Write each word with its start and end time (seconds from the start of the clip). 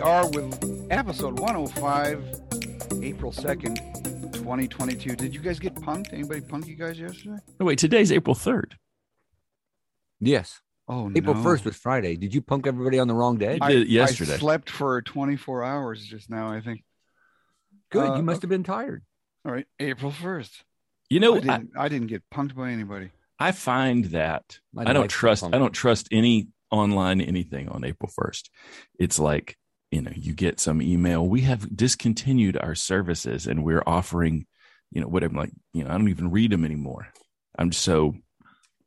And 0.00 0.08
here 0.08 0.14
we 0.14 0.18
are 0.18 0.30
with 0.30 0.86
episode 0.90 1.38
105, 1.38 3.02
April 3.02 3.32
2nd, 3.32 3.76
2022. 4.32 5.14
Did 5.14 5.34
you 5.34 5.40
guys 5.40 5.58
get 5.58 5.74
punked? 5.74 6.12
Anybody 6.14 6.40
punk 6.40 6.66
you 6.66 6.74
guys 6.74 6.98
yesterday? 6.98 7.36
No, 7.58 7.66
wait, 7.66 7.78
today's 7.78 8.10
April 8.10 8.34
3rd. 8.34 8.72
Yes. 10.18 10.60
Oh, 10.88 11.12
April 11.14 11.34
no. 11.34 11.42
1st 11.42 11.64
was 11.66 11.76
Friday. 11.76 12.16
Did 12.16 12.34
you 12.34 12.40
punk 12.40 12.66
everybody 12.66 12.98
on 12.98 13.08
the 13.08 13.14
wrong 13.14 13.36
day? 13.36 13.58
I- 13.60 13.72
did 13.72 13.88
yesterday. 13.88 14.34
I 14.34 14.38
slept 14.38 14.70
for 14.70 15.02
24 15.02 15.64
hours 15.64 16.02
just 16.04 16.30
now, 16.30 16.50
I 16.50 16.62
think. 16.62 16.82
Good. 17.90 18.10
uh, 18.10 18.16
you 18.16 18.22
must 18.22 18.40
have 18.40 18.48
been 18.48 18.64
tired. 18.64 19.04
All 19.44 19.52
right, 19.52 19.66
April 19.78 20.12
1st. 20.12 20.62
You 21.10 21.20
know, 21.20 21.34
I, 21.34 21.38
I, 21.38 21.40
didn't, 21.40 21.70
I, 21.76 21.88
didn't 21.88 22.06
get 22.06 22.22
punked 22.32 22.54
by 22.54 22.70
anybody. 22.70 23.10
I 23.38 23.52
find 23.52 24.06
that 24.06 24.60
I 24.78 24.92
don't 24.92 25.08
trust. 25.08 25.44
I 25.44 25.50
don't 25.50 25.72
trust 25.72 26.08
any 26.10 26.48
online 26.70 27.20
anything 27.20 27.68
on 27.68 27.84
April 27.84 28.10
1st. 28.18 28.48
It's 28.98 29.18
like, 29.18 29.56
you 29.90 30.00
know, 30.02 30.12
you 30.14 30.32
get 30.34 30.60
some 30.60 30.80
email, 30.80 31.26
we 31.26 31.40
have 31.42 31.74
discontinued 31.76 32.56
our 32.56 32.74
services 32.74 33.46
and 33.46 33.64
we're 33.64 33.82
offering, 33.86 34.46
you 34.90 35.00
know, 35.00 35.08
whatever 35.08 35.34
like, 35.36 35.50
you 35.72 35.82
know, 35.84 35.90
I 35.90 35.94
don't 35.98 36.08
even 36.08 36.30
read 36.30 36.52
them 36.52 36.64
anymore. 36.64 37.08
I'm 37.58 37.72
so 37.72 38.14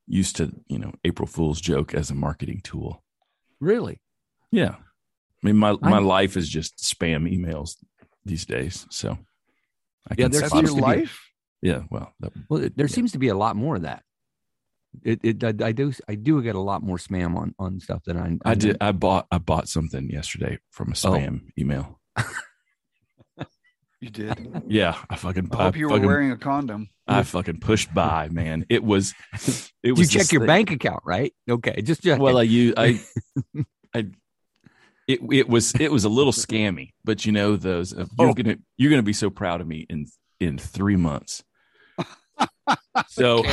used 0.08 0.38
to, 0.38 0.52
you 0.68 0.80
know, 0.80 0.94
April 1.04 1.28
Fool's 1.28 1.60
joke 1.62 1.94
as 1.94 2.10
a 2.10 2.16
marketing 2.16 2.62
tool. 2.64 3.04
Really? 3.60 4.00
Yeah. 4.52 4.76
I 4.76 5.48
mean, 5.48 5.58
my 5.58 5.74
my 5.82 5.94
I'm- 5.98 6.06
life 6.06 6.38
is 6.38 6.48
just 6.50 6.78
spam 6.78 7.30
emails 7.30 7.76
these 8.26 8.46
days. 8.46 8.86
So 8.90 9.12
I 10.10 10.16
Yeah, 10.18 10.26
can 10.26 10.32
there 10.32 10.42
That's 10.42 10.52
spot 10.52 10.62
your 10.64 10.68
seems 10.70 10.78
it. 10.80 10.82
be- 10.82 10.82
life? 11.00 11.20
Yeah, 11.62 11.84
well, 11.90 12.14
that, 12.20 12.34
Well, 12.50 12.70
there 12.76 12.88
seems 12.90 13.14
to 13.14 13.18
be 13.20 13.30
a 13.30 13.36
lot 13.36 13.56
more 13.56 13.76
of 13.78 13.84
that. 13.84 14.04
It, 15.04 15.20
it 15.24 15.44
I, 15.44 15.54
I 15.68 15.72
do 15.72 15.92
I 16.08 16.16
do 16.16 16.42
get 16.44 16.56
a 16.56 16.60
lot 16.60 16.84
more 16.84 16.98
spam 16.98 17.36
on 17.36 17.56
on 17.58 17.80
stuff 17.80 18.04
that 18.06 18.16
I 18.16 18.38
I 18.46 18.54
did. 18.56 18.78
I 18.80 18.92
bought. 18.92 19.26
I 19.32 19.38
bought 19.40 19.68
something 19.68 20.10
yesterday 20.10 20.60
from 20.72 20.90
a 20.90 20.92
Oh. 20.92 20.96
spam 21.12 21.42
email. 21.58 22.00
You 24.00 24.10
did. 24.10 24.64
Yeah, 24.68 24.98
I 25.10 25.16
fucking. 25.16 25.50
I 25.54 25.64
hope 25.64 25.78
you 25.78 25.88
were 25.88 25.98
wearing 26.00 26.32
a 26.32 26.38
condom. 26.38 26.90
I 27.08 27.24
fucking 27.24 27.62
pushed 27.62 27.94
by, 27.94 28.28
man. 28.30 28.66
It 28.70 28.84
was. 28.84 29.14
It 29.84 29.92
was. 29.98 30.14
You 30.14 30.20
check 30.20 30.32
your 30.32 30.42
thing- 30.42 30.48
bank 30.48 30.72
account, 30.72 31.02
right? 31.06 31.34
Okay, 31.50 31.82
just 31.82 32.04
check. 32.04 32.20
Well, 32.20 32.38
I 32.38 32.44
use 32.44 32.74
I. 32.78 33.02
I. 33.96 34.08
It 35.08 35.20
it 35.32 35.50
was 35.50 35.74
it 35.76 35.92
was 35.92 36.06
a 36.06 36.10
little 36.10 36.32
scammy, 36.32 36.92
but 37.04 37.26
you 37.26 37.32
know 37.34 37.58
those 37.58 37.94
uh, 37.94 38.06
you're 38.18 38.30
Oh. 38.30 38.34
gonna 38.34 38.56
you're 38.78 38.90
gonna 38.90 39.04
be 39.04 39.12
so 39.14 39.30
proud 39.30 39.60
of 39.60 39.68
me 39.68 39.86
in 39.90 40.06
in 40.40 40.58
three 40.58 40.96
months. 40.96 41.44
So 43.08 43.44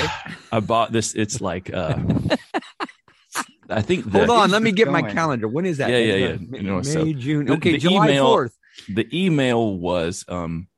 I 0.53 0.61
bought 0.61 0.93
this. 0.93 1.15
It's 1.15 1.41
like 1.41 1.73
uh, 1.73 1.97
I 3.71 3.83
think 3.83 4.11
the, 4.11 4.19
Hold 4.27 4.31
on, 4.31 4.51
let 4.51 4.63
me 4.63 4.71
is 4.71 4.75
get 4.77 4.89
my 4.91 5.03
calendar. 5.03 5.49
When 5.49 5.65
is 5.67 5.79
that? 5.79 5.91
Yeah, 5.91 5.99
yeah, 5.99 6.15
yeah. 6.15 6.37
May, 6.41 6.59
You 6.59 6.65
know, 6.65 6.77
May, 6.77 6.83
so 6.83 7.13
June. 7.13 7.47
the- 7.47 7.53
Okay, 7.55 7.73
the 7.73 7.79
July 7.79 8.07
email- 8.09 8.27
fourth. 8.27 8.57
the 8.89 9.07
email 9.13 9.77
was 9.79 10.25
um 10.29 10.69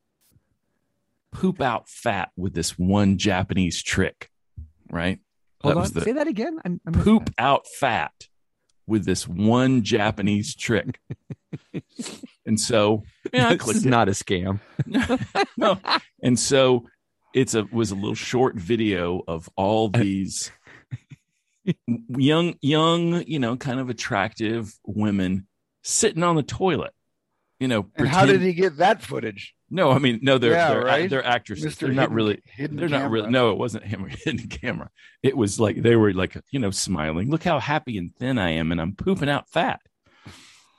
poop 1.33 1.61
out 1.61 1.89
fat 1.89 2.30
with 2.36 2.55
this 2.55 2.78
one 2.78 3.19
Japanese 3.19 3.83
trick, 3.83 4.30
right? 4.91 5.19
Hold 5.62 5.72
that 5.72 5.77
on, 5.78 5.83
was 5.83 5.92
the 5.92 6.00
say 6.02 6.12
that 6.12 6.28
again. 6.28 6.58
I, 6.64 6.68
I 6.86 6.90
missed 6.90 7.05
poop 7.05 7.27
that. 7.27 7.34
out 7.39 7.67
fat 7.67 8.12
with 8.86 9.05
this 9.05 9.27
one 9.28 9.83
Japanese 9.83 10.55
trick. 10.55 11.01
and 12.46 12.61
so 12.61 13.02
yeah, 13.33 13.48
I 13.51 13.55
this 13.57 13.68
is 13.77 13.86
it. 13.86 13.89
not 13.89 14.08
a 14.08 14.12
scam. 14.12 14.61
no. 15.57 15.78
And 16.23 16.39
so 16.39 16.86
it's 17.35 17.55
a 17.55 17.65
was 17.73 17.91
a 17.91 17.95
little 17.95 18.15
short 18.15 18.57
video 18.57 19.23
of 19.27 19.48
all 19.57 19.89
these 19.89 20.51
young 22.09 22.55
young, 22.61 23.25
you 23.27 23.39
know, 23.39 23.57
kind 23.57 23.81
of 23.81 23.91
attractive 23.91 24.75
women 24.85 25.47
sitting 25.83 26.23
on 26.23 26.37
the 26.37 26.43
toilet. 26.43 26.93
You 27.61 27.69
know, 27.69 27.87
And 27.95 28.09
how 28.09 28.27
did 28.27 28.41
he 28.41 28.55
get 28.55 28.79
that 28.79 29.03
footage? 29.03 29.55
No, 29.70 29.93
I 29.93 29.98
mean, 29.98 30.19
no, 30.20 30.37
they're 30.37 30.53
Yeah, 30.53 30.70
they're, 30.70 30.83
right? 30.83 31.09
they're 31.09 31.25
actresses. 31.25 31.77
Mr. 31.77 31.79
They're 31.79 31.93
not 31.93 32.11
really. 32.11 32.43
hidden 32.45 32.77
They're 32.77 32.89
not 32.89 33.09
really. 33.09 33.31
No, 33.31 33.53
it 33.53 33.59
wasn't 33.59 33.85
him 33.85 34.05
hidden 34.25 34.49
camera. 34.49 34.91
It 35.23 35.37
was 35.37 35.61
like 35.61 35.81
they 35.81 35.95
were 35.95 36.13
like 36.13 36.37
you 36.51 36.59
know 36.59 36.73
smiling. 36.73 37.31
Look 37.31 37.45
how 37.45 37.61
happy 37.61 37.99
and 37.99 38.14
thin 38.17 38.37
I 38.37 38.51
am, 38.51 38.73
and 38.73 38.81
I'm 38.81 38.97
pooping 38.97 39.29
out 39.29 39.49
fat. 39.49 39.81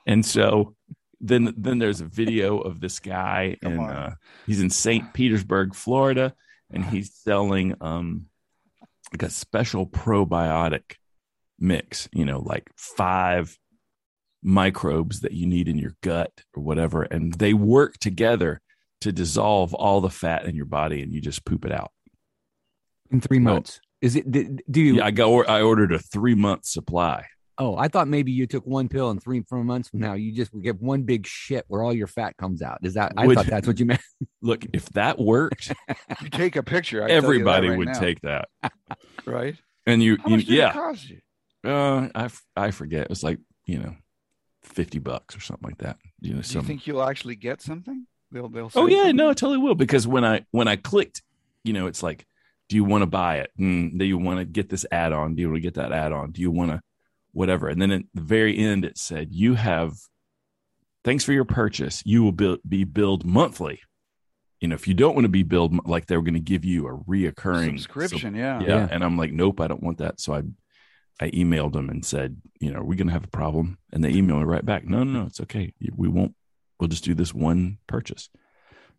And 0.06 0.25
so 0.25 0.75
then 1.22 1.53
then 1.58 1.80
there's 1.80 2.02
a 2.02 2.06
video 2.06 2.59
of 2.59 2.81
this 2.81 3.00
guy, 3.00 3.58
Come 3.62 3.80
and 3.80 3.90
uh, 3.90 4.09
he's 4.46 4.59
in 4.59 4.70
St. 4.70 5.14
Petersburg, 5.14 5.74
Florida, 5.74 6.35
and 6.73 6.85
he's 6.85 7.13
selling 7.13 7.75
um 7.81 8.25
like 9.11 9.23
a 9.23 9.29
special 9.29 9.85
probiotic 9.85 10.95
mix. 11.59 12.09
You 12.11 12.25
know, 12.25 12.39
like 12.39 12.69
five 12.75 13.57
microbes 14.41 15.22
that 15.22 15.31
you 15.31 15.47
need 15.47 15.67
in 15.67 15.78
your 15.78 15.95
gut 16.01 16.31
or 16.53 16.63
whatever, 16.63 17.03
and 17.03 17.34
they 17.34 17.53
work 17.53 17.97
together 18.00 18.59
to 19.01 19.11
dissolve 19.11 19.73
all 19.73 20.01
the 20.01 20.09
fat 20.09 20.45
in 20.45 20.56
your 20.56 20.66
body, 20.66 21.01
and 21.01 21.11
you 21.11 21.22
just 21.22 21.45
poop 21.45 21.66
it 21.66 21.72
out. 21.72 21.91
in 23.11 23.22
three 23.22 23.40
months. 23.40 23.79
Is 24.01 24.16
it? 24.16 24.29
Do 24.29 24.57
do 24.69 24.81
you? 24.81 24.95
Yeah, 24.95 25.05
I 25.05 25.11
go. 25.11 25.44
I 25.45 25.61
ordered 25.61 25.94
a 25.94 26.00
three 26.00 26.35
month 26.35 26.66
supply. 26.66 27.25
Oh, 27.58 27.75
I 27.78 27.88
thought 27.88 28.08
maybe 28.08 28.31
you 28.31 28.47
took 28.47 28.66
one 28.66 28.90
pill 28.90 29.09
and 29.12 29.22
three 29.22 29.41
four 29.47 29.64
months 29.64 29.90
from 29.90 30.00
now 30.00 30.14
you 30.14 30.31
just 30.31 30.52
get 30.62 30.81
one 30.81 31.03
big 31.03 31.28
shit 31.28 31.66
where 31.68 31.84
all 31.84 31.94
your 31.94 32.08
fat 32.08 32.36
comes 32.38 32.62
out. 32.62 32.80
Is 32.84 32.96
that? 32.96 33.14
I 33.16 33.28
Would- 33.28 33.38
thought 33.38 33.46
that's 33.47 33.68
what 33.68 33.80
you 33.80 33.86
meant. 33.86 34.02
Look, 34.41 34.66
if 34.74 34.86
that 34.91 35.19
worked, 35.19 35.72
You 36.22 36.30
take 36.30 36.56
a 36.56 36.64
picture. 36.64 37.03
I 37.03 37.08
can 37.08 37.22
tell 37.22 37.34
you 37.34 37.40
everybody 37.40 37.69
right 37.69 37.78
would 37.78 37.88
now, 37.90 38.00
take 38.00 38.22
that. 38.22 38.50
right. 39.25 39.56
And 39.86 40.02
you, 40.02 40.18
How 40.18 40.30
you 40.30 40.38
much 40.38 40.46
did 40.46 40.56
yeah, 40.56 40.69
it 40.69 40.74
cost 40.74 41.09
you? 41.09 41.19
uh, 41.66 42.09
I 42.16 42.25
f- 42.25 42.44
I 42.56 42.72
forget. 42.72 43.02
It 43.03 43.09
was 43.09 43.24
like 43.24 43.40
you 43.66 43.78
know, 43.80 43.96
fifty 44.64 45.00
bucks 45.00 45.35
or 45.35 45.40
something 45.40 45.68
like 45.70 45.78
that. 45.80 45.97
You 46.22 46.35
know, 46.35 46.41
Do 46.41 46.53
you 46.58 46.64
think 46.64 46.88
you'll 46.88 47.03
actually 47.03 47.35
get 47.35 47.62
something? 47.62 48.08
They'll 48.31 48.50
they'll. 48.50 48.72
oh 48.75 48.88
yeah, 48.88 48.97
something? 48.97 49.16
no, 49.18 49.30
I 49.30 49.34
totally 49.34 49.58
will 49.59 49.75
because 49.75 50.08
when 50.08 50.25
I 50.25 50.46
when 50.52 50.68
I 50.68 50.75
clicked, 50.78 51.22
you 51.64 51.74
know, 51.74 51.85
it's 51.88 52.02
like, 52.02 52.25
do 52.70 52.75
you 52.75 52.84
want 52.84 53.03
to 53.03 53.08
buy 53.08 53.38
it? 53.40 53.52
Mm, 53.59 53.97
do 54.00 54.06
you 54.06 54.18
want 54.18 54.40
to 54.40 54.46
get 54.46 54.70
this 54.70 54.85
add 54.91 55.14
on? 55.14 55.35
Do 55.35 55.41
you 55.41 55.50
want 55.50 55.58
to 55.58 55.62
get 55.62 55.75
that 55.75 55.91
add 55.91 56.12
on? 56.12 56.31
Do 56.31 56.41
you 56.41 56.50
want 56.52 56.72
to 56.72 56.81
whatever? 57.33 57.67
And 57.67 57.81
then 57.81 57.91
at 57.91 58.03
the 58.13 58.21
very 58.21 58.57
end, 58.57 58.85
it 58.85 58.97
said, 58.97 59.29
you 59.31 59.55
have. 59.55 59.94
Thanks 61.03 61.25
for 61.25 61.33
your 61.33 61.44
purchase. 61.44 62.01
You 62.05 62.23
will 62.23 62.31
be, 62.31 62.57
be 62.66 62.83
billed 62.85 63.25
monthly. 63.25 63.81
You 64.61 64.69
know, 64.69 64.75
if 64.75 64.88
you 64.88 64.94
don't 64.94 65.16
want 65.16 65.25
to 65.25 65.29
be 65.29 65.43
billed, 65.43 65.85
like 65.85 66.05
they 66.05 66.16
were 66.16 66.23
going 66.23 66.33
to 66.35 66.39
give 66.39 66.63
you 66.63 66.88
a 66.88 66.97
reoccurring 66.97 67.77
subscription. 67.77 68.35
yeah. 68.35 68.61
yeah. 68.61 68.67
Yeah. 68.67 68.88
And 68.89 69.03
I'm 69.03 69.17
like, 69.17 69.33
nope, 69.33 69.59
I 69.59 69.67
don't 69.67 69.83
want 69.83 69.97
that. 69.97 70.22
So 70.22 70.33
I 70.33 70.43
I 71.19 71.29
emailed 71.31 71.73
them 71.73 71.89
and 71.89 72.05
said, 72.05 72.38
you 72.59 72.72
know, 72.72 72.79
are 72.79 72.83
we 72.85 72.95
gonna 72.95 73.11
have 73.11 73.25
a 73.25 73.27
problem? 73.27 73.77
And 73.91 74.03
they 74.03 74.13
emailed 74.13 74.39
me 74.39 74.45
right 74.45 74.66
back. 74.66 74.85
No, 74.85 75.03
no, 75.03 75.19
no, 75.19 75.25
it's 75.27 75.41
okay. 75.41 75.73
We 75.95 76.07
won't. 76.07 76.35
We'll 76.79 76.88
just 76.88 77.03
do 77.03 77.13
this 77.13 77.33
one 77.33 77.77
purchase. 77.85 78.29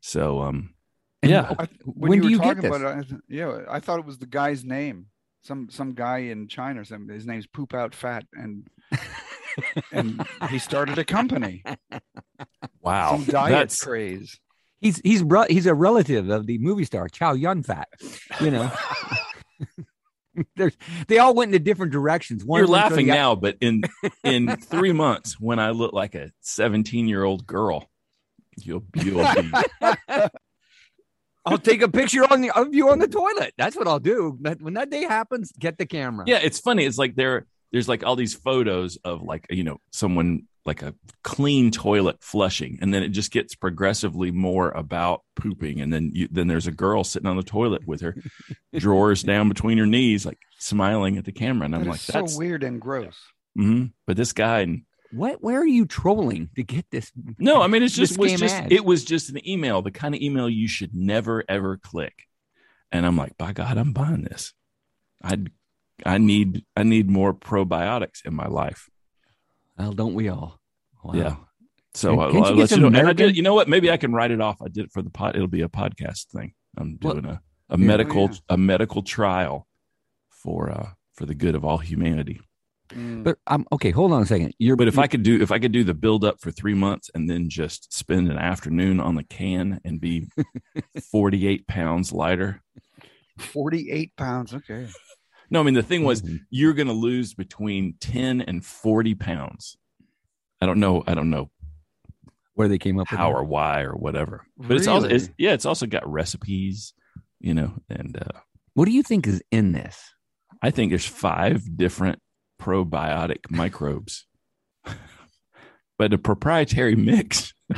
So 0.00 0.42
um, 0.42 0.74
And 1.22 1.32
yeah, 1.32 1.54
I, 1.58 1.68
when, 1.84 2.10
When 2.10 2.22
you 2.22 2.28
do 2.30 2.38
were 2.38 2.46
you 2.46 2.54
get 2.54 2.62
this? 2.62 2.76
about 2.76 2.98
it, 2.98 3.06
I 3.10 3.16
yeah, 3.28 3.58
I 3.68 3.80
thought 3.80 3.98
it 3.98 4.04
was 4.04 4.18
the 4.18 4.26
guy's 4.26 4.64
name. 4.64 5.06
Some 5.44 5.68
some 5.70 5.92
guy 5.92 6.18
in 6.18 6.48
China 6.48 6.80
or 6.80 6.84
something. 6.84 7.14
His 7.14 7.26
name's 7.26 7.46
Poop 7.46 7.74
Out 7.74 7.94
Fat, 7.94 8.24
and 8.32 8.66
and 9.92 10.26
he 10.50 10.58
started 10.58 10.98
a 10.98 11.04
company. 11.04 11.62
wow, 12.80 13.12
Some 13.12 13.24
diet 13.24 13.50
that's 13.52 13.84
craze. 13.84 14.40
He's 14.80 15.00
he's 15.04 15.22
bro- 15.22 15.46
he's 15.48 15.66
a 15.66 15.74
relative 15.74 16.30
of 16.30 16.46
the 16.46 16.56
movie 16.58 16.84
star 16.84 17.08
Chow 17.08 17.34
Yun 17.34 17.62
Fat. 17.62 17.88
You 18.40 18.50
know, 18.52 18.72
there's 20.56 20.76
they 21.08 21.18
all 21.18 21.34
went 21.34 21.50
into 21.54 21.62
different 21.62 21.92
directions. 21.92 22.44
One 22.44 22.58
you're 22.58 22.64
of 22.64 22.70
them 22.70 22.80
showed 22.80 22.90
laughing 22.90 23.06
you- 23.08 23.12
now, 23.12 23.34
but 23.34 23.56
in 23.60 23.82
in 24.24 24.56
three 24.56 24.92
months, 24.92 25.38
when 25.38 25.58
I 25.58 25.70
look 25.70 25.92
like 25.92 26.14
a 26.14 26.30
17 26.40 27.06
year 27.06 27.22
old 27.22 27.46
girl, 27.46 27.88
you'll 28.56 28.84
you'll 28.96 29.24
be 29.32 29.50
I'll 31.46 31.58
take 31.58 31.82
a 31.82 31.88
picture 31.88 32.24
on 32.30 32.40
the 32.40 32.50
of 32.50 32.74
you 32.74 32.90
on 32.90 32.98
the 32.98 33.08
toilet. 33.08 33.52
That's 33.58 33.76
what 33.76 33.86
I'll 33.86 34.00
do. 34.00 34.38
That, 34.42 34.60
when 34.62 34.74
that 34.74 34.90
day 34.90 35.02
happens, 35.02 35.52
get 35.58 35.78
the 35.78 35.86
camera. 35.86 36.24
yeah 36.26 36.40
it's 36.42 36.58
funny 36.58 36.84
it's 36.84 36.98
like 36.98 37.14
there 37.16 37.46
there's 37.72 37.88
like 37.88 38.04
all 38.04 38.16
these 38.16 38.34
photos 38.34 38.96
of 39.04 39.22
like 39.22 39.46
you 39.50 39.64
know 39.64 39.78
someone 39.92 40.44
like 40.66 40.80
a 40.82 40.94
clean 41.22 41.70
toilet 41.70 42.16
flushing 42.22 42.78
and 42.80 42.94
then 42.94 43.02
it 43.02 43.10
just 43.10 43.30
gets 43.30 43.54
progressively 43.54 44.30
more 44.30 44.70
about 44.70 45.20
pooping 45.36 45.80
and 45.82 45.92
then 45.92 46.10
you 46.14 46.26
then 46.30 46.46
there's 46.46 46.66
a 46.66 46.72
girl 46.72 47.04
sitting 47.04 47.28
on 47.28 47.36
the 47.36 47.42
toilet 47.42 47.86
with 47.86 48.00
her 48.00 48.16
drawers 48.78 49.22
down 49.22 49.48
between 49.50 49.76
her 49.76 49.84
knees 49.86 50.24
like 50.24 50.38
smiling 50.58 51.18
at 51.18 51.24
the 51.26 51.32
camera 51.32 51.66
and 51.66 51.74
i'm 51.74 51.82
That 51.84 51.90
like 51.90 51.96
is 52.00 52.06
so 52.06 52.12
that's 52.14 52.38
weird 52.38 52.62
and 52.62 52.80
gross. 52.80 53.18
Mhm. 53.58 53.92
but 54.06 54.16
this 54.16 54.32
guy 54.32 54.60
and 54.60 54.82
What? 55.14 55.42
Where 55.42 55.60
are 55.60 55.66
you 55.66 55.86
trolling 55.86 56.50
to 56.56 56.62
get 56.62 56.86
this? 56.90 57.12
no 57.38 57.62
i 57.62 57.66
mean 57.66 57.82
it's 57.82 57.94
just 57.94 58.18
was 58.18 58.38
just 58.38 58.56
it 58.70 58.84
was 58.84 59.04
just 59.04 59.30
an 59.30 59.46
email 59.48 59.82
the 59.82 59.90
kind 59.90 60.14
of 60.14 60.20
email 60.20 60.48
you 60.48 60.68
should 60.68 60.94
never 60.94 61.44
ever 61.48 61.76
click 61.76 62.24
and 62.92 63.06
i'm 63.06 63.16
like 63.16 63.36
by 63.38 63.52
god 63.52 63.78
i'm 63.78 63.92
buying 63.92 64.22
this 64.22 64.52
i 65.22 65.38
i 66.04 66.18
need 66.18 66.64
i 66.76 66.82
need 66.82 67.08
more 67.08 67.32
probiotics 67.32 68.24
in 68.24 68.34
my 68.34 68.46
life 68.48 68.88
Well, 69.78 69.92
don't 69.92 70.14
we 70.14 70.28
all? 70.28 70.60
Wow. 71.02 71.14
Yeah. 71.14 71.36
So 71.94 72.20
uh, 72.20 72.32
you 72.32 72.42
I'll 72.42 72.54
let 72.54 72.70
you 72.70 72.78
know. 72.78 72.86
And 72.98 73.08
I 73.08 73.12
did, 73.12 73.36
you 73.36 73.42
know 73.42 73.54
what? 73.54 73.68
Maybe 73.68 73.90
I 73.90 73.96
can 73.96 74.12
write 74.12 74.30
it 74.32 74.40
off. 74.40 74.60
I 74.62 74.68
did 74.68 74.86
it 74.86 74.92
for 74.92 75.02
the 75.02 75.10
pot. 75.10 75.36
It'll 75.36 75.46
be 75.46 75.62
a 75.62 75.68
podcast 75.68 76.26
thing. 76.34 76.54
I'm 76.76 76.98
Well, 77.00 77.14
doing 77.14 77.26
a, 77.26 77.40
a 77.70 77.78
medical 77.78 78.30
yeah. 78.30 78.38
a 78.48 78.56
medical 78.56 79.02
trial 79.02 79.66
for 80.30 80.70
uh 80.70 80.90
for 81.12 81.24
the 81.26 81.34
good 81.34 81.54
of 81.54 81.64
all 81.64 81.78
humanity. 81.78 82.40
Mm. 82.90 83.24
But 83.24 83.38
I'm 83.46 83.66
okay. 83.72 83.90
Hold 83.90 84.12
on 84.12 84.22
a 84.22 84.26
second. 84.26 84.52
You're 84.58 84.76
But 84.76 84.88
if 84.88 84.98
I 84.98 85.06
could 85.06 85.22
do 85.22 85.40
if 85.40 85.50
I 85.50 85.58
could 85.58 85.72
do 85.72 85.84
the 85.84 85.94
build 85.94 86.24
up 86.24 86.40
for 86.40 86.50
three 86.50 86.74
months 86.74 87.10
and 87.14 87.28
then 87.30 87.48
just 87.48 87.92
spend 87.92 88.30
an 88.30 88.36
afternoon 88.38 89.00
on 89.00 89.14
the 89.14 89.24
can 89.24 89.80
and 89.84 90.00
be 90.00 90.28
forty 91.10 91.46
eight 91.48 91.66
pounds 91.66 92.12
lighter. 92.12 92.60
48 93.38 94.14
pounds. 94.16 94.54
Okay. 94.54 94.86
No, 95.50 95.60
I 95.60 95.62
mean 95.62 95.74
the 95.74 95.82
thing 95.82 96.04
was 96.04 96.22
Mhm. 96.22 96.40
you're 96.50 96.72
going 96.74 96.86
to 96.86 96.92
lose 96.92 97.34
between 97.34 97.94
ten 98.00 98.40
and 98.40 98.64
forty 98.64 99.14
pounds. 99.14 99.76
I 100.60 100.66
don't 100.66 100.78
know. 100.78 101.02
I 101.06 101.14
don't 101.14 101.30
know 101.30 101.50
where 102.54 102.68
they 102.68 102.78
came 102.78 102.98
up 102.98 103.10
with 103.10 103.18
how 103.18 103.30
that. 103.30 103.36
or 103.36 103.44
why 103.44 103.82
or 103.82 103.92
whatever. 103.94 104.46
But 104.56 104.76
it's 104.76 104.86
also 104.86 105.08
it's, 105.08 105.28
yeah, 105.36 105.52
it's 105.52 105.66
also 105.66 105.86
got 105.86 106.06
recipes, 106.10 106.94
you 107.40 107.54
know, 107.54 107.74
and 107.90 108.16
uh, 108.16 108.38
What 108.74 108.84
do 108.86 108.92
you 108.92 109.02
think 109.02 109.26
is 109.26 109.42
in 109.50 109.72
this? 109.72 110.00
I 110.62 110.70
think 110.70 110.90
there's 110.90 111.04
five 111.06 111.76
different 111.76 112.20
probiotic 112.60 113.50
microbes, 113.50 114.26
but 115.98 116.12
a 116.12 116.18
proprietary 116.18 116.96
mix. 116.96 117.52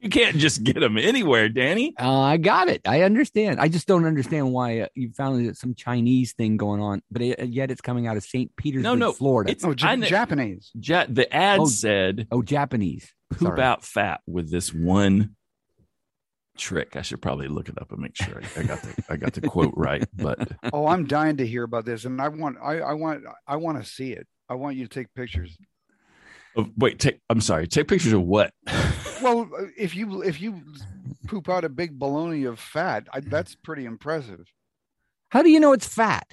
you 0.00 0.08
can't 0.10 0.36
just 0.36 0.64
get 0.64 0.80
them 0.80 0.96
anywhere, 0.98 1.48
Danny. 1.48 1.94
Uh, 2.00 2.20
I 2.20 2.36
got 2.38 2.68
it. 2.68 2.80
I 2.86 3.02
understand. 3.02 3.60
I 3.60 3.68
just 3.68 3.86
don't 3.86 4.04
understand 4.06 4.52
why 4.52 4.80
uh, 4.80 4.86
you 4.94 5.10
found 5.16 5.46
it 5.46 5.56
some 5.56 5.74
Chinese 5.74 6.32
thing 6.32 6.56
going 6.56 6.80
on, 6.80 7.02
but 7.10 7.22
it, 7.22 7.48
yet 7.48 7.70
it's 7.70 7.80
coming 7.80 8.06
out 8.06 8.16
of 8.16 8.24
St. 8.24 8.54
Petersburg, 8.56 8.84
no, 8.84 8.94
no, 8.94 9.12
Florida. 9.12 9.50
it's- 9.50 9.64
Oh, 9.64 9.74
J- 9.74 9.86
I 9.86 9.96
Japanese. 9.96 10.70
Ja- 10.74 11.06
the 11.08 11.32
ad 11.34 11.60
Oh, 11.60 11.66
said 11.66 12.26
oh, 12.30 12.42
Japanese. 12.42 13.12
poop 13.30 13.40
Sorry. 13.48 13.60
out 13.62 13.84
fat 13.84 14.20
with 14.26 14.50
this 14.50 14.72
one 14.72 15.35
trick. 16.56 16.96
I 16.96 17.02
should 17.02 17.20
probably 17.22 17.48
look 17.48 17.68
it 17.68 17.80
up 17.80 17.92
and 17.92 18.00
make 18.00 18.16
sure 18.16 18.40
I 18.56 18.62
got 18.62 18.82
the 18.82 19.04
I 19.08 19.16
got 19.16 19.32
the 19.34 19.40
quote 19.42 19.72
right. 19.76 20.04
But 20.14 20.52
Oh, 20.72 20.86
I'm 20.86 21.06
dying 21.06 21.36
to 21.38 21.46
hear 21.46 21.62
about 21.64 21.84
this, 21.84 22.04
and 22.04 22.20
I 22.20 22.28
want, 22.28 22.56
I, 22.62 22.78
I 22.80 22.92
want, 22.94 23.24
I 23.46 23.56
want 23.56 23.78
to 23.82 23.88
see 23.88 24.12
it. 24.12 24.26
I 24.48 24.54
want 24.54 24.76
you 24.76 24.86
to 24.86 24.88
take 24.92 25.12
pictures. 25.14 25.56
oh, 26.56 26.68
wait, 26.76 26.98
take 26.98 27.20
I'm 27.30 27.40
sorry. 27.40 27.66
Take 27.66 27.88
pictures 27.88 28.12
of 28.12 28.22
what? 28.22 28.52
Well, 29.22 29.48
if 29.78 29.96
you 29.96 30.20
if 30.22 30.42
you 30.42 30.60
poop 31.26 31.48
out 31.48 31.64
a 31.64 31.70
big 31.70 31.98
baloney 31.98 32.46
of 32.46 32.60
fat, 32.60 33.06
I, 33.14 33.20
that's 33.20 33.54
pretty 33.54 33.86
impressive. 33.86 34.44
How 35.30 35.42
do 35.42 35.48
you 35.48 35.58
know 35.58 35.72
it's 35.72 35.88
fat? 35.88 36.26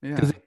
Yeah. 0.00 0.20
It- 0.24 0.42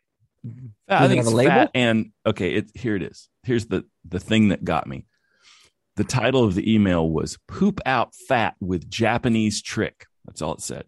I 0.90 1.08
think 1.08 1.18
have 1.18 1.28
it's 1.28 1.34
label? 1.34 1.50
fat 1.52 1.72
and 1.76 2.12
okay. 2.26 2.56
It 2.56 2.72
here 2.74 2.96
it 2.96 3.04
is. 3.04 3.30
Here's 3.44 3.68
the 3.68 3.86
the 4.08 4.20
thing 4.20 4.48
that 4.50 4.64
got 4.64 4.88
me. 4.88 5.06
The 5.98 6.04
title 6.04 6.44
of 6.44 6.54
the 6.56 6.72
email 6.74 7.10
was 7.10 7.38
"Poop 7.48 7.82
out 7.86 8.14
fat 8.16 8.56
with 8.60 8.90
Japanese 8.90 9.62
trick." 9.62 10.06
That's 10.26 10.42
all 10.42 10.54
it 10.54 10.62
said. 10.62 10.86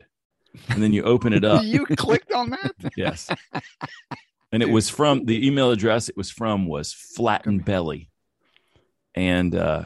And 0.70 0.82
then 0.82 0.94
you 0.94 1.04
open 1.04 1.34
it 1.34 1.44
up. 1.44 1.64
you 1.66 1.86
clicked 1.86 2.32
on 2.32 2.52
that? 2.52 2.74
yes. 2.96 3.30
And 4.52 4.64
it 4.64 4.70
was 4.70 4.90
from 4.90 5.26
the 5.26 5.48
email 5.48 5.72
address 5.72 6.10
it 6.10 6.18
was 6.18 6.32
from 6.32 6.68
was 6.68 6.94
Flatten 6.94 7.60
Belly, 7.60 8.10
and 9.16 9.56
uh, 9.56 9.86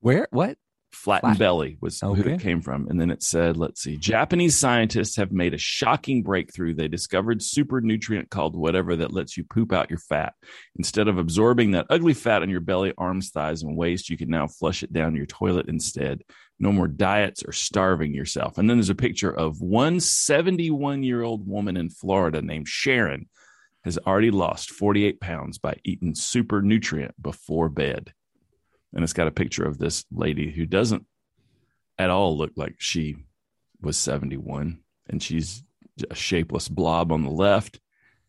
Where? 0.00 0.26
What? 0.30 0.58
Flatten 0.96 1.30
Flat- 1.30 1.38
Belly 1.38 1.76
was 1.80 2.00
who 2.00 2.14
it 2.14 2.40
came 2.40 2.60
from. 2.60 2.88
And 2.88 3.00
then 3.00 3.10
it 3.10 3.22
said, 3.22 3.56
let's 3.56 3.82
see, 3.82 3.96
Japanese 3.96 4.56
scientists 4.56 5.16
have 5.16 5.30
made 5.30 5.54
a 5.54 5.58
shocking 5.58 6.22
breakthrough. 6.22 6.74
They 6.74 6.88
discovered 6.88 7.42
super 7.42 7.80
nutrient 7.80 8.30
called 8.30 8.56
whatever 8.56 8.96
that 8.96 9.12
lets 9.12 9.36
you 9.36 9.44
poop 9.44 9.72
out 9.72 9.90
your 9.90 9.98
fat. 9.98 10.32
Instead 10.76 11.08
of 11.08 11.18
absorbing 11.18 11.72
that 11.72 11.86
ugly 11.90 12.14
fat 12.14 12.42
on 12.42 12.50
your 12.50 12.60
belly, 12.60 12.94
arms, 12.96 13.30
thighs, 13.30 13.62
and 13.62 13.76
waist, 13.76 14.08
you 14.08 14.16
can 14.16 14.30
now 14.30 14.46
flush 14.46 14.82
it 14.82 14.92
down 14.92 15.14
your 15.14 15.26
toilet 15.26 15.68
instead. 15.68 16.22
No 16.58 16.72
more 16.72 16.88
diets 16.88 17.44
or 17.46 17.52
starving 17.52 18.14
yourself. 18.14 18.56
And 18.56 18.68
then 18.68 18.78
there's 18.78 18.88
a 18.88 18.94
picture 18.94 19.30
of 19.30 19.60
one 19.60 20.00
71 20.00 21.02
year 21.02 21.22
old 21.22 21.46
woman 21.46 21.76
in 21.76 21.90
Florida 21.90 22.40
named 22.40 22.68
Sharon 22.68 23.28
has 23.84 23.98
already 23.98 24.30
lost 24.30 24.70
48 24.70 25.20
pounds 25.20 25.58
by 25.58 25.76
eating 25.84 26.14
super 26.14 26.62
nutrient 26.62 27.14
before 27.22 27.68
bed 27.68 28.12
and 28.96 29.04
it's 29.04 29.12
got 29.12 29.28
a 29.28 29.30
picture 29.30 29.64
of 29.64 29.76
this 29.78 30.04
lady 30.10 30.50
who 30.50 30.64
doesn't 30.66 31.04
at 31.98 32.10
all 32.10 32.36
look 32.36 32.50
like 32.56 32.74
she 32.78 33.14
was 33.80 33.96
71 33.98 34.80
and 35.08 35.22
she's 35.22 35.62
a 36.10 36.14
shapeless 36.14 36.68
blob 36.68 37.12
on 37.12 37.22
the 37.22 37.30
left 37.30 37.78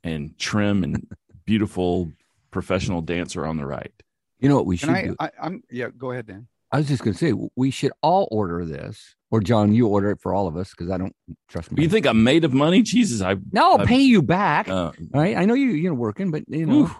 and 0.04 0.38
trim 0.38 0.84
and 0.84 1.08
beautiful 1.46 2.12
professional 2.52 3.02
dancer 3.02 3.46
on 3.46 3.56
the 3.58 3.66
right 3.66 3.94
You 4.40 4.50
know 4.50 4.56
what 4.58 4.66
we 4.66 4.76
should 4.78 4.90
Can 4.90 4.96
I, 4.98 5.04
do? 5.08 5.16
I? 5.20 5.32
I'm 5.42 5.64
yeah. 5.72 5.88
Go 5.98 6.12
ahead, 6.12 6.28
Dan. 6.28 6.48
I 6.72 6.78
was 6.80 6.88
just 6.90 7.02
going 7.02 7.14
to 7.14 7.18
say 7.18 7.34
we 7.56 7.72
should 7.72 7.94
all 8.02 8.28
order 8.30 8.66
this, 8.66 9.16
or 9.32 9.40
John, 9.40 9.74
you 9.74 9.88
order 9.88 10.12
it 10.12 10.20
for 10.20 10.34
all 10.34 10.48
of 10.48 10.58
us 10.58 10.72
because 10.72 10.92
I 10.92 10.98
don't 10.98 11.16
trust 11.48 11.72
me. 11.72 11.82
you 11.82 11.88
think 11.90 12.06
i'm 12.06 12.24
made 12.26 12.44
of 12.44 12.54
money 12.54 12.82
jesus 12.82 13.22
i 13.22 13.36
no, 13.54 13.72
I'll 13.72 13.82
I- 13.82 13.86
pay 13.86 14.02
you 14.02 14.22
back. 14.22 14.68
uh, 14.68 14.92
all 15.14 15.22
right, 15.22 15.38
I 15.38 15.46
know 15.46 15.54
you 15.54 15.70
you're 15.70 15.94
working, 15.94 16.30
but 16.30 16.44
you 16.50 16.66
know, 16.66 16.92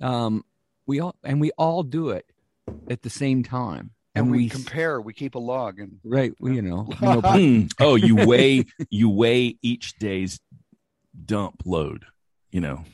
Ooh. 0.00 0.06
um, 0.06 0.44
we 0.86 1.00
all 1.00 1.16
and 1.24 1.40
we 1.40 1.50
all 1.58 1.82
do 1.82 2.10
it 2.10 2.24
at 2.90 3.02
the 3.02 3.10
same 3.10 3.42
time, 3.42 3.90
And, 4.14 4.30
we, 4.30 4.46
s- 4.46 4.52
compare. 4.52 5.00
We 5.00 5.12
keep 5.12 5.34
a 5.34 5.38
log, 5.38 5.78
and 5.80 5.98
right. 6.04 6.32
We, 6.40 6.54
you 6.56 6.62
know, 6.62 6.86
you 7.00 7.06
know, 7.06 7.20
Hmm. 7.24 7.66
oh 7.80 7.94
you 7.96 8.16
weigh 8.26 8.64
you 8.90 9.08
weigh 9.08 9.58
each 9.62 9.98
day's 9.98 10.40
dump 11.24 11.62
load 11.64 12.04
you 12.50 12.60
know 12.60 12.84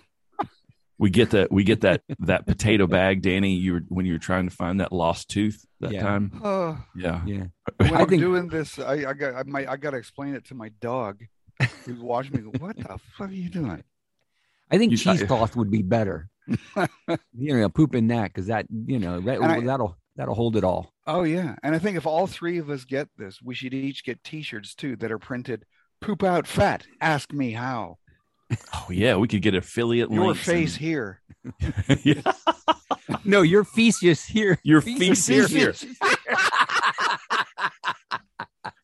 we 0.97 1.11
get 1.11 1.31
that 1.31 1.51
we 1.51 1.65
get 1.65 1.81
that 1.81 2.03
that 2.21 2.47
potato 2.47 2.87
bag 2.87 3.21
danny 3.21 3.55
you 3.57 3.73
were 3.73 3.81
when 3.89 4.07
you 4.07 4.13
were 4.13 4.19
trying 4.21 4.49
to 4.49 4.55
find 4.55 4.79
that 4.81 4.93
lost 4.93 5.29
tooth 5.29 5.65
that 5.81 5.91
Yeah. 5.91 6.03
time 6.03 6.31
uh, 6.45 6.77
yeah 6.95 7.21
yeah. 7.27 7.45
when 7.79 7.95
I 7.95 8.01
I'm 8.03 8.09
think- 8.09 8.23
doing 8.23 8.49
this, 8.49 8.79
I, 8.79 9.11
I 9.11 9.13
got 9.15 9.35
I, 9.35 9.43
might, 9.43 9.69
I 9.69 9.77
got 9.77 9.91
to 9.91 9.97
explain 9.97 10.35
it 10.35 10.45
to 10.47 10.55
my 10.55 10.69
dog, 10.81 11.21
who's 11.85 11.99
watching 11.99 12.37
me. 12.37 12.43
Go, 12.53 12.59
what 12.65 12.77
the 12.77 12.99
fuck 13.17 13.29
are 13.29 13.33
you 13.33 13.49
doing? 13.49 13.83
I 14.71 14.79
think 14.79 14.93
You- 14.93 14.99
cheesecloth 14.99 15.57
would 15.57 15.71
be 15.71 15.83
better. 15.83 16.29
You 17.35 17.57
know, 17.57 17.69
poop 17.69 17.95
in 17.95 18.09
that 18.09 18.33
because 18.33 18.47
that 18.47 18.67
you 18.71 18.99
know 18.99 19.21
that, 19.21 19.41
I, 19.43 19.61
that'll 19.61 19.97
that'll 20.17 20.35
hold 20.35 20.57
it 20.57 20.65
all. 20.65 20.93
Oh 21.07 21.23
yeah, 21.23 21.57
and 21.63 21.75
I 21.75 21.79
think 21.79 21.97
if 21.97 22.07
all 22.07 22.27
three 22.27 22.59
of 22.59 22.71
us 22.71 22.85
get 22.85 23.09
this, 23.17 23.41
we 23.43 23.55
should 23.55 23.75
each 23.75 24.05
get 24.05 24.23
T-shirts 24.25 24.75
too 24.75 24.97
that 24.97 25.11
are 25.13 25.19
printed 25.19 25.65
"Poop 26.01 26.23
out 26.23 26.47
fat." 26.47 26.87
Ask 27.01 27.33
me 27.33 27.53
how. 27.53 27.99
Oh 28.75 28.87
yeah, 28.91 29.17
we 29.17 29.29
could 29.29 29.41
get 29.43 29.55
affiliate 29.55 30.11
Your 30.11 30.35
face 30.35 30.75
and- 30.75 30.81
here. 30.85 31.21
Yeah. 32.05 32.21
No, 33.25 33.43
your 33.43 33.65
feces 33.65 34.25
here. 34.25 34.59
Your 34.63 34.81
Feces 34.81 35.27
feces 35.27 35.51
here. 35.51 35.73
here. 35.73 35.97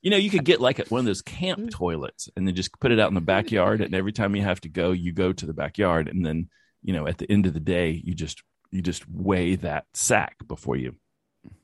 You 0.03 0.11
know, 0.11 0.17
you 0.17 0.31
could 0.31 0.45
get 0.45 0.61
like 0.61 0.79
a, 0.79 0.85
one 0.89 1.01
of 1.01 1.05
those 1.07 1.23
camp 1.23 1.71
toilets 1.71 2.29
and 2.37 2.47
then 2.47 2.55
just 2.55 2.79
put 2.81 2.93
it 2.93 2.99
out 3.01 3.09
in 3.09 3.15
the 3.15 3.21
backyard. 3.21 3.81
And 3.81 3.95
every 3.95 4.13
time 4.13 4.35
you 4.37 4.43
have 4.43 4.61
to 4.63 4.69
go, 4.69 4.93
you 4.93 5.13
go 5.13 5.33
to 5.33 5.47
the 5.47 5.53
backyard. 5.53 6.09
And 6.09 6.25
then, 6.25 6.49
you 6.83 6.93
know, 6.93 7.07
at 7.07 7.19
the 7.19 7.31
end 7.31 7.47
of 7.47 7.55
the 7.55 7.61
day, 7.61 8.01
you 8.05 8.15
just 8.15 8.43
you 8.71 8.83
just 8.83 9.09
weigh 9.09 9.57
that 9.57 9.87
sack 9.95 10.37
before 10.47 10.77
you 10.77 10.95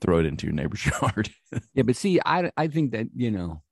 throw 0.00 0.18
it 0.18 0.26
into 0.26 0.47
your 0.47 0.54
neighbor's 0.54 0.85
yard. 1.02 1.30
Yeah, 1.75 1.83
but 1.83 1.97
see, 1.97 2.21
I 2.25 2.50
I 2.56 2.68
think 2.68 2.92
that 2.92 3.09
you 3.14 3.30
know, 3.30 3.62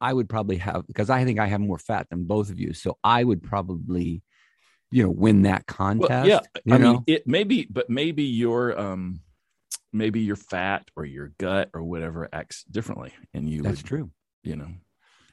I 0.00 0.12
would 0.12 0.28
probably 0.28 0.56
have 0.58 0.86
because 0.86 1.10
I 1.10 1.24
think 1.24 1.38
I 1.38 1.46
have 1.46 1.60
more 1.60 1.78
fat 1.78 2.08
than 2.10 2.24
both 2.24 2.50
of 2.50 2.58
you, 2.58 2.72
so 2.72 2.98
I 3.04 3.22
would 3.24 3.42
probably, 3.42 4.22
you 4.90 5.02
know, 5.04 5.10
win 5.10 5.42
that 5.42 5.66
contest. 5.66 6.10
Well, 6.10 6.26
yeah, 6.26 6.40
you 6.64 6.74
I 6.74 6.78
know, 6.78 6.92
mean, 6.92 7.04
it 7.06 7.26
maybe, 7.26 7.66
but 7.70 7.88
maybe 7.88 8.24
your 8.24 8.78
um, 8.78 9.20
maybe 9.92 10.20
your 10.20 10.36
fat 10.36 10.88
or 10.96 11.04
your 11.04 11.32
gut 11.38 11.70
or 11.74 11.82
whatever 11.82 12.28
acts 12.32 12.64
differently, 12.64 13.12
and 13.34 13.48
you 13.48 13.62
that's 13.62 13.82
would, 13.82 13.86
true. 13.86 14.10
you 14.42 14.56
know, 14.56 14.68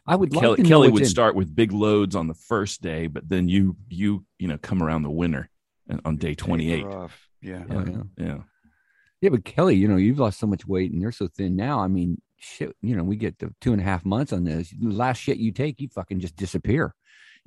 I 0.10 0.16
would 0.16 0.34
love 0.34 0.42
Kelly, 0.42 0.56
to 0.58 0.64
Kelly 0.64 0.88
what's 0.88 0.94
would 0.94 1.04
in- 1.04 1.10
start 1.10 1.36
with 1.36 1.56
big 1.56 1.72
loads 1.72 2.16
on 2.16 2.28
the 2.28 2.34
first 2.34 2.82
day, 2.82 3.08
but 3.08 3.30
then 3.30 3.48
you 3.48 3.76
you 3.90 4.26
you 4.40 4.48
know 4.48 4.58
come 4.58 4.82
around 4.82 5.04
the 5.04 5.12
winter 5.12 5.50
and 5.88 6.02
on 6.04 6.18
day 6.18 6.34
twenty 6.34 6.72
eight. 6.72 6.78
Taper 6.84 7.04
off. 7.04 7.28
Yeah. 7.42 7.64
Oh, 7.70 7.86
yeah. 7.86 8.02
Yeah, 8.18 8.38
Yeah, 9.22 9.30
but 9.30 9.46
Kelly, 9.46 9.76
you 9.76 9.88
know, 9.88 9.96
you've 9.96 10.20
lost 10.20 10.40
so 10.40 10.48
much 10.48 10.66
weight 10.66 10.92
and 10.92 11.02
you're 11.02 11.12
so 11.12 11.28
thin 11.28 11.56
now. 11.56 11.80
I 11.80 11.88
mean, 11.88 12.22
shit, 12.38 12.76
you 12.82 12.96
know, 12.96 13.04
we 13.04 13.16
get 13.16 13.40
to 13.40 13.54
two 13.62 13.72
and 13.72 13.82
a 13.82 13.86
half 13.86 14.04
months 14.04 14.34
on 14.34 14.44
this. 14.44 14.72
The 14.72 14.90
last 14.90 15.20
shit 15.20 15.38
you 15.38 15.52
take, 15.52 15.80
you 15.80 15.88
fucking 15.90 16.20
just 16.20 16.36
disappear. 16.36 16.96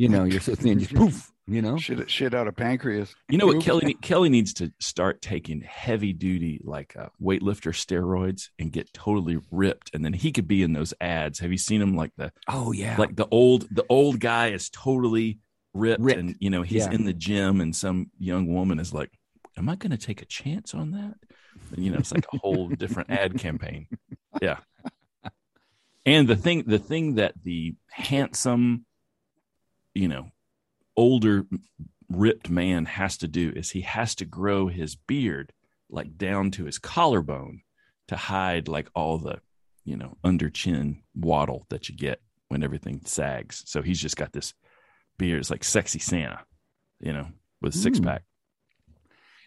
You 0.02 0.09
know, 0.09 0.25
you're 0.25 0.40
so 0.40 0.56
thin, 0.56 0.80
just 0.80 0.92
poof. 0.92 1.30
You 1.47 1.62
know, 1.62 1.76
Shit, 1.76 2.11
shit 2.11 2.35
out 2.35 2.49
of 2.49 2.56
pancreas. 2.56 3.14
you 3.28 3.38
know 3.38 3.47
what 3.47 3.56
Oops. 3.56 3.64
Kelly 3.64 3.94
Kelly 4.02 4.28
needs 4.28 4.52
to 4.54 4.73
start 4.80 5.23
taking 5.23 5.61
heavy 5.61 6.12
duty 6.12 6.61
like 6.64 6.97
uh, 6.99 7.06
weightlifter 7.23 7.73
steroids 7.73 8.49
and 8.59 8.73
get 8.73 8.92
totally 8.92 9.38
ripped, 9.52 9.94
and 9.94 10.04
then 10.04 10.12
he 10.12 10.32
could 10.32 10.49
be 10.49 10.64
in 10.64 10.73
those 10.73 10.92
ads. 11.00 11.38
Have 11.38 11.52
you 11.52 11.59
seen 11.59 11.80
him 11.80 11.94
like 11.94 12.11
the 12.16 12.32
oh 12.49 12.73
yeah, 12.73 12.97
like 12.99 13.14
the 13.14 13.28
old 13.30 13.68
the 13.71 13.85
old 13.88 14.18
guy 14.18 14.49
is 14.49 14.71
totally 14.71 15.38
ripped, 15.73 16.00
Ripped. 16.02 16.18
and 16.18 16.35
you 16.40 16.50
know 16.50 16.62
he's 16.62 16.87
Yeah. 16.87 16.92
in 16.92 17.04
the 17.04 17.12
gym, 17.12 17.61
and 17.61 17.75
some 17.76 18.11
young 18.18 18.52
woman 18.52 18.80
is 18.80 18.92
like, 18.92 19.11
"Am 19.56 19.68
I 19.68 19.76
going 19.76 19.92
to 19.92 19.97
take 20.04 20.21
a 20.21 20.26
chance 20.26 20.75
on 20.75 20.90
that?" 20.92 21.14
And, 21.76 21.85
you 21.85 21.92
know, 21.92 21.99
it's 21.99 22.12
like 22.12 22.26
a 22.35 22.38
whole 22.38 22.68
different 22.82 23.11
ad 23.11 23.38
campaign. 23.38 23.87
Yeah. 24.40 24.59
And 26.04 26.26
the 26.26 26.37
thing, 26.37 26.64
the 26.66 26.78
thing 26.80 27.14
that 27.16 27.35
the 27.44 27.75
handsome, 27.90 28.85
you 29.95 30.09
know, 30.09 30.31
older 30.97 31.45
ripped 32.09 32.51
man 32.51 32.85
has 32.85 33.17
to 33.19 33.29
do 33.29 33.53
is 33.57 33.71
he 33.71 33.81
has 33.83 34.15
to 34.17 34.25
grow 34.25 34.69
his 34.69 34.97
beard 34.97 35.53
like 35.91 36.17
down 36.19 36.51
to 36.53 36.65
his 36.65 36.79
collarbone 36.79 37.61
to 38.09 38.17
hide 38.17 38.69
like 38.69 38.89
all 38.95 39.19
the, 39.19 39.39
you 39.85 39.97
know, 39.97 40.17
under 40.25 40.51
chin 40.51 41.03
waddle 41.15 41.67
that 41.71 41.89
you 41.89 41.97
get 41.97 42.21
when 42.49 42.63
everything 42.63 43.01
sags. 43.05 43.63
So 43.67 43.83
he's 43.83 44.01
just 44.01 44.17
got 44.17 44.33
this 44.33 44.53
beard. 45.19 45.41
It's 45.41 45.51
like 45.51 45.65
sexy 45.65 45.99
Santa, 45.99 46.41
you 47.01 47.13
know. 47.13 47.29
with 47.61 47.75
six 47.75 48.01
Mm. 48.01 48.05
pack. 48.05 48.23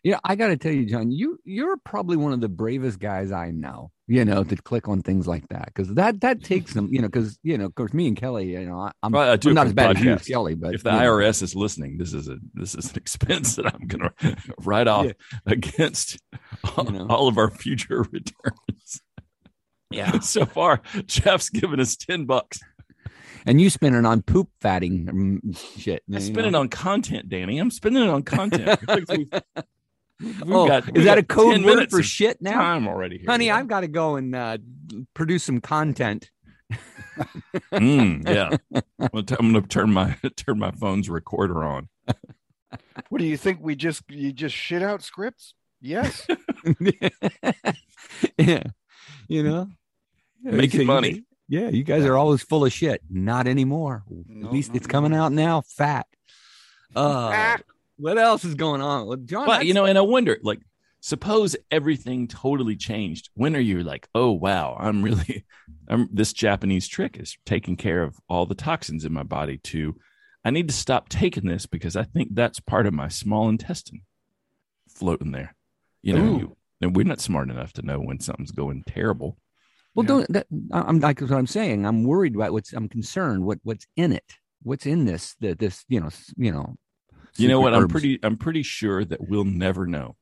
Yeah, 0.04 0.20
I 0.24 0.36
got 0.36 0.48
to 0.48 0.58
tell 0.58 0.72
you, 0.72 0.86
John, 0.86 1.12
you 1.12 1.40
you're 1.44 1.78
probably 1.78 2.16
one 2.16 2.32
of 2.32 2.40
the 2.42 2.48
bravest 2.50 3.00
guys 3.00 3.32
I 3.32 3.52
know. 3.52 3.92
You 4.08 4.24
know, 4.24 4.44
to 4.44 4.56
click 4.56 4.88
on 4.88 5.02
things 5.02 5.26
like 5.26 5.48
that 5.50 5.66
because 5.74 5.92
that 5.96 6.22
that 6.22 6.44
takes 6.44 6.74
them, 6.76 6.90
You 6.92 7.02
know, 7.02 7.08
because 7.08 7.40
you 7.42 7.58
know, 7.58 7.66
of 7.66 7.74
course, 7.74 7.92
me 7.92 8.08
and 8.08 8.16
Kelly, 8.16 8.52
you 8.52 8.64
know, 8.64 8.80
I, 8.80 8.92
I'm, 9.02 9.12
Well, 9.12 9.32
I 9.32 9.36
do 9.36 9.50
I'm 9.50 9.56
not 9.56 9.66
as 9.68 9.74
bad 9.74 9.98
as 9.98 10.04
you. 10.04 10.16
Kelly, 10.18 10.54
but 10.54 10.76
if 10.76 10.84
the 10.84 10.92
you 10.92 10.98
know. 11.00 11.04
IRS 11.12 11.42
is 11.42 11.56
listening, 11.56 11.98
this 11.98 12.14
is 12.14 12.30
a 12.30 12.38
this 12.54 12.76
is 12.76 12.92
an 12.92 12.98
expense 12.98 13.56
that 13.56 13.66
I'm 13.74 13.88
going 13.88 14.08
to 14.20 14.36
write 14.60 14.88
off 14.88 15.06
Yeah. 15.08 15.12
against 15.48 16.20
all, 16.78 16.86
You 16.86 16.92
know. 16.92 17.08
all 17.10 17.28
of 17.28 17.40
our 17.40 17.50
future 17.50 18.04
returns. 18.12 19.02
yeah, 19.90 20.20
so 20.20 20.46
far, 20.46 20.82
Jeff's 21.08 21.50
given 21.50 21.80
us 21.80 21.96
ten 21.96 22.26
bucks. 22.26 22.60
and 23.48 23.60
you 23.60 23.72
spend 23.72 23.96
it 23.96 24.06
on 24.06 24.22
poop 24.22 24.50
fatting 24.62 25.08
mm, 25.08 25.80
shit. 25.80 26.04
I 26.12 26.18
you 26.18 26.20
spend 26.22 26.46
it 26.46 26.54
on 26.54 26.70
content, 26.70 27.28
Danny. 27.28 27.58
I'm 27.58 27.72
spending 27.72 28.04
it 28.04 28.10
on 28.10 28.22
content. 28.22 28.80
We've- 30.20 30.42
we've 30.44 30.56
oh, 30.56 30.68
got- 30.68 30.88
is 30.88 30.94
we 30.94 31.04
that 31.04 31.18
a 31.18 31.24
code 31.24 31.64
word 31.64 31.90
for 31.92 32.02
shit 32.04 32.42
now? 32.42 32.54
time 32.54 32.88
already 32.88 33.18
here. 33.20 33.26
Honey, 33.30 33.48
yeah. 33.48 33.58
I've 33.58 33.68
got 33.68 33.82
to 33.82 33.88
go 33.88 34.16
and 34.16 34.34
uh, 34.36 34.58
produce 35.14 35.44
some 35.44 35.62
content. 35.62 36.32
Mm, 37.72 38.28
yeah. 38.28 38.58
I'm 39.00 39.08
gonna 39.14 39.24
t- 39.24 39.36
I'm 39.40 39.52
going 39.54 39.64
to 39.64 39.70
turn 39.70 39.90
my 39.94 40.18
turn 40.36 40.60
my 40.60 40.72
phone's 40.72 41.10
recorder 41.10 41.64
on. 41.64 41.88
What 43.08 43.20
do 43.20 43.24
you 43.26 43.38
think? 43.38 43.60
We 43.62 43.76
just 43.78 44.04
you 44.10 44.34
just 44.34 44.54
shit 44.54 44.84
out 44.84 45.02
scripts? 45.02 45.54
Yes. 45.80 46.28
yeah, 48.38 48.64
you 49.30 49.44
know, 49.44 49.70
Making 50.44 50.70
So 50.72 50.82
you- 50.82 50.88
money. 50.88 51.24
Yeah, 51.48 51.70
you 51.70 51.84
guys 51.84 52.04
are 52.06 52.18
always 52.18 52.42
full 52.42 52.66
of 52.66 52.74
shit. 52.74 53.02
Not 53.10 53.48
anymore. 53.48 54.04
No, 54.28 54.48
At 54.48 54.54
least 54.54 54.70
not 54.72 54.78
it's 54.78 54.88
coming 54.88 55.12
anymore. 55.12 55.28
out 55.28 55.32
now, 55.32 55.62
fat. 55.62 56.08
Uh, 56.96 57.30
Ah. 57.34 57.58
What 57.98 58.18
else 58.18 58.44
is 58.44 58.56
going 58.56 58.82
on? 58.82 59.08
Well, 59.08 59.18
John, 59.18 59.48
Well, 59.48 59.64
you 59.64 59.74
know, 59.74 59.86
and 59.86 59.98
I 59.98 60.02
wonder, 60.02 60.38
like, 60.44 60.60
suppose 61.06 61.56
everything 61.70 62.28
totally 62.28 62.76
changed. 62.76 63.30
When 63.36 63.56
are 63.56 63.60
you 63.60 63.84
like, 63.84 64.08
oh 64.16 64.32
wow, 64.32 64.76
I'm 64.80 65.04
really, 65.04 65.46
I'm 65.88 66.10
this 66.12 66.34
Japanese 66.34 66.88
trick 66.88 67.18
is 67.20 67.38
taking 67.46 67.76
care 67.76 68.02
of 68.02 68.18
all 68.28 68.48
the 68.48 68.56
toxins 68.56 69.06
in 69.06 69.14
my 69.14 69.22
body. 69.22 69.60
To, 69.66 69.96
I 70.44 70.50
need 70.50 70.68
to 70.68 70.74
stop 70.74 71.10
taking 71.10 71.46
this 71.46 71.68
because 71.68 71.96
I 71.96 72.04
think 72.04 72.30
that's 72.34 72.60
part 72.60 72.88
of 72.88 72.94
my 72.94 73.08
small 73.08 73.50
intestine 73.50 74.02
floating 74.90 75.32
there. 75.32 75.56
You 76.02 76.14
know, 76.14 76.38
you, 76.38 76.58
and 76.82 76.96
we're 76.96 77.06
not 77.06 77.22
smart 77.22 77.50
enough 77.50 77.74
to 77.74 77.86
know 77.86 78.00
when 78.00 78.20
something's 78.20 78.52
going 78.52 78.84
terrible. 78.88 79.38
well, 79.94 80.06
don't. 80.06 80.32
That, 80.34 80.48
I'm 80.72 81.00
like 81.00 81.22
what 81.22 81.32
I'm 81.32 81.48
saying. 81.48 81.86
I'm 81.86 82.04
worried 82.04 82.36
about 82.36 82.52
what's. 82.52 82.74
I'm 82.74 82.90
concerned. 82.90 83.44
What 83.44 83.60
what's 83.64 83.86
in 83.96 84.12
it? 84.12 84.34
What's 84.64 84.88
in 84.88 85.06
this? 85.06 85.36
The, 85.40 85.54
this 85.54 85.86
you 85.88 86.00
know 86.00 86.10
you 86.36 86.52
know. 86.52 86.76
You 87.38 87.48
know 87.48 87.60
what? 87.60 87.74
I'm 87.74 87.88
pretty, 87.88 88.20
I'm 88.24 88.38
pretty 88.38 88.64
sure 88.64 89.04
that 89.06 89.28
we'll 89.28 89.44
never 89.44 89.86
know. 89.86 90.16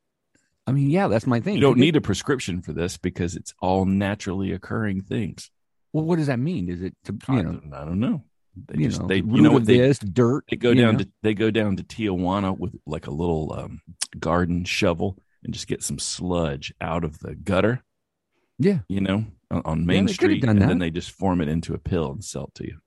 I 0.66 0.72
mean, 0.72 0.90
yeah, 0.90 1.08
that's 1.08 1.28
my 1.28 1.40
thing. 1.40 1.56
You 1.56 1.62
don't 1.62 1.78
need 1.78 1.96
a 1.96 2.02
prescription 2.02 2.62
for 2.62 2.74
this 2.74 2.98
because 2.98 3.36
it's 3.36 3.54
all 3.60 3.86
naturally 3.86 4.52
occurring 4.52 5.02
things. 5.02 5.52
Well, 5.92 6.06
what 6.06 6.18
does 6.18 6.28
that 6.28 6.40
mean? 6.40 6.70
Is 6.70 6.82
it 6.82 6.96
to 7.06 7.18
I 7.28 7.36
know 7.36 7.44
don't, 7.44 7.74
I 7.74 7.86
don't 7.86 8.00
know. 8.00 8.24
They 8.56 8.84
you 8.84 8.90
just 8.90 9.02
know 9.02 9.08
they 9.08 9.18
you 9.18 9.42
know 9.42 9.52
what 9.52 9.66
they 9.66 9.80
this 9.80 10.00
dirt? 10.00 10.46
they 10.50 10.56
go 10.56 10.74
down 10.74 10.94
know? 10.94 11.00
to 11.00 11.10
they 11.22 11.34
go 11.34 11.52
down 11.52 11.76
to 11.78 11.84
Tijuana 11.84 12.58
with 12.58 12.76
like 12.86 13.08
a 13.08 13.12
little 13.12 13.52
um, 13.54 13.82
garden 14.20 14.64
shovel 14.64 15.18
and 15.44 15.54
just 15.54 15.68
get 15.68 15.84
some 15.84 16.00
sludge 16.00 16.74
out 16.80 17.04
of 17.04 17.20
the 17.20 17.36
gutter. 17.36 17.84
Yeah. 18.60 18.80
you 18.88 19.02
know, 19.02 19.26
on, 19.52 19.62
on 19.66 19.86
Main 19.86 20.06
could've 20.06 20.16
Street, 20.16 20.44
and 20.44 20.62
that. 20.62 20.68
then 20.68 20.80
they 20.80 20.92
just 20.92 21.12
form 21.12 21.42
it 21.42 21.50
into 21.50 21.74
a 21.74 21.80
pill 21.80 22.12
and 22.12 22.24
sell 22.24 22.46
it 22.46 22.56
to 22.56 22.66
you. 22.66 22.78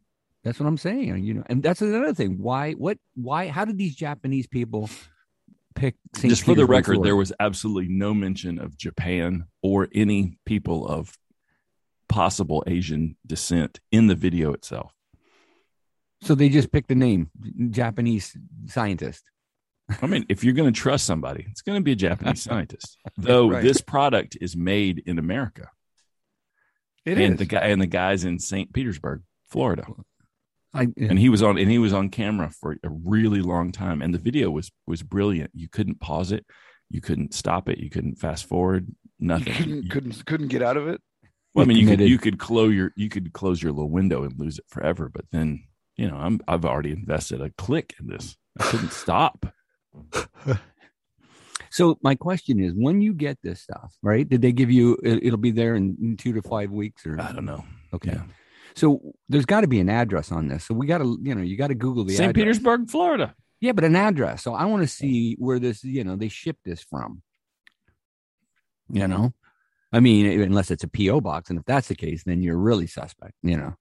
That's 0.47 0.61
what 0.61 0.67
I'm 0.69 0.77
saying. 0.77 1.25
You 1.25 1.35
know, 1.35 1.43
and 1.47 1.61
that's 1.61 1.83
another 1.83 2.15
thing. 2.15 2.39
Why? 2.39 2.73
What? 2.75 2.99
Why? 3.17 3.49
How 3.49 3.65
did 3.65 3.79
these 3.79 3.97
Japanese 3.97 4.47
people 4.47 4.89
pick? 5.75 5.97
St. 6.15 6.31
just 6.31 6.45
for 6.45 6.55
the 6.55 6.65
record, 6.67 6.95
Florida? 6.95 7.03
there 7.09 7.17
was 7.17 7.33
absolutely 7.41 7.93
no 7.93 8.15
mention 8.15 8.61
of 8.61 8.77
Japan 8.79 9.47
or 9.61 9.89
any 9.93 10.39
people 10.47 10.87
of 10.87 11.19
possible 12.09 12.63
Asian 12.69 13.17
descent 13.27 13.81
in 13.91 14.07
the 14.07 14.15
video 14.15 14.53
itself. 14.53 14.93
So 16.23 16.37
they 16.37 16.49
just 16.49 16.71
picked 16.71 16.93
a 16.93 16.95
name, 16.95 17.29
Japanese 17.71 18.37
scientist. 18.69 19.25
I 20.01 20.07
mean, 20.07 20.27
if 20.29 20.45
you're 20.45 20.55
going 20.55 20.73
to 20.73 20.81
trust 20.81 21.07
somebody, 21.07 21.45
it's 21.51 21.63
going 21.63 21.79
to 21.81 21.83
be 21.85 21.91
a 21.93 21.97
Japanese 21.97 22.43
scientist. 22.49 22.99
Though 23.17 23.51
Right. 23.51 23.63
this 23.65 23.81
product 23.81 24.39
is 24.41 24.57
made 24.57 25.03
in 25.07 25.19
America, 25.19 25.71
It 27.05 27.19
and 27.19 27.33
is. 27.35 27.39
the 27.41 27.47
guy 27.47 27.63
and 27.63 27.83
the 27.83 27.87
guys 27.89 28.25
in 28.25 28.39
St. 28.39 28.73
Petersburg, 28.73 29.23
Florida, 29.49 29.85
I, 30.77 30.87
and 30.99 31.19
he 31.19 31.29
was 31.29 31.43
on 31.43 31.59
and 31.59 31.71
he 31.71 31.79
was 31.79 31.93
on 31.93 32.09
camera 32.11 32.51
for 32.51 32.73
a 32.85 32.89
really 33.05 33.41
long 33.43 33.73
time, 33.73 34.03
and 34.03 34.13
the 34.15 34.19
video 34.19 34.51
was 34.51 34.71
was 34.87 35.03
brilliant. 35.03 35.51
You 35.55 35.69
couldn't 35.69 36.01
pause 36.01 36.33
it, 36.33 36.45
you 36.91 37.01
couldn't 37.01 37.35
stop 37.35 37.69
it, 37.69 37.79
you 37.79 37.91
couldn't 37.91 38.17
fast 38.19 38.47
forward, 38.47 38.87
You 39.19 39.27
nothing. 39.29 39.53
couldn't, 39.55 39.83
You- 39.85 39.89
couldn't 39.91 40.27
couldn't 40.27 40.49
get 40.49 40.63
out 40.63 40.77
of 40.77 40.87
it. 40.89 41.01
well, 41.55 41.65
I 41.65 41.69
mean, 41.69 41.79
you 41.79 41.87
could 41.87 42.01
you 42.01 42.19
could 42.19 42.39
close 42.39 42.75
your 42.75 42.93
you 42.97 43.09
could 43.09 43.33
close 43.33 43.63
your 43.63 43.73
little 43.73 43.91
window 43.91 44.23
and 44.25 44.39
lose 44.39 44.59
it 44.59 44.65
forever, 44.69 45.11
but 45.13 45.25
then 45.33 45.65
you 45.97 46.09
know 46.09 46.17
I'm 46.17 46.41
I've 46.47 46.65
already 46.65 46.93
invested 46.93 47.41
a 47.41 47.51
click 47.51 47.95
in 48.01 48.07
this. 48.09 48.37
I 48.61 48.65
couldn't 48.65 48.93
stop. 48.93 49.47
so 51.71 51.99
my 52.03 52.15
question 52.15 52.61
is, 52.61 52.73
when 52.75 53.01
you 53.01 53.13
get 53.15 53.39
this 53.43 53.61
stuff, 53.63 53.95
right? 54.03 54.29
Did 54.29 54.43
they 54.43 54.53
give 54.53 54.71
you? 54.71 54.97
it- 55.03 55.23
It'll 55.25 55.39
be 55.39 55.51
there 55.51 55.75
in, 55.75 55.97
in 56.01 56.17
two 56.17 56.33
to 56.35 56.43
five 56.43 56.71
weeks, 56.71 57.07
or 57.07 57.21
I 57.21 57.33
don't 57.33 57.45
know. 57.45 57.65
okay. 57.95 58.13
Yeah. 58.13 58.23
So 58.77 59.01
there's 59.29 59.47
got 59.47 59.63
to 59.63 59.67
be 59.69 59.81
an 59.81 59.89
address 59.89 60.31
on 60.31 60.49
this. 60.49 60.65
So 60.65 60.75
we 60.75 60.87
got 60.87 60.99
to, 60.99 61.19
you 61.23 61.35
know, 61.35 61.43
you 61.43 61.57
got 61.57 61.69
to 61.69 61.75
Google 61.75 62.05
the 62.05 62.15
St. 62.15 62.31
address. 62.31 62.43
Petersburg, 62.45 62.91
Florida. 62.91 63.35
Yeah, 63.61 63.73
but 63.73 63.85
an 63.85 63.97
address. 63.97 64.43
So 64.43 64.53
I 64.55 64.67
want 64.67 64.83
to 64.83 64.87
see 64.89 65.35
where 65.39 65.59
this, 65.59 65.83
you 65.83 66.05
know, 66.05 66.15
they 66.17 66.29
ship 66.29 66.59
this 66.65 66.83
from. 66.83 67.23
You 68.89 69.09
know, 69.09 69.33
I 69.93 69.99
mean, 70.01 70.27
unless 70.43 70.71
it's 70.71 70.85
a 70.85 70.89
PO 70.89 71.21
box, 71.21 71.51
and 71.51 71.59
if 71.59 71.65
that's 71.65 71.89
the 71.89 71.97
case, 71.97 72.23
then 72.25 72.41
you're 72.43 72.57
really 72.59 72.87
suspect. 72.87 73.33
You 73.43 73.57
know. 73.57 73.75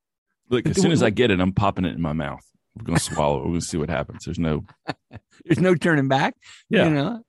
Look, 0.49 0.67
as 0.67 0.81
soon 0.81 0.91
as 0.91 1.03
I 1.03 1.09
get 1.11 1.29
it, 1.29 1.39
I'm 1.39 1.53
popping 1.53 1.85
it 1.85 1.93
in 1.93 2.01
my 2.01 2.13
mouth. 2.13 2.43
We're 2.75 2.85
gonna 2.85 2.99
swallow 2.99 3.37
it. 3.37 3.41
We're 3.41 3.49
gonna 3.49 3.61
see 3.61 3.77
what 3.77 3.89
happens. 3.89 4.25
There's 4.25 4.39
no. 4.39 4.65
There's 5.45 5.59
no 5.59 5.75
turning 5.75 6.07
back. 6.07 6.35
Yeah. 6.69 6.85
You 6.85 6.89
know? 6.93 7.23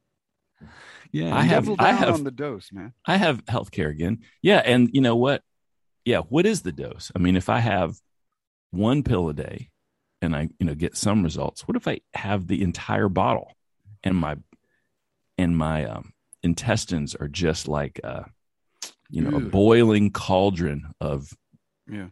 Yeah. 1.13 1.37
I 1.37 1.43
have- 1.43 1.69
I 1.79 1.93
have- 1.93 2.15
on 2.15 2.25
the 2.25 2.31
dose, 2.31 2.71
man. 2.73 2.95
I 3.07 3.17
have 3.19 3.45
healthcare 3.45 3.91
again. 3.91 4.21
Yeah, 4.41 4.63
and 4.65 4.89
you 4.93 5.01
know 5.03 5.17
what? 5.17 5.43
Yeah, 6.07 6.21
what 6.21 6.47
is 6.47 6.63
the 6.63 6.71
dose? 6.73 7.11
I 7.15 7.19
mean, 7.19 7.37
if 7.37 7.49
I 7.49 7.59
have 7.59 7.97
one 8.71 9.03
pill 9.03 9.29
a 9.29 9.35
day 9.35 9.71
and 10.23 10.37
I, 10.37 10.49
you 10.61 10.65
know, 10.67 10.75
get 10.77 10.97
some 10.97 11.25
results, 11.25 11.67
what 11.67 11.77
if 11.77 11.89
I 11.89 12.01
have 12.15 12.47
the 12.47 12.63
entire 12.63 13.09
bottle 13.09 13.53
and 14.05 14.17
my 14.17 14.37
and 15.37 15.59
my 15.59 15.85
um, 15.85 16.13
intestines 16.43 17.15
are 17.17 17.29
just 17.29 17.67
like 17.69 18.01
uh 18.05 18.23
you 19.11 19.21
know, 19.23 19.37
a 19.37 19.41
boiling 19.41 20.11
cauldron 20.11 20.93
of 21.01 21.29
Yeah. 21.91 22.09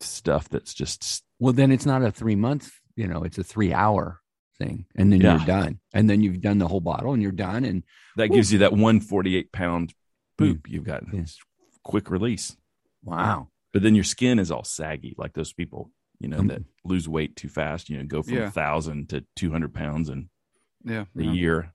stuff 0.00 0.48
that's 0.48 0.72
just 0.74 1.22
Well, 1.38 1.52
then 1.52 1.70
it's 1.72 1.86
not 1.86 2.02
a 2.02 2.10
three 2.10 2.36
month, 2.36 2.72
you 2.96 3.06
know, 3.06 3.22
it's 3.22 3.38
a 3.38 3.44
three 3.44 3.72
hour 3.72 4.20
thing. 4.58 4.86
And 4.96 5.12
then 5.12 5.20
Yeah. 5.20 5.36
you're 5.36 5.46
done. 5.46 5.80
And 5.92 6.08
then 6.08 6.22
you've 6.22 6.40
done 6.40 6.58
the 6.58 6.68
whole 6.68 6.80
bottle 6.80 7.12
and 7.12 7.22
you're 7.22 7.32
done. 7.32 7.64
And 7.64 7.84
that 8.16 8.28
gives 8.28 8.50
you 8.50 8.58
that 8.60 8.72
148 8.72 9.52
pound 9.52 9.92
poop 10.38 10.68
you've 10.70 10.84
got 10.84 11.04
Yeah. 11.12 11.24
Quick 11.82 12.10
release. 12.10 12.56
Wow. 13.04 13.48
But 13.72 13.82
then 13.82 13.94
your 13.94 14.04
skin 14.04 14.38
is 14.38 14.50
all 14.50 14.64
saggy, 14.64 15.14
like 15.18 15.32
those 15.34 15.52
people, 15.52 15.90
you 16.20 16.28
know, 16.28 16.38
Um, 16.38 16.46
that 16.48 16.62
lose 16.84 17.08
weight 17.08 17.36
too 17.36 17.48
fast. 17.48 17.90
You 17.90 17.98
know, 17.98 18.04
go 18.04 18.22
from 18.22 18.34
a 18.34 18.40
Yeah. 18.40 18.50
thousand 18.50 19.08
to 19.10 19.24
two 19.36 19.50
hundred 19.50 19.74
pounds 19.74 20.08
in 20.08 20.28
Yeah. 20.84 21.04
a 21.16 21.22
yeah. 21.22 21.32
year. 21.32 21.74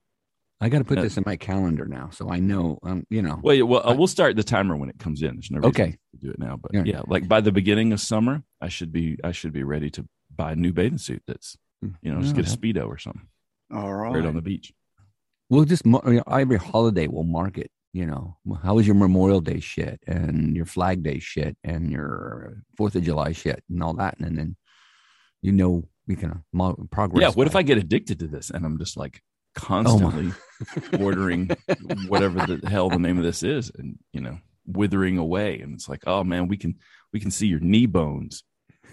I 0.62 0.68
got 0.68 0.78
to 0.78 0.84
put 0.84 0.98
Uh, 0.98 1.02
this 1.02 1.16
in 1.16 1.22
my 1.26 1.36
calendar 1.36 1.86
now. 1.86 2.10
So 2.10 2.28
I 2.30 2.38
know, 2.38 2.78
um, 2.82 3.06
you 3.08 3.22
know, 3.22 3.40
Well, 3.42 3.54
yeah, 3.54 3.62
well, 3.62 3.80
uh, 3.80 3.92
I- 3.92 3.96
we'll 3.96 4.06
start 4.06 4.36
the 4.36 4.42
timer 4.44 4.76
when 4.76 4.90
it 4.90 4.98
comes 4.98 5.22
in. 5.22 5.34
There's 5.36 5.50
no 5.50 5.58
reason 5.60 5.70
Okay. 5.70 5.90
to 6.12 6.16
do 6.18 6.30
it 6.30 6.38
now, 6.38 6.56
but 6.58 6.74
Yeah. 6.74 6.82
yeah, 6.84 7.02
like 7.06 7.26
by 7.28 7.40
the 7.40 7.50
beginning 7.52 7.92
of 7.94 8.00
summer, 8.00 8.42
I 8.60 8.68
should 8.68 8.92
be 8.92 9.18
I 9.24 9.32
should 9.32 9.52
be 9.52 9.62
ready 9.62 9.88
to 9.90 10.06
buy 10.34 10.52
a 10.52 10.56
new 10.56 10.72
bathing 10.72 10.98
suit. 10.98 11.22
That's 11.26 11.56
you 12.02 12.12
know, 12.12 12.20
just 12.20 12.36
get 12.36 12.46
a 12.46 12.56
speedo 12.56 12.86
or 12.86 12.98
something, 12.98 13.26
All 13.70 13.94
right. 13.94 14.14
right 14.16 14.26
on 14.26 14.34
the 14.34 14.42
beach. 14.42 14.74
we'll 15.48 15.64
just, 15.64 15.84
you 15.86 15.90
know, 15.92 16.22
every 16.30 16.58
holiday 16.58 17.08
we'll 17.08 17.24
mark 17.24 17.56
it. 17.58 17.70
You 17.92 18.06
know, 18.06 18.36
how 18.62 18.74
was 18.74 18.86
your 18.86 18.94
Memorial 18.94 19.40
Day 19.40 19.58
shit 19.60 20.00
and 20.06 20.54
your 20.54 20.66
Flag 20.66 21.02
Day 21.02 21.18
shit 21.18 21.56
and 21.64 21.90
your 21.90 22.62
Fourth 22.76 22.94
of 22.94 23.02
July 23.02 23.32
shit 23.32 23.64
and 23.68 23.82
all 23.82 23.94
that. 23.94 24.18
And 24.20 24.38
then, 24.38 24.56
you 25.42 25.50
know, 25.50 25.88
we 26.06 26.14
can 26.14 26.42
progress. 26.90 27.22
Yeah. 27.22 27.30
What 27.30 27.48
if 27.48 27.56
I 27.56 27.62
get 27.62 27.78
addicted 27.78 28.20
to 28.20 28.28
this 28.28 28.50
and 28.50 28.64
I'm 28.64 28.78
just 28.78 28.96
like 28.96 29.22
Oh, 29.58 29.60
constantly 29.60 30.32
ordering 31.00 31.50
whatever 32.06 32.38
the 32.46 32.66
hell 32.68 32.88
the 32.88 32.98
name 32.98 33.18
of 33.18 33.24
this 33.24 33.42
is, 33.42 33.70
and 33.76 33.98
you 34.12 34.20
know, 34.20 34.38
withering 34.66 35.18
away, 35.18 35.60
and 35.60 35.74
it's 35.74 35.88
like, 35.88 36.04
oh 36.06 36.22
man, 36.22 36.46
we 36.46 36.56
can 36.56 36.76
we 37.12 37.18
can 37.18 37.30
see 37.30 37.48
your 37.48 37.60
knee 37.60 37.86
bones. 37.86 38.44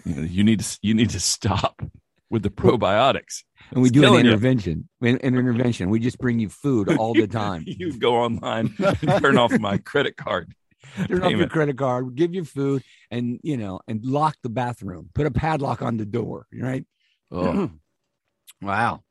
You 0.04 0.14
know, 0.14 0.22
you 0.22 0.42
need 0.42 0.60
to 0.60 0.78
you 0.82 0.94
need 0.94 1.10
to 1.10 1.20
stop 1.20 1.80
with 2.28 2.42
the 2.42 2.50
probiotics. 2.50 3.44
And 3.70 3.82
we 3.82 3.88
it's 3.88 3.94
do 3.94 4.14
an 4.14 4.26
intervention, 4.26 4.88
an, 5.00 5.18
an 5.18 5.36
intervention. 5.36 5.90
We 5.90 6.00
just 6.00 6.18
bring 6.18 6.38
you 6.38 6.48
food 6.48 6.88
all 6.98 7.14
the 7.14 7.26
time. 7.26 7.64
you 7.66 7.98
go 7.98 8.16
online 8.16 8.74
turn 8.76 9.38
off 9.38 9.52
my 9.58 9.78
credit 9.78 10.16
card. 10.16 10.52
Turn 11.08 11.22
off 11.22 11.32
your 11.32 11.48
credit 11.48 11.76
card, 11.76 12.14
give 12.14 12.34
you 12.34 12.44
food, 12.44 12.82
and 13.10 13.40
you 13.42 13.56
know, 13.56 13.80
and 13.88 14.04
lock 14.04 14.36
the 14.42 14.48
bathroom. 14.48 15.10
Put 15.12 15.26
a 15.26 15.30
padlock 15.30 15.82
on 15.82 15.96
the 15.96 16.06
door. 16.06 16.46
Right? 16.52 16.86
Oh, 17.30 17.70
wow. 18.62 19.02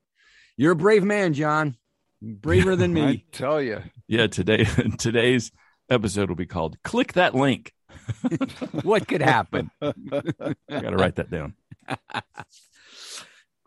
You're 0.56 0.72
a 0.72 0.76
brave 0.76 1.04
man, 1.04 1.34
John. 1.34 1.76
Braver 2.22 2.76
than 2.76 2.94
me. 2.96 3.04
I 3.04 3.24
tell 3.32 3.62
you. 3.62 3.84
Yeah, 4.08 4.28
today 4.28 4.64
today's 4.98 5.52
episode 5.90 6.30
will 6.30 6.36
be 6.36 6.46
called 6.46 6.78
"Click 6.84 7.14
That 7.14 7.36
Link." 7.36 7.74
what 8.84 9.08
could 9.08 9.22
happen? 9.22 9.70
I 9.82 9.94
got 10.70 10.90
to 10.90 10.98
write 10.98 11.16
that 11.16 11.30
down. 11.30 11.54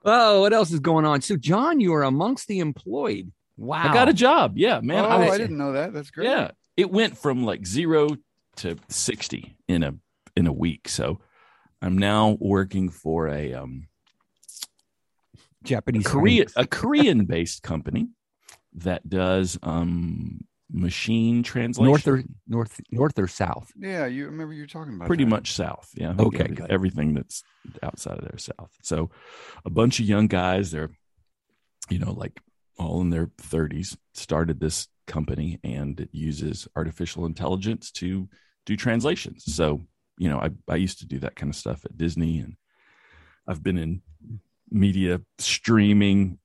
Oh, 0.04 0.40
what 0.40 0.52
else 0.52 0.72
is 0.72 0.80
going 0.80 1.04
on? 1.04 1.20
So, 1.20 1.36
John, 1.36 1.80
you 1.80 1.94
are 1.94 2.04
amongst 2.04 2.48
the 2.48 2.60
employed. 2.60 3.32
Wow. 3.56 3.82
I 3.84 3.92
got 3.92 4.08
a 4.08 4.14
job. 4.14 4.56
Yeah, 4.56 4.80
man. 4.80 5.04
oh, 5.04 5.08
I 5.08 5.28
I 5.28 5.38
didn't 5.38 5.58
know 5.58 5.72
that. 5.72 5.92
That's 5.92 6.10
great. 6.10 6.28
Yeah, 6.28 6.52
it 6.76 6.90
went 6.90 7.18
from 7.18 7.44
like 7.44 7.66
zero 7.66 8.16
to 8.56 8.76
sixty 8.88 9.56
in 9.68 9.82
a 9.82 9.94
in 10.34 10.46
a 10.46 10.52
week. 10.52 10.88
So 10.88 11.20
I'm 11.82 11.98
now 11.98 12.38
working 12.40 12.88
for 12.88 13.28
a 13.28 13.52
um 13.52 13.86
Japanese 15.62 16.06
Korea 16.06 16.46
a 16.56 16.66
Korean 16.66 17.26
based 17.26 17.62
company 17.62 18.08
that 18.74 19.06
does 19.08 19.58
um 19.62 20.40
machine 20.72 21.42
translation. 21.42 21.86
North 21.86 22.06
or 22.06 22.22
north, 22.46 22.80
north 22.90 23.18
or 23.18 23.28
south? 23.28 23.72
Yeah, 23.76 24.06
you 24.06 24.26
remember 24.26 24.54
you're 24.54 24.66
talking 24.66 24.94
about 24.94 25.06
pretty 25.06 25.24
that. 25.24 25.30
much 25.30 25.52
south. 25.52 25.90
Yeah. 25.94 26.14
Okay, 26.18 26.44
every- 26.44 26.56
good. 26.56 26.70
Everything 26.70 27.14
that's 27.14 27.42
outside 27.82 28.18
of 28.18 28.24
there 28.24 28.36
is 28.36 28.44
south. 28.44 28.70
So 28.82 29.10
a 29.64 29.70
bunch 29.70 30.00
of 30.00 30.06
young 30.06 30.26
guys, 30.26 30.70
they're, 30.70 30.90
you 31.88 31.98
know, 31.98 32.12
like 32.12 32.40
all 32.78 33.00
in 33.00 33.10
their 33.10 33.26
30s, 33.26 33.96
started 34.14 34.60
this 34.60 34.88
company 35.06 35.58
and 35.64 36.00
it 36.00 36.08
uses 36.12 36.66
artificial 36.76 37.26
intelligence 37.26 37.90
to 37.90 38.28
do 38.66 38.76
translations. 38.76 39.44
So, 39.54 39.82
you 40.18 40.28
know, 40.28 40.38
I, 40.38 40.50
I 40.68 40.76
used 40.76 40.98
to 41.00 41.06
do 41.06 41.18
that 41.20 41.36
kind 41.36 41.50
of 41.50 41.56
stuff 41.56 41.84
at 41.84 41.96
Disney 41.96 42.38
and 42.38 42.56
I've 43.46 43.62
been 43.62 43.78
in 43.78 44.02
media 44.70 45.20
streaming 45.38 46.38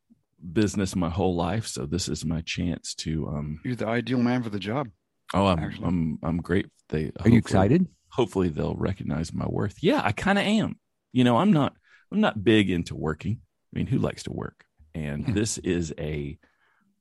business 0.53 0.95
my 0.95 1.09
whole 1.09 1.35
life. 1.35 1.65
So 1.67 1.85
this 1.85 2.07
is 2.09 2.25
my 2.25 2.41
chance 2.41 2.93
to 2.95 3.27
um 3.27 3.59
You're 3.63 3.75
the 3.75 3.87
ideal 3.87 4.19
man 4.19 4.43
for 4.43 4.49
the 4.49 4.59
job. 4.59 4.89
oh 5.33 5.47
I'm 5.47 5.59
Actually. 5.59 5.87
I'm 5.87 6.19
I'm 6.23 6.37
great. 6.37 6.67
They 6.89 7.11
Are 7.19 7.29
you 7.29 7.37
excited? 7.37 7.87
hopefully 8.09 8.47
they'll 8.49 8.75
recognize 8.75 9.33
my 9.33 9.45
worth. 9.47 9.77
Yeah, 9.81 10.01
I 10.03 10.11
kind 10.13 10.37
of 10.39 10.45
am. 10.45 10.79
You 11.11 11.23
know, 11.23 11.37
I'm 11.37 11.51
not 11.51 11.73
I'm 12.11 12.21
not 12.21 12.43
big 12.43 12.69
into 12.69 12.95
working. 12.95 13.41
I 13.73 13.77
mean, 13.77 13.87
who 13.87 13.97
likes 13.99 14.23
to 14.23 14.31
work? 14.33 14.63
And 14.93 15.27
Yeah. 15.27 15.33
this 15.33 15.57
is 15.59 15.93
a 15.99 16.37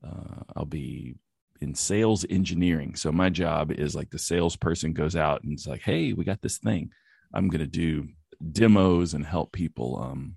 uh, 0.06 0.42
I'll 0.56 0.64
be 0.66 1.14
in 1.60 1.74
sales 1.74 2.26
engineering. 2.28 2.94
So 2.96 3.10
my 3.12 3.30
job 3.30 3.70
is 3.70 3.94
like 3.94 4.10
the 4.10 4.18
salesperson 4.18 4.92
goes 4.92 5.16
out 5.16 5.42
and 5.44 5.52
it's 5.52 5.66
like, 5.66 5.82
"Hey, 5.82 6.12
we 6.12 6.24
got 6.24 6.42
this 6.42 6.58
thing. 6.58 6.90
I'm 7.32 7.48
going 7.48 7.60
to 7.60 7.66
do 7.66 8.08
demos 8.52 9.14
and 9.14 9.24
help 9.24 9.52
people 9.52 9.98
um 10.02 10.36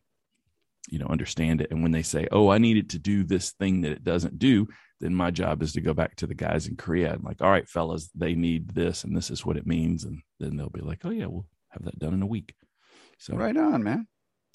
you 0.88 0.98
know 1.00 1.08
understand 1.08 1.62
it 1.62 1.70
and 1.72 1.82
when 1.84 1.92
they 1.92 2.02
say 2.02 2.28
oh 2.32 2.50
i 2.50 2.58
need 2.58 2.78
it 2.78 2.90
to 2.90 3.00
do 3.00 3.24
this 3.24 3.52
thing 3.54 3.82
that 3.82 3.92
it 3.92 4.04
doesn't 4.04 4.40
do 4.40 4.66
then 5.02 5.14
my 5.14 5.30
job 5.30 5.62
is 5.62 5.74
to 5.74 5.82
go 5.82 5.94
back 5.94 6.16
to 6.16 6.26
the 6.26 6.34
guys 6.34 6.68
in 6.68 6.76
korea 6.76 7.14
and 7.14 7.24
like 7.24 7.42
all 7.42 7.50
right 7.52 7.68
fellas 7.68 8.10
they 8.16 8.34
need 8.36 8.70
this 8.70 9.04
and 9.04 9.16
this 9.16 9.30
is 9.30 9.46
what 9.46 9.58
it 9.58 9.68
means 9.68 10.04
and 10.06 10.22
then 10.40 10.56
they'll 10.56 10.70
be 10.70 10.82
like 10.82 11.02
oh 11.04 11.10
yeah 11.10 11.26
we'll 11.26 11.46
have 11.70 11.84
that 11.84 12.00
done 12.00 12.14
in 12.14 12.22
a 12.22 12.28
week 12.28 12.56
so 13.20 13.36
Right 13.36 13.58
on, 13.58 13.84
man. 13.84 14.08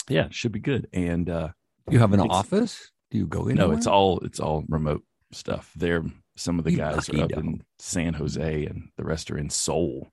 yeah 0.09 0.29
should 0.31 0.53
be 0.53 0.61
good 0.61 0.89
and 0.93 1.29
uh 1.29 1.49
you 1.91 1.99
have 1.99 2.13
an 2.13 2.21
office? 2.21 2.91
Do 3.11 3.19
you 3.19 3.27
go 3.27 3.49
in? 3.49 3.57
no 3.57 3.73
it's 3.73 3.87
all 3.87 4.21
it's 4.21 4.41
all 4.41 4.65
remote 4.69 5.03
stuff 5.33 5.71
they're 5.77 6.05
some 6.37 6.59
of 6.59 6.65
the 6.65 6.71
You 6.71 6.79
guys 6.79 7.09
are 7.11 7.23
up 7.25 7.31
dog. 7.31 7.45
in 7.45 7.63
san 7.79 8.15
jose 8.15 8.65
and 8.65 8.89
the 8.97 9.05
rest 9.05 9.31
are 9.31 9.37
in 9.37 9.51
seoul 9.51 10.11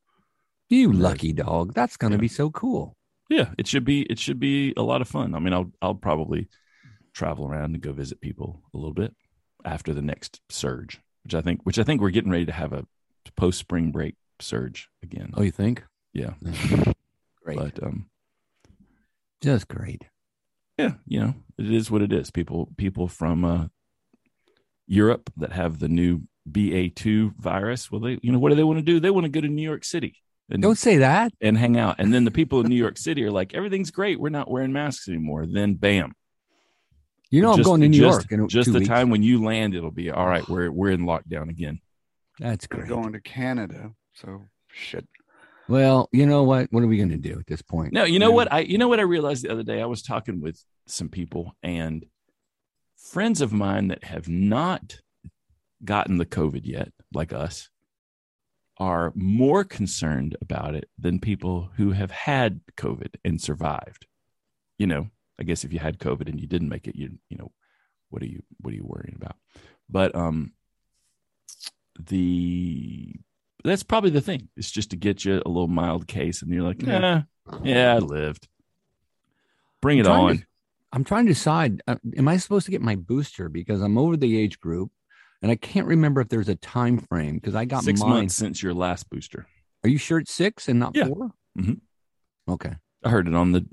You 0.69 0.91
lucky 0.91 1.31
dog. 1.33 1.73
That's 1.73 1.95
going 1.97 2.11
to 2.11 2.17
Yeah. 2.17 2.21
be 2.21 2.27
so 2.27 2.49
cool. 2.51 2.95
Yeah 3.29 3.51
it 3.57 3.67
should 3.67 3.85
be 3.85 4.01
it 4.03 4.19
should 4.19 4.39
be 4.39 4.73
a 4.77 4.81
lot 4.81 5.01
of 5.01 5.07
fun 5.07 5.33
i 5.35 5.39
mean 5.39 5.53
i'll 5.53 5.71
i'll 5.81 5.95
probably 5.95 6.47
travel 7.13 7.45
around 7.47 7.73
and 7.73 7.81
go 7.81 7.91
visit 7.93 8.19
people 8.21 8.61
a 8.73 8.77
little 8.77 8.93
bit 8.93 9.13
after 9.65 9.93
the 9.93 10.01
next 10.01 10.41
surge 10.49 10.99
which 11.23 11.35
i 11.35 11.41
think 11.41 11.59
which 11.63 11.77
i 11.79 11.83
think 11.83 12.01
we're 12.01 12.09
getting 12.09 12.31
ready 12.31 12.45
to 12.45 12.51
have 12.51 12.73
a 12.73 12.85
post 13.35 13.59
spring 13.59 13.91
break 13.91 14.15
surge 14.39 14.89
again 15.03 15.31
Oh, 15.35 15.41
you 15.43 15.51
think? 15.51 15.83
yeah 16.13 16.33
Great. 17.43 17.57
but 17.57 17.83
um 17.83 18.09
Just 19.41 19.67
great. 19.67 20.03
yeah 20.77 20.93
you 21.05 21.19
know 21.19 21.33
it 21.57 21.71
is 21.71 21.89
what 21.91 22.01
it 22.01 22.11
is 22.13 22.31
people 22.31 22.69
people 22.77 23.07
from 23.07 23.43
uh 23.45 23.67
europe 24.87 25.29
that 25.37 25.51
have 25.51 25.79
the 25.79 25.87
new 25.89 26.21
ba2 26.49 27.33
virus 27.37 27.91
well 27.91 28.01
they 28.01 28.17
you 28.23 28.31
know 28.31 28.39
what 28.39 28.49
do 28.49 28.55
they 28.55 28.63
want 28.63 28.77
to 28.79 28.83
do 28.83 28.99
they 28.99 29.11
want 29.11 29.23
to 29.25 29.29
go 29.29 29.41
to 29.41 29.47
new 29.47 29.61
york 29.61 29.83
city 29.85 30.15
and 30.49 30.61
Don't 30.61 30.77
say 30.77 30.97
that. 30.97 31.31
and 31.41 31.57
hang 31.57 31.77
out 31.77 31.95
and 31.99 32.13
then 32.13 32.23
the 32.25 32.31
people 32.31 32.59
in 32.61 32.67
new 32.67 32.75
york 32.75 32.97
city 32.97 33.23
are 33.23 33.31
like 33.31 33.53
everything's 33.53 33.91
great 33.91 34.19
we're 34.19 34.29
not 34.29 34.49
wearing 34.49 34.71
masks 34.73 35.07
anymore 35.07 35.45
then 35.45 35.75
bam 35.75 36.13
You 37.31 37.41
know, 37.43 37.53
I'm 37.53 37.61
going 37.61 37.81
to 37.81 37.87
New 37.89 37.99
just- 37.99 38.29
York 38.31 38.31
in 38.31 38.47
just 38.47 38.71
the 38.73 38.79
weeks. 38.79 38.89
time 38.89 39.09
when 39.11 39.21
you 39.23 39.43
land 39.43 39.75
it'll 39.75 39.91
be 39.91 40.09
all 40.11 40.25
right 40.27 40.47
we're 40.49 40.71
we're 40.71 40.91
in 40.91 41.01
lockdown 41.01 41.49
again 41.49 41.79
That's 42.39 42.67
We're 42.71 42.77
great. 42.79 42.89
going 42.89 43.13
to 43.13 43.21
Canada. 43.21 43.91
So 44.15 44.45
shit. 44.71 45.07
Well, 45.67 46.09
you 46.11 46.25
know 46.25 46.41
what? 46.43 46.67
What 46.71 46.81
are 46.83 46.87
we 46.87 46.97
going 46.97 47.09
to 47.09 47.17
do 47.17 47.37
at 47.39 47.45
this 47.45 47.61
point? 47.61 47.93
no 47.93 48.03
you 48.03 48.17
know 48.19 48.29
Yeah. 48.29 48.35
what 48.35 48.51
i 48.51 48.59
you 48.61 48.77
know 48.79 48.87
what 48.87 48.99
i 48.99 49.03
realized 49.03 49.43
the 49.43 49.51
other 49.51 49.63
day 49.63 49.81
i 49.81 49.85
was 49.85 50.01
talking 50.01 50.41
with 50.41 50.57
some 50.87 51.09
people 51.09 51.53
and 51.61 52.05
friends 52.97 53.41
of 53.41 53.53
mine 53.53 53.89
that 53.89 54.03
have 54.03 54.27
not 54.27 54.99
gotten 55.85 56.17
the 56.17 56.25
covid 56.25 56.61
yet 56.65 56.89
like 57.13 57.31
us 57.33 57.69
are 58.79 59.11
more 59.15 59.63
concerned 59.63 60.37
about 60.41 60.73
it 60.75 60.89
than 60.97 61.19
people 61.19 61.69
who 61.75 61.91
have 61.91 62.11
had 62.11 62.61
covid 62.77 63.15
and 63.25 63.41
survived. 63.41 64.07
You 64.77 64.87
know 64.87 65.09
i 65.39 65.43
guess 65.43 65.63
if 65.63 65.71
you 65.73 65.79
had 65.79 65.99
covid 65.99 66.27
and 66.29 66.39
you 66.39 66.47
didn't 66.47 66.69
make 66.69 66.87
it 66.87 66.95
you 66.95 67.17
you 67.29 67.37
know 67.37 67.51
what 68.09 68.21
are 68.21 68.27
you 68.27 68.41
what 68.61 68.73
are 68.73 68.77
you 68.77 68.85
worrying 68.85 69.15
about? 69.15 69.35
But 69.89 70.15
um 70.15 70.53
the 71.99 73.15
that's 73.63 73.83
probably 73.83 74.09
the 74.09 74.21
thing. 74.21 74.47
It's 74.55 74.71
just 74.71 74.91
to 74.91 74.95
get 74.95 75.25
you 75.25 75.41
a 75.45 75.49
little 75.49 75.67
mild 75.67 76.07
case 76.07 76.41
and 76.41 76.51
you're 76.51 76.63
like 76.63 76.81
yeah. 76.81 77.23
Yeah. 77.63 77.95
i 77.95 77.97
lived. 77.99 78.47
Bring 79.81 79.97
it 79.99 80.07
I'm 80.07 80.19
on. 80.19 80.37
to- 80.37 80.45
I'm 80.91 81.03
trying 81.03 81.27
to 81.27 81.33
decide. 81.33 81.83
Uh, 81.87 81.97
am 82.17 82.27
I 82.27 82.37
supposed 82.37 82.65
to 82.65 82.71
get 82.71 82.81
my 82.81 82.95
booster 82.95 83.47
because 83.47 83.79
I'm 83.81 83.97
over 83.97 84.17
the 84.17 84.39
age 84.39 84.59
group, 84.59 84.89
and 85.41 85.51
I 85.51 85.55
can't 85.55 85.87
remember 85.87 86.21
if 86.21 86.29
there's 86.29 86.49
a 86.49 86.55
time 86.55 86.97
frame 86.99 87.35
because 87.35 87.55
I 87.55 87.65
got 87.65 87.83
six 87.83 87.99
mine. 87.99 88.09
months 88.09 88.35
since 88.35 88.61
your 88.61 88.73
last 88.73 89.09
booster 89.09 89.47
Are 89.83 89.89
you 89.89 89.97
sure 89.97 90.19
it's 90.19 90.33
six 90.33 90.67
and 90.67 90.79
not 90.79 90.95
Yeah. 90.95 91.07
4 91.07 91.31
Mhm. 91.57 91.79
Okay, 92.49 92.73
i 93.03 93.09
heard 93.09 93.27
it 93.27 93.35
on 93.35 93.51
the 93.51 93.65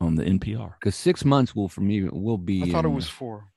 on 0.00 0.14
the 0.16 0.24
npr 0.24 0.74
because 0.80 0.94
six 0.94 1.24
months 1.24 1.54
will 1.54 1.68
for 1.68 1.80
me 1.80 2.04
will 2.04 2.38
be. 2.38 2.62
I 2.62 2.72
thought 2.72 2.84
it 2.84 2.88
was 2.88 3.08
four. 3.08 3.48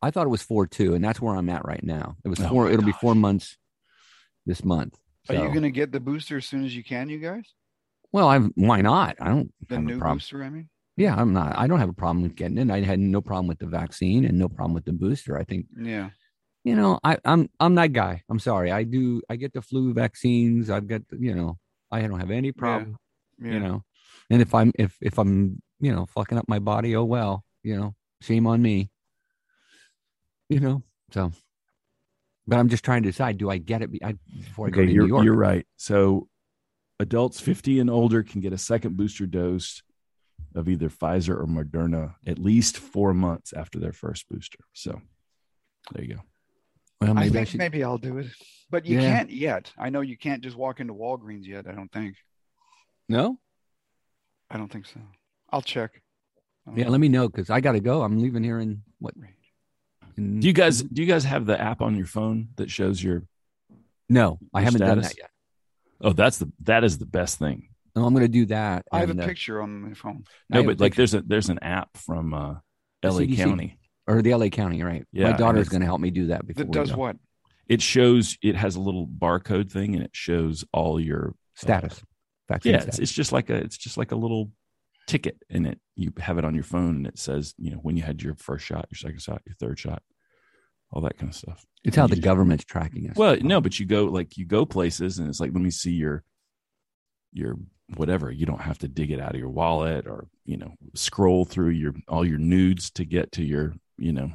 I 0.00 0.10
thought 0.12 0.26
it 0.26 0.30
was 0.30 0.42
four 0.42 0.66
too, 0.66 0.94
and 0.94 1.02
that's 1.04 1.20
where 1.20 1.34
I'm 1.34 1.48
at 1.48 1.64
right 1.64 1.82
now. 1.82 2.16
It 2.24 2.28
was 2.28 2.38
Oh 2.40 2.48
four. 2.48 2.70
It'll 2.70 2.84
be 2.84 2.92
four 2.92 3.14
months 3.16 3.56
this 4.46 4.64
month. 4.64 4.96
Are 5.28 5.34
you 5.34 5.48
going 5.48 5.62
to 5.62 5.70
get 5.70 5.90
the 5.92 6.00
booster 6.00 6.36
as 6.38 6.46
soon 6.46 6.64
as 6.64 6.74
you 6.74 6.82
can, 6.84 7.08
you 7.08 7.18
guys? 7.18 7.52
Well, 8.12 8.28
I 8.28 8.38
why 8.38 8.80
not? 8.80 9.16
I 9.20 9.28
don't 9.28 9.52
The 9.68 9.74
have 9.74 9.84
a 9.84 9.86
new 9.86 9.98
problem. 9.98 10.16
booster, 10.18 10.42
I 10.44 10.50
mean? 10.50 10.68
Yeah, 10.96 11.14
I'm 11.16 11.32
not. 11.32 11.58
I 11.58 11.66
don't 11.66 11.80
have 11.80 11.88
a 11.90 11.92
problem 11.94 12.22
with 12.22 12.34
getting 12.36 12.58
it. 12.58 12.70
I 12.70 12.80
had 12.80 12.98
no 13.00 13.20
problem 13.20 13.46
with 13.48 13.58
the 13.58 13.66
vaccine 13.66 14.24
and 14.24 14.38
no 14.38 14.48
problem 14.48 14.72
with 14.74 14.84
the 14.84 14.92
booster. 14.92 15.36
I 15.36 15.44
think 15.44 15.66
Yeah. 15.78 16.10
You 16.68 16.76
know 16.76 17.00
I, 17.02 17.18
I'm 17.24 17.48
I'm 17.58 17.74
that 17.76 17.92
guy. 17.92 18.22
I'm 18.28 18.38
sorry. 18.38 18.70
I 18.70 18.84
do. 18.84 19.22
I 19.28 19.36
get 19.36 19.52
the 19.52 19.62
flu 19.62 19.94
vaccines. 19.94 20.70
I've 20.70 20.86
got 20.86 21.02
you 21.18 21.34
know 21.34 21.58
I 21.90 22.02
don't 22.02 22.20
have 22.20 22.30
any 22.30 22.52
problem. 22.52 22.96
yeah. 23.40 23.52
You 23.52 23.60
know, 23.60 23.84
and 24.30 24.42
if 24.42 24.54
I'm 24.54 24.72
if 24.78 24.96
if 25.00 25.18
I'm 25.18 25.62
you 25.80 25.94
know 25.94 26.06
fucking 26.06 26.38
up 26.38 26.48
my 26.48 26.58
body, 26.58 26.94
oh 26.96 27.04
well. 27.04 27.44
You 27.62 27.76
know, 27.76 27.94
shame 28.20 28.46
on 28.46 28.62
me. 28.62 28.90
You 30.48 30.60
know, 30.60 30.82
so. 31.10 31.32
But 32.46 32.58
I'm 32.58 32.70
just 32.70 32.84
trying 32.84 33.02
to 33.02 33.10
decide: 33.10 33.36
do 33.36 33.50
I 33.50 33.58
get 33.58 33.82
it 33.82 33.90
I, 34.02 34.14
before 34.38 34.68
I 34.68 34.70
go 34.70 34.80
to 34.80 34.86
New 34.86 35.06
York? 35.06 35.24
you're 35.24 35.36
right 35.36 35.66
so 35.76 36.28
adults 37.00 37.40
50 37.40 37.80
and 37.80 37.90
older 37.90 38.22
can 38.22 38.40
get 38.40 38.52
a 38.52 38.58
second 38.58 38.96
booster 38.96 39.26
dose 39.26 39.82
of 40.54 40.68
either 40.68 40.88
pfizer 40.88 41.36
or 41.38 41.46
moderna 41.46 42.14
at 42.26 42.38
least 42.38 42.78
four 42.78 43.12
months 43.14 43.52
after 43.52 43.78
their 43.78 43.92
first 43.92 44.28
booster 44.28 44.58
so 44.72 45.00
there 45.92 46.04
you 46.04 46.14
go 46.14 46.20
well, 47.00 47.10
I 47.10 47.14
maybe 47.14 47.28
I, 47.28 47.32
think 47.32 47.48
should. 47.48 47.58
maybe 47.58 47.84
I'll 47.84 47.98
do 47.98 48.18
it. 48.18 48.26
But 48.70 48.84
you 48.86 49.00
Yeah. 49.00 49.16
can't 49.16 49.30
yet. 49.30 49.72
I 49.78 49.90
know 49.90 50.00
you 50.02 50.16
can't 50.16 50.42
just 50.42 50.56
walk 50.56 50.80
into 50.80 50.92
Walgreens 50.94 51.46
yet. 51.46 51.66
I 51.66 51.72
don't 51.72 51.90
think. 51.90 52.16
No. 53.08 53.38
I 54.50 54.56
don't 54.58 54.70
think 54.70 54.86
so. 54.86 55.00
I'll 55.50 55.62
check. 55.62 56.02
Yeah, 56.74 56.84
know. 56.84 56.90
let 56.90 57.00
me 57.00 57.08
know 57.08 57.28
because 57.28 57.48
I 57.50 57.60
got 57.60 57.72
to 57.72 57.80
go. 57.80 58.02
I'm 58.02 58.20
leaving 58.20 58.42
here 58.44 58.58
in 58.58 58.82
what? 58.98 59.14
In, 60.16 60.40
do 60.40 60.46
you 60.46 60.52
guys 60.52 60.82
do 60.82 61.00
you 61.02 61.08
guys 61.08 61.24
have 61.24 61.46
the 61.46 61.58
app 61.58 61.80
on 61.80 61.96
your 61.96 62.06
phone 62.06 62.48
that 62.56 62.70
shows 62.70 63.02
your 63.02 63.22
No, 64.08 64.38
I 64.52 64.62
haven't 64.62 64.80
done 64.80 65.00
that 65.00 65.16
yet. 65.16 65.30
oh 66.02 66.12
that's 66.12 66.38
the 66.38 66.50
that 66.64 66.84
is 66.84 66.98
the 66.98 67.06
best 67.06 67.38
thing 67.38 67.68
No, 67.96 68.04
I'm 68.04 68.12
going 68.12 68.24
to 68.26 68.28
do 68.28 68.46
that. 68.46 68.84
I 68.92 68.98
have 69.00 69.08
a 69.08 69.12
and, 69.12 69.20
uh, 69.22 69.26
picture 69.26 69.62
on 69.62 69.80
my 69.82 69.94
phone. 69.94 70.24
No 70.50 70.62
but 70.64 70.80
like 70.80 70.92
picture. 70.92 70.96
there's 70.96 71.14
a 71.14 71.22
there's 71.22 71.48
an 71.48 71.60
app 71.60 71.96
from 71.96 72.34
uh 72.34 72.54
la 73.02 73.10
CDC. 73.10 73.36
county 73.36 73.77
or 74.08 74.22
the 74.22 74.34
LA 74.34 74.48
County, 74.48 74.82
right? 74.82 75.06
Yeah, 75.12 75.24
My 75.24 75.28
and 75.30 75.38
daughter's 75.38 75.68
going 75.68 75.80
to 75.82 75.86
help 75.86 76.00
me 76.00 76.10
do 76.10 76.26
that 76.28 76.46
before 76.46 76.64
That 76.64 76.68
we 76.68 76.72
does 76.72 76.90
go. 76.90 76.96
what? 76.98 77.16
it 77.68 77.82
shows 77.82 78.36
it 78.42 78.56
has 78.56 78.76
a 78.76 78.80
little 78.80 79.06
barcode 79.06 79.70
thing 79.70 79.94
and 79.94 80.02
it 80.02 80.10
shows 80.14 80.64
all 80.72 80.98
your 80.98 81.34
status. 81.54 82.02
Vaccine 82.48 82.70
yeah 82.72 82.76
it's, 82.78 82.84
status. 82.86 82.98
it's 83.00 83.12
just 83.12 83.30
like 83.30 83.50
a 83.50 83.56
it's 83.56 83.76
just 83.76 83.98
like 83.98 84.10
a 84.10 84.16
little 84.16 84.50
ticket 85.06 85.36
and 85.50 85.66
it 85.66 85.78
you 85.94 86.10
have 86.18 86.38
it 86.38 86.44
on 86.46 86.54
your 86.54 86.64
phone 86.64 86.96
and 86.96 87.06
it 87.06 87.18
says 87.18 87.54
you 87.58 87.70
know 87.70 87.76
when 87.78 87.94
you 87.96 88.02
had 88.02 88.22
your 88.22 88.34
first 88.36 88.64
shot 88.64 88.86
your 88.90 88.96
second 88.96 89.20
shot 89.20 89.42
your 89.46 89.54
third 89.60 89.78
shot 89.78 90.02
all 90.90 91.02
that 91.02 91.18
kind 91.18 91.28
of 91.30 91.36
stuff 91.36 91.66
It's 91.84 91.94
how 91.96 92.06
the 92.06 92.14
just- 92.16 92.24
government's 92.24 92.64
tracking 92.64 93.10
us. 93.10 93.16
well 93.16 93.36
no 93.42 93.60
but 93.60 93.78
you 93.78 93.84
go 93.84 94.04
like 94.06 94.38
you 94.38 94.46
go 94.46 94.64
places 94.64 95.18
and 95.18 95.28
it's 95.28 95.40
like 95.40 95.52
let 95.52 95.60
me 95.62 95.70
see 95.70 95.92
your 95.92 96.24
your 97.34 97.58
whatever 97.96 98.30
you 98.30 98.46
don't 98.46 98.60
have 98.62 98.78
to 98.78 98.88
dig 98.88 99.10
it 99.10 99.20
out 99.20 99.34
of 99.34 99.40
your 99.40 99.50
wallet 99.50 100.06
or 100.06 100.26
you 100.46 100.56
know 100.56 100.72
scroll 100.94 101.44
through 101.44 101.70
your 101.70 101.92
all 102.08 102.24
your 102.24 102.38
nudes 102.38 102.90
to 102.92 103.04
get 103.04 103.32
to 103.32 103.42
your 103.44 103.74
you 103.98 104.12
know 104.12 104.32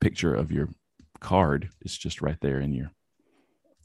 picture 0.00 0.34
of 0.34 0.50
your 0.52 0.68
card 1.20 1.70
it's 1.80 1.96
just 1.96 2.20
right 2.20 2.38
there 2.40 2.60
in 2.60 2.72
your 2.72 2.90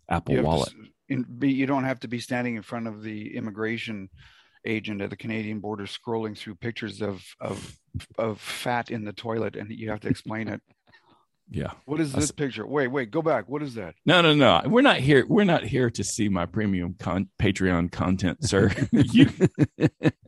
apple 0.09 0.33
You 0.33 0.41
to 0.41 0.47
wallet 0.47 0.73
in, 1.09 1.23
be, 1.23 1.51
you 1.51 1.65
don't 1.65 1.83
have 1.83 1.99
to 2.01 2.07
be 2.07 2.19
standing 2.19 2.55
in 2.55 2.61
front 2.61 2.87
of 2.87 3.03
the 3.03 3.35
immigration 3.35 4.09
agent 4.65 5.01
at 5.01 5.09
the 5.09 5.15
Canadian 5.15 5.59
border 5.59 5.85
scrolling 5.85 6.37
through 6.37 6.55
pictures 6.55 7.01
of 7.01 7.23
of 7.39 7.77
of 8.17 8.39
fat 8.39 8.91
in 8.91 9.05
the 9.05 9.13
toilet, 9.13 9.55
and 9.55 9.71
you 9.71 9.89
have 9.89 10.01
to 10.01 10.09
explain 10.09 10.47
it. 10.47 10.61
yeah 11.49 11.71
What 11.85 12.01
is 12.01 12.11
this 12.11 12.31
picture? 12.31 12.67
Wait, 12.67 12.87
wait, 12.87 13.09
go 13.09 13.21
back. 13.21 13.47
What 13.47 13.63
is 13.63 13.75
that? 13.75 13.95
No, 14.05 14.21
no, 14.21 14.35
no. 14.35 14.61
We're 14.65 14.81
not 14.81 14.97
here. 14.97 15.25
We're 15.27 15.45
not 15.45 15.63
here 15.63 15.89
to 15.89 16.03
see 16.03 16.27
my 16.27 16.45
premium 16.45 16.95
con- 16.99 17.29
Patreon 17.39 17.91
content, 17.91 18.43
sir. 18.43 18.71
you 18.91 19.29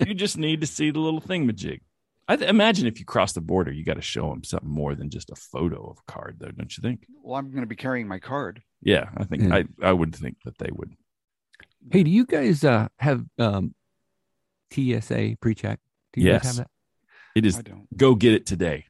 you 0.06 0.14
just 0.14 0.38
need 0.38 0.62
to 0.62 0.68
see 0.68 0.92
the 0.92 1.00
little 1.00 1.22
thingamajig. 1.22 1.82
I 2.30 2.36
th- 2.38 2.50
imagine 2.50 2.86
if 2.88 3.00
you 3.00 3.06
cross 3.06 3.34
the 3.34 3.42
border, 3.42 3.72
you 3.72 3.84
got 3.84 3.96
to 3.96 4.02
show 4.02 4.30
them 4.30 4.44
something 4.44 4.70
more 4.70 4.94
than 4.96 5.10
just 5.10 5.32
a 5.32 5.36
photo 5.36 5.90
of 5.90 5.98
a 5.98 6.12
card, 6.12 6.38
though, 6.40 6.52
don't 6.52 6.78
you 6.78 6.82
think? 6.82 7.06
Well, 7.24 7.36
I'm 7.38 7.50
going 7.50 7.62
to 7.64 7.68
be 7.68 7.76
carrying 7.76 8.08
my 8.08 8.20
card. 8.20 8.62
Yeah, 8.82 9.10
I 9.18 9.24
think 9.26 9.44
Yeah. 9.44 9.56
I 9.56 9.66
I 9.90 9.92
would 9.92 10.16
think 10.16 10.38
that 10.46 10.58
they 10.60 10.70
would. 10.72 10.94
hey, 11.92 12.04
do 12.04 12.12
you 12.12 12.26
guys 12.26 12.64
uh, 12.64 12.88
have 13.00 13.26
um, 13.40 13.74
TSA 14.72 15.38
pre-check? 15.42 15.80
Do 16.14 16.22
you 16.22 16.28
Yes. 16.28 16.44
guys 16.44 16.58
have 16.58 16.66
that? 16.66 16.70
It 17.36 17.46
is 17.46 17.58
I 17.58 17.62
don't. 17.64 17.98
go 17.98 18.16
get 18.16 18.34
it 18.34 18.46
today. 18.46 18.86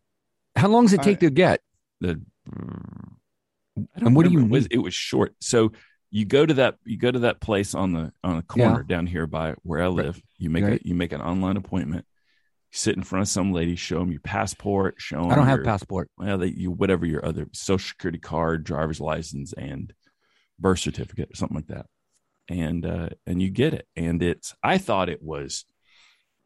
How 0.55 0.67
long 0.67 0.85
does 0.85 0.93
it 0.93 1.01
take 1.01 1.17
I- 1.17 1.27
to 1.27 1.29
get? 1.29 1.61
The 2.01 2.21
I 2.47 3.81
And 3.97 4.15
what 4.15 4.25
do 4.25 4.31
you. 4.31 4.39
It 4.41 4.49
was, 4.49 4.65
it 4.67 4.77
was 4.79 4.93
short. 4.93 5.35
So 5.39 5.71
you 6.11 6.25
go 6.25 6.45
to 6.45 6.53
that 6.55 6.75
you 6.85 6.97
go 6.97 7.11
to 7.11 7.19
that 7.19 7.39
place 7.39 7.73
on 7.75 7.93
the 7.93 8.11
on 8.23 8.37
the 8.37 8.41
corner 8.43 8.83
down 8.83 9.05
here 9.07 9.27
by 9.27 9.53
where 9.63 9.81
I 9.83 9.87
live. 9.87 10.21
You 10.37 10.49
make 10.49 10.63
Right. 10.63 10.81
a 10.83 10.87
you 10.87 10.95
make 10.95 11.13
an 11.13 11.21
online 11.21 11.55
appointment. 11.57 12.05
You 12.71 12.77
sit 12.77 12.95
in 12.95 13.03
front 13.03 13.21
of 13.23 13.27
some 13.29 13.51
lady, 13.51 13.75
show 13.75 13.99
them 13.99 14.11
your 14.11 14.21
passport, 14.21 14.95
show 14.97 15.21
them 15.21 15.31
I 15.31 15.35
don't 15.35 15.47
have 15.47 15.57
your, 15.57 15.65
passport. 15.65 16.09
well, 16.17 16.37
they, 16.37 16.47
you 16.47 16.71
whatever 16.71 17.05
your 17.05 17.25
other 17.25 17.47
social 17.53 17.87
security 17.87 18.19
card, 18.19 18.63
driver's 18.63 18.99
license, 18.99 19.53
and 19.53 19.93
birth 20.59 20.79
certificate 20.79 21.29
or 21.31 21.35
something 21.35 21.55
like 21.55 21.67
that, 21.67 21.85
and 22.49 22.85
uh, 22.85 23.09
and 23.25 23.41
you 23.41 23.49
get 23.49 23.73
it. 23.73 23.87
And 23.95 24.21
it's 24.21 24.55
I 24.61 24.77
thought 24.77 25.09
it 25.09 25.23
was, 25.23 25.65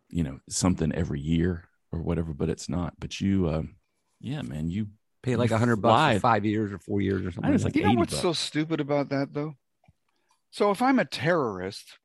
you 0.10 0.24
know, 0.24 0.40
something 0.50 0.94
every 0.94 1.20
year 1.20 1.68
or 1.92 2.02
whatever, 2.02 2.34
but 2.34 2.50
it's 2.50 2.70
not. 2.70 2.94
But 3.00 3.20
you, 3.20 3.50
um, 3.50 3.76
yeah, 4.20 4.42
man, 4.42 4.70
you 4.70 4.88
Pay 5.24 5.38
like 5.38 5.52
a 5.52 5.58
hundred 5.58 5.78
bucks 5.78 6.16
for 6.16 6.20
five 6.20 6.44
years 6.44 6.74
or 6.74 6.80
four 6.80 7.00
years 7.00 7.26
or 7.26 7.32
something. 7.32 7.54
was 7.54 7.64
like 7.64 7.74
like 7.76 7.82
You 7.82 7.88
know 7.88 8.00
what's 8.00 8.12
bucks. 8.12 8.22
so 8.22 8.34
stupid 8.34 8.82
about 8.82 9.10
that, 9.10 9.34
though? 9.34 9.56
So 10.52 10.70
if 10.72 10.82
I'm 10.82 11.00
a 11.00 11.06
terrorist, 11.06 11.98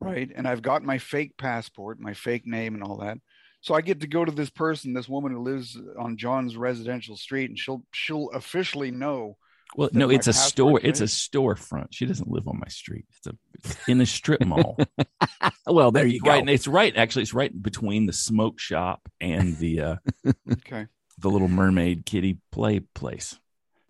right, 0.00 0.28
and 0.34 0.46
I've 0.46 0.60
got 0.60 0.82
my 0.82 0.98
fake 0.98 1.36
passport, 1.38 2.00
my 2.00 2.14
fake 2.14 2.46
name, 2.46 2.74
and 2.74 2.82
all 2.82 2.96
that, 2.98 3.18
so 3.60 3.74
I 3.74 3.80
get 3.80 4.00
to 4.00 4.06
go 4.06 4.24
to 4.24 4.32
this 4.32 4.50
person, 4.50 4.92
this 4.94 5.08
woman 5.08 5.32
who 5.32 5.42
lives 5.42 5.78
on 5.98 6.16
John's 6.16 6.56
residential 6.56 7.16
street, 7.16 7.50
and 7.50 7.58
she'll 7.58 7.82
she'll 7.92 8.30
officially 8.30 8.90
know. 8.90 9.36
well, 9.76 9.90
no, 9.92 10.10
it's 10.10 10.26
a 10.28 10.32
store. 10.32 10.80
It's 10.82 11.00
a 11.00 11.04
storefront. 11.04 11.88
She 11.90 12.06
doesn't 12.06 12.30
live 12.30 12.46
on 12.48 12.58
my 12.58 12.68
street. 12.68 13.04
It's 13.16 13.26
a 13.26 13.36
it's 13.54 13.88
in 13.88 14.00
a 14.00 14.06
strip 14.06 14.44
mall. 14.44 14.78
well, 15.66 15.90
there 15.90 16.06
you 16.06 16.20
go. 16.20 16.30
right, 16.30 16.40
and 16.40 16.50
it's 16.50 16.66
right. 16.68 16.96
Actually, 16.96 17.22
it's 17.22 17.34
right 17.34 17.62
between 17.62 18.06
the 18.06 18.12
smoke 18.12 18.58
shop 18.60 19.08
and 19.20 19.56
the 19.58 19.80
uh, 19.80 19.96
Okay. 20.52 20.86
the 21.18 21.28
Little 21.30 21.48
Mermaid 21.48 22.06
kitty 22.06 22.38
play 22.52 22.80
place. 22.80 23.36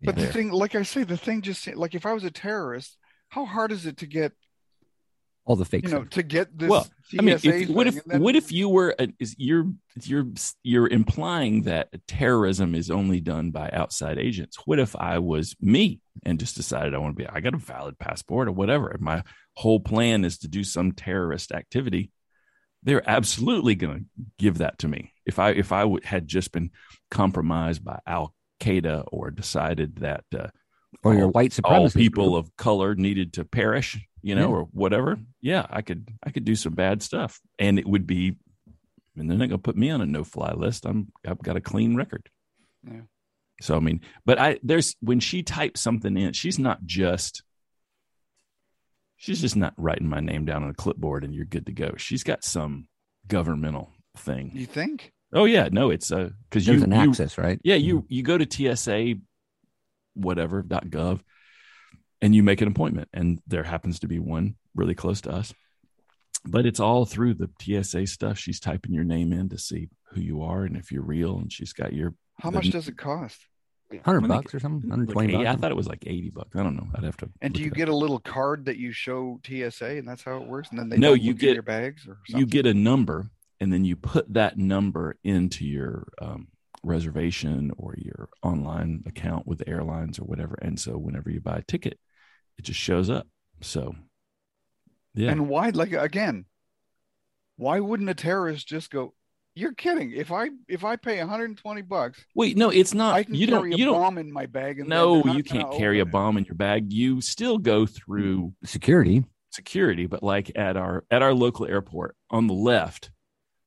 But 0.03 0.17
Yeah. 0.17 0.27
the 0.27 0.33
thing, 0.33 0.51
like 0.51 0.75
I 0.75 0.83
say, 0.83 1.05
the 1.05 1.17
thing 1.17 1.43
just 1.43 1.67
like 1.77 1.95
if 1.95 2.07
I 2.07 2.13
was 2.13 2.25
a 2.25 2.31
terrorist, 2.31 2.97
how 3.29 3.45
hard 3.45 3.71
is 3.73 3.85
it 3.85 3.99
to 3.99 4.07
get 4.07 4.33
All 5.49 5.57
the 5.57 5.65
fake 5.65 5.85
you 5.85 5.89
know 5.91 6.05
to 6.05 6.23
get 6.23 6.59
this? 6.59 6.69
Well, 6.69 6.87
I 7.19 7.23
mean, 7.23 7.39
TSA 7.39 7.63
if, 7.63 7.69
what 7.71 7.87
if 7.87 8.05
then- 8.05 8.21
what 8.21 8.37
if 8.37 8.53
you 8.53 8.69
were 8.69 8.95
a, 8.99 9.09
is 9.19 9.35
you're 9.39 9.73
you're 10.03 10.27
you're 10.63 10.87
implying 10.87 11.63
that 11.63 11.89
terrorism 12.07 12.75
is 12.75 12.91
only 12.91 13.21
done 13.21 13.51
by 13.51 13.71
outside 13.73 14.19
agents? 14.19 14.59
What 14.67 14.79
if 14.79 14.95
I 14.95 15.19
was 15.19 15.57
me 15.59 16.01
and 16.27 16.39
just 16.39 16.55
decided 16.55 16.93
I 16.95 16.99
want 16.99 17.17
to 17.17 17.23
be 17.25 17.27
I 17.27 17.41
got 17.41 17.55
a 17.55 17.57
valid 17.59 17.99
passport 17.99 18.47
or 18.47 18.53
whatever, 18.53 18.95
my 19.01 19.23
whole 19.55 19.81
plan 19.81 20.23
is 20.27 20.37
to 20.41 20.49
do 20.49 20.63
some 20.63 20.93
terrorist 20.93 21.51
activity? 21.51 22.11
They're 22.83 23.09
absolutely 23.09 23.75
going 23.75 24.01
to 24.01 24.05
give 24.39 24.59
that 24.59 24.79
to 24.81 24.89
me. 24.89 25.15
If 25.25 25.39
I 25.39 25.53
if 25.53 25.73
I 25.73 25.87
had 26.05 26.29
just 26.29 26.53
been 26.53 26.73
compromised 27.11 27.83
by 27.83 28.01
Al 28.07 28.35
Qaeda 28.61 29.05
or 29.11 29.31
decided 29.31 29.97
that 29.97 30.25
uh, 30.39 30.49
or 31.03 31.15
your 31.15 31.25
all- 31.25 31.31
white 31.31 31.53
supremacist 31.53 31.65
all 31.71 31.89
people 31.91 32.31
group. 32.33 32.45
of 32.45 32.57
color 32.57 32.95
needed 32.95 33.33
to 33.35 33.47
perish, 33.47 33.99
you 34.23 34.35
know, 34.35 34.49
Yeah. 34.49 34.55
or 34.55 34.63
whatever. 34.73 35.19
Yeah, 35.41 35.67
I 35.71 35.83
could 35.83 36.09
I 36.23 36.31
could 36.31 36.45
do 36.45 36.55
some 36.57 36.75
bad 36.75 37.03
stuff, 37.03 37.41
and 37.59 37.79
it 37.79 37.87
would 37.87 38.07
be, 38.07 38.37
and 39.17 39.31
they're 39.31 39.39
not 39.39 39.49
gonna 39.49 39.59
put 39.59 39.77
me 39.77 39.91
on 39.91 40.01
a 40.01 40.07
no 40.07 40.25
fly 40.25 40.53
list. 40.53 40.85
I'm 40.87 41.13
I've 41.27 41.43
got 41.43 41.57
a 41.57 41.61
clean 41.61 41.95
record. 41.97 42.29
Yeah. 42.87 43.03
So 43.61 43.77
I 43.77 43.81
mean, 43.81 44.01
but 44.25 44.39
I 44.39 44.59
there's 44.63 44.95
when 45.01 45.21
she 45.21 45.43
types 45.43 45.81
something 45.81 46.17
in, 46.17 46.33
she's 46.33 46.59
not 46.59 46.85
just. 46.85 47.43
She's 49.21 49.41
just 49.41 49.57
not 49.57 49.75
writing 49.77 50.09
my 50.09 50.21
name 50.21 50.45
down 50.45 50.63
on 50.63 50.71
a 50.71 50.75
clipboard 50.75 51.25
and 51.25 51.35
you're 51.35 51.45
good 51.45 51.67
to 51.67 51.73
go. 51.73 51.95
She's 51.97 52.23
got 52.23 52.45
some 52.45 52.87
governmental 53.27 53.91
thing. 54.17 54.53
you 54.55 54.65
think? 54.67 55.13
Oh 55.33 55.45
yeah, 55.45 55.69
no, 55.73 55.91
it's 55.91 56.13
uh 56.13 56.31
because 56.49 56.65
There's 56.67 56.79
you, 56.79 56.85
an 56.85 56.93
you 56.93 57.11
access, 57.11 57.37
right? 57.37 57.61
yeah, 57.65 57.75
you 57.75 58.07
you 58.09 58.23
go 58.23 58.39
to 58.39 58.47
TSA 58.77 59.15
whatever 60.15 60.63
dot 60.63 60.87
.gov 60.87 61.21
and 62.21 62.35
you 62.35 62.43
make 62.43 62.61
an 62.61 62.69
appointment 62.69 63.09
and 63.13 63.41
there 63.47 63.63
happens 63.65 64.01
to 64.01 64.09
be 64.09 64.19
one 64.19 64.57
really 64.75 64.95
close 64.95 65.21
to 65.23 65.31
us. 65.31 65.55
But 66.45 66.67
it's 66.67 66.81
all 66.81 67.05
through 67.05 67.35
the 67.35 67.51
TSA 67.61 68.07
stuff. 68.07 68.39
She's 68.39 68.61
typing 68.61 68.93
your 68.93 69.05
name 69.05 69.33
in 69.33 69.49
to 69.51 69.59
see 69.59 69.89
who 70.13 70.21
you 70.21 70.43
are 70.43 70.65
and 70.65 70.77
if 70.77 70.91
you're 70.93 71.03
real 71.03 71.39
and 71.39 71.53
she's 71.53 71.73
got 71.73 71.93
your 71.93 72.15
How 72.41 72.51
The- 72.51 72.59
much 72.59 72.71
does 72.71 72.89
it 72.89 72.97
cost? 72.97 73.41
Hundred 74.05 74.21
think- 74.21 74.29
bucks 74.29 74.55
or 74.55 74.61
something. 74.61 74.89
like 74.89 74.99
Hundred 74.99 75.13
twenty 75.13 75.35
80 75.35 75.47
I 75.47 75.57
thought 75.57 75.71
it 75.71 75.77
was 75.77 75.89
like 75.89 76.05
80 76.07 76.31
bucks. 76.31 76.55
I 76.55 76.63
don't 76.63 76.77
know. 76.77 76.87
I'd 76.95 77.05
have 77.05 77.17
to 77.19 77.31
And 77.41 77.55
do 77.55 77.61
you 77.61 77.69
it 77.69 77.73
up. 77.73 77.77
get 77.77 77.89
a 77.89 77.97
little 77.97 78.19
card 78.19 78.67
that 78.67 78.77
you 78.77 78.93
show 78.93 79.41
TSA, 79.45 79.97
and 79.97 80.07
that's 80.07 80.23
how 80.23 80.37
it 80.43 80.47
works? 80.47 80.69
And 80.71 80.79
then 80.79 80.89
they 80.91 80.99
No, 80.99 81.15
you 81.15 81.33
get- 81.35 81.55
your 81.55 81.63
bags, 81.63 82.07
or 82.07 82.19
you 82.29 82.45
get 82.47 82.67
a 82.67 82.75
number 82.75 83.31
and 83.61 83.73
then 83.73 83.85
you 83.87 83.97
put 83.97 84.33
that 84.35 84.57
number 84.59 85.17
into 85.25 85.65
your 85.67 86.07
um, 86.21 86.49
reservation 86.83 87.73
or 87.77 87.95
your 87.97 88.29
online 88.43 89.03
account 89.07 89.47
with 89.47 89.63
airlines 89.67 90.19
or 90.19 90.25
whatever 90.25 90.55
and 90.63 90.79
so 90.79 90.97
whenever 90.97 91.29
you 91.31 91.41
buy 91.41 91.57
a 91.59 91.63
ticket 91.63 91.99
it 92.59 92.65
just 92.65 92.79
shows 92.79 93.09
up 93.09 93.27
so 93.61 93.95
yeah 95.15 95.31
And 95.31 95.49
why? 95.49 95.71
Like 95.71 95.93
again, 95.93 96.45
why 97.57 97.81
wouldn't 97.81 98.09
a 98.09 98.15
terrorist 98.15 98.69
just 98.69 98.91
go? 98.91 99.15
You're 99.55 99.75
kidding. 99.75 100.13
If 100.13 100.31
I 100.31 100.51
if 100.69 100.85
I 100.85 100.95
pay 100.95 101.19
120 101.19 101.83
bucks, 101.83 102.25
wait 102.37 102.57
no 102.57 102.71
it's 102.71 102.95
not 102.95 103.15
I 103.15 103.25
can 103.25 103.35
you 103.35 103.49
carry 103.49 103.71
don't 103.71 103.73
a 103.73 103.77
you 103.77 103.85
don't 103.85 104.01
bomb 104.01 104.19
in 104.19 104.33
my 104.33 104.47
bag. 104.47 104.79
And 104.79 104.89
no 104.89 105.25
you 105.25 105.43
can't 105.43 105.73
carry 105.73 105.99
a 105.99 106.03
open 106.03 106.11
it. 106.11 106.13
bomb 106.13 106.37
in 106.37 106.45
your 106.45 106.55
bag 106.55 106.93
you 106.93 107.21
still 107.21 107.59
go 107.59 107.85
through 107.85 108.39
mm-hmm. 108.39 108.67
Security. 108.67 109.25
security 109.51 110.07
but 110.07 110.23
like 110.23 110.53
at 110.55 110.77
our 110.77 111.05
at 111.11 111.23
our 111.23 111.35
local 111.35 111.67
airport 111.67 112.15
on 112.31 112.47
the 112.47 112.55
left 112.55 113.11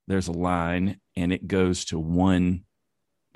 there's 0.08 0.30
a 0.30 0.32
line 0.32 1.01
and 1.17 1.34
it 1.34 1.47
goes 1.47 1.84
to 1.86 1.99
one 1.99 2.63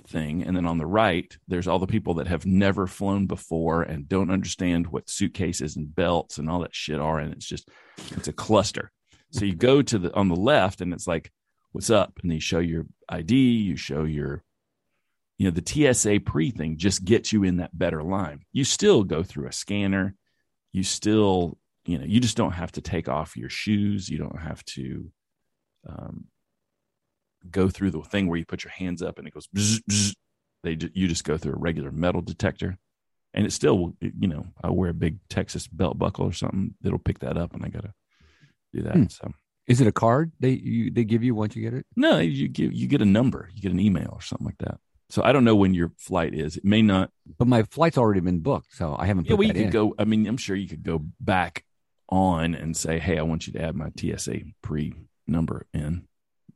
thing. 0.07 0.43
And 0.43 0.55
then 0.55 0.65
on 0.65 0.77
the 0.77 0.85
right 0.85 1.35
there's 1.47 1.67
all 1.67 1.79
the 1.79 1.87
people 1.87 2.15
that 2.15 2.27
have 2.27 2.45
never 2.45 2.87
flown 2.87 3.27
before 3.27 3.83
and 3.83 4.07
don't 4.07 4.31
understand 4.31 4.87
what 4.87 5.09
suitcases 5.09 5.75
and 5.75 5.93
belts 5.93 6.37
and 6.37 6.49
all 6.49 6.61
that 6.61 6.75
shit 6.75 6.99
are. 6.99 7.19
And 7.19 7.33
it's 7.33 7.45
just 7.45 7.69
it's 8.11 8.27
a 8.27 8.33
cluster. 8.33 8.91
So 9.31 9.45
you 9.45 9.55
go 9.55 9.81
to 9.81 9.97
the 9.99 10.13
on 10.13 10.29
the 10.29 10.35
left 10.35 10.81
and 10.81 10.93
it's 10.93 11.07
like 11.07 11.31
what's 11.71 11.89
up? 11.89 12.19
And 12.23 12.31
you 12.31 12.39
show 12.39 12.59
your 12.59 12.85
id 13.09 13.33
you 13.33 13.75
show 13.75 14.03
your 14.03 14.43
you 15.37 15.45
know 15.45 15.51
the 15.51 15.93
tsa 15.93 16.19
pre 16.19 16.51
thing 16.51 16.77
just 16.77 17.03
gets 17.03 17.33
you 17.33 17.43
in 17.43 17.57
that 17.57 17.77
better 17.77 18.01
line. 18.01 18.41
You 18.53 18.63
still 18.63 19.03
go 19.03 19.23
through 19.23 19.47
a 19.47 19.53
scanner. 19.53 20.15
You 20.71 20.83
still 20.83 21.57
you 21.85 21.97
know 21.97 22.05
you 22.05 22.19
just 22.19 22.37
don't 22.37 22.53
have 22.53 22.71
to 22.73 22.81
take 22.81 23.09
off 23.09 23.37
your 23.37 23.49
shoes. 23.49 24.09
You 24.09 24.17
don't 24.17 24.39
have 24.39 24.63
to 24.65 25.11
um, 25.87 26.25
go 27.51 27.69
through 27.69 27.91
the 27.91 28.01
thing 28.01 28.27
where 28.27 28.38
you 28.38 28.45
put 28.45 28.63
your 28.63 28.71
hands 28.71 29.01
up 29.01 29.17
and 29.19 29.27
it 29.27 29.34
goes 29.34 29.47
bzz, 29.55 29.81
bzz. 29.89 30.15
they 30.63 30.77
you 30.93 31.08
just 31.08 31.23
go 31.23 31.38
through 31.38 31.53
a 31.53 31.58
regular 31.60 31.91
metal 31.91 32.21
detector 32.21 32.77
and 33.34 33.45
it 33.45 33.51
still 33.51 33.77
will 33.77 33.93
you 34.01 34.27
know 34.27 34.45
i 34.63 34.69
wear 34.69 34.89
a 34.89 34.93
big 34.93 35.17
texas 35.29 35.67
belt 35.67 35.97
buckle 35.97 36.25
or 36.25 36.34
something 36.34 36.73
that'll 36.81 36.99
pick 36.99 37.19
that 37.19 37.38
up 37.38 37.53
and 37.53 37.63
i 37.65 37.69
gotta 37.69 37.93
do 38.73 38.81
that 38.81 38.95
Hmm. 38.95 39.08
so 39.10 39.31
Is 39.67 39.81
it 39.81 39.88
a 39.88 39.91
card 39.91 40.31
they 40.39 40.51
you 40.51 40.91
they 40.91 41.03
give 41.03 41.23
you 41.23 41.34
once 41.36 41.55
you 41.55 41.62
get 41.62 41.73
it? 41.73 41.86
no 41.95 42.19
you 42.19 42.47
get 42.47 42.71
you 42.73 42.88
get 42.88 43.01
a 43.01 43.05
number 43.05 43.49
you 43.53 43.62
get 43.62 43.71
an 43.71 43.79
email 43.79 44.10
or 44.12 44.21
something 44.21 44.45
like 44.45 44.58
that 44.60 44.77
so 45.10 45.21
i 45.23 45.31
don't 45.31 45.43
know 45.43 45.55
when 45.55 45.73
your 45.73 45.91
flight 45.97 46.34
is 46.34 46.58
it 46.58 46.65
may 46.65 46.81
not 46.81 47.12
But 47.38 47.47
my 47.47 47.63
flight's 47.63 47.97
already 47.97 48.21
been 48.21 48.39
booked, 48.39 48.73
so 48.75 48.95
I 48.97 49.05
haven't 49.05 49.23
put 49.25 49.29
yeah 49.31 49.36
well 49.36 49.47
you 49.47 49.53
could 49.53 49.62
in. 49.63 49.69
go 49.69 49.93
i 49.99 50.03
mean 50.05 50.25
i'm 50.27 50.38
sure 50.38 50.55
you 50.55 50.67
could 50.67 50.84
go 50.84 51.01
back 51.19 51.63
on 52.10 52.53
and 52.55 52.75
say 52.77 52.99
hey 52.99 53.17
i 53.17 53.21
want 53.23 53.47
you 53.47 53.53
to 53.53 53.62
add 53.62 53.75
my 53.75 53.89
tsa 53.97 54.36
pre 54.62 54.93
number 55.27 55.65
in 55.73 56.08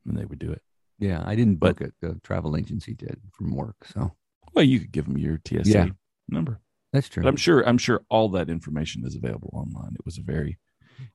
and 0.08 0.17
they 0.17 0.23
would 0.25 0.39
do 0.39 0.52
it. 0.52 0.62
Yeah, 0.99 1.23
I 1.25 1.35
didn't 1.35 1.55
But- 1.55 1.77
book 1.77 1.88
it. 1.88 1.93
The 2.01 2.19
travel 2.23 2.55
agency 2.57 2.93
did 2.93 3.19
from 3.33 3.55
work. 3.55 3.85
So 3.85 4.15
Well, 4.53 4.65
you 4.65 4.79
could 4.79 4.91
give 4.91 5.05
them 5.05 5.17
your 5.17 5.39
TSA 5.45 5.69
Yeah. 5.69 5.89
number. 6.27 6.62
that's 6.91 7.07
true. 7.07 7.21
But 7.23 7.29
I'm 7.29 7.35
sure 7.38 7.62
I'm 7.67 7.77
sure 7.77 8.03
all 8.09 8.29
that 8.29 8.49
information 8.49 9.05
is 9.05 9.15
available 9.15 9.51
online. 9.53 9.93
It 9.93 10.05
was 10.05 10.17
a 10.17 10.23
very 10.23 10.57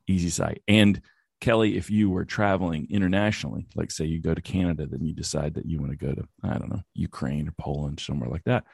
easy 0.06 0.30
site. 0.30 0.62
And 0.68 1.02
Kelly, 1.40 1.76
if 1.76 1.90
you 1.90 2.08
were 2.08 2.24
traveling 2.24 2.86
internationally, 2.90 3.66
like 3.74 3.90
say 3.90 4.04
you 4.04 4.20
go 4.20 4.34
to 4.34 4.40
Canada, 4.40 4.86
then 4.86 5.04
you 5.04 5.12
decide 5.12 5.54
that 5.54 5.66
you 5.66 5.78
want 5.80 5.90
to 5.90 5.96
go 5.96 6.14
to 6.14 6.26
I 6.42 6.58
don't 6.58 6.70
know 6.70 6.82
Ukraine 6.94 7.48
or 7.48 7.54
Poland, 7.58 7.98
somewhere 8.00 8.30
like 8.30 8.44
that, 8.44 8.64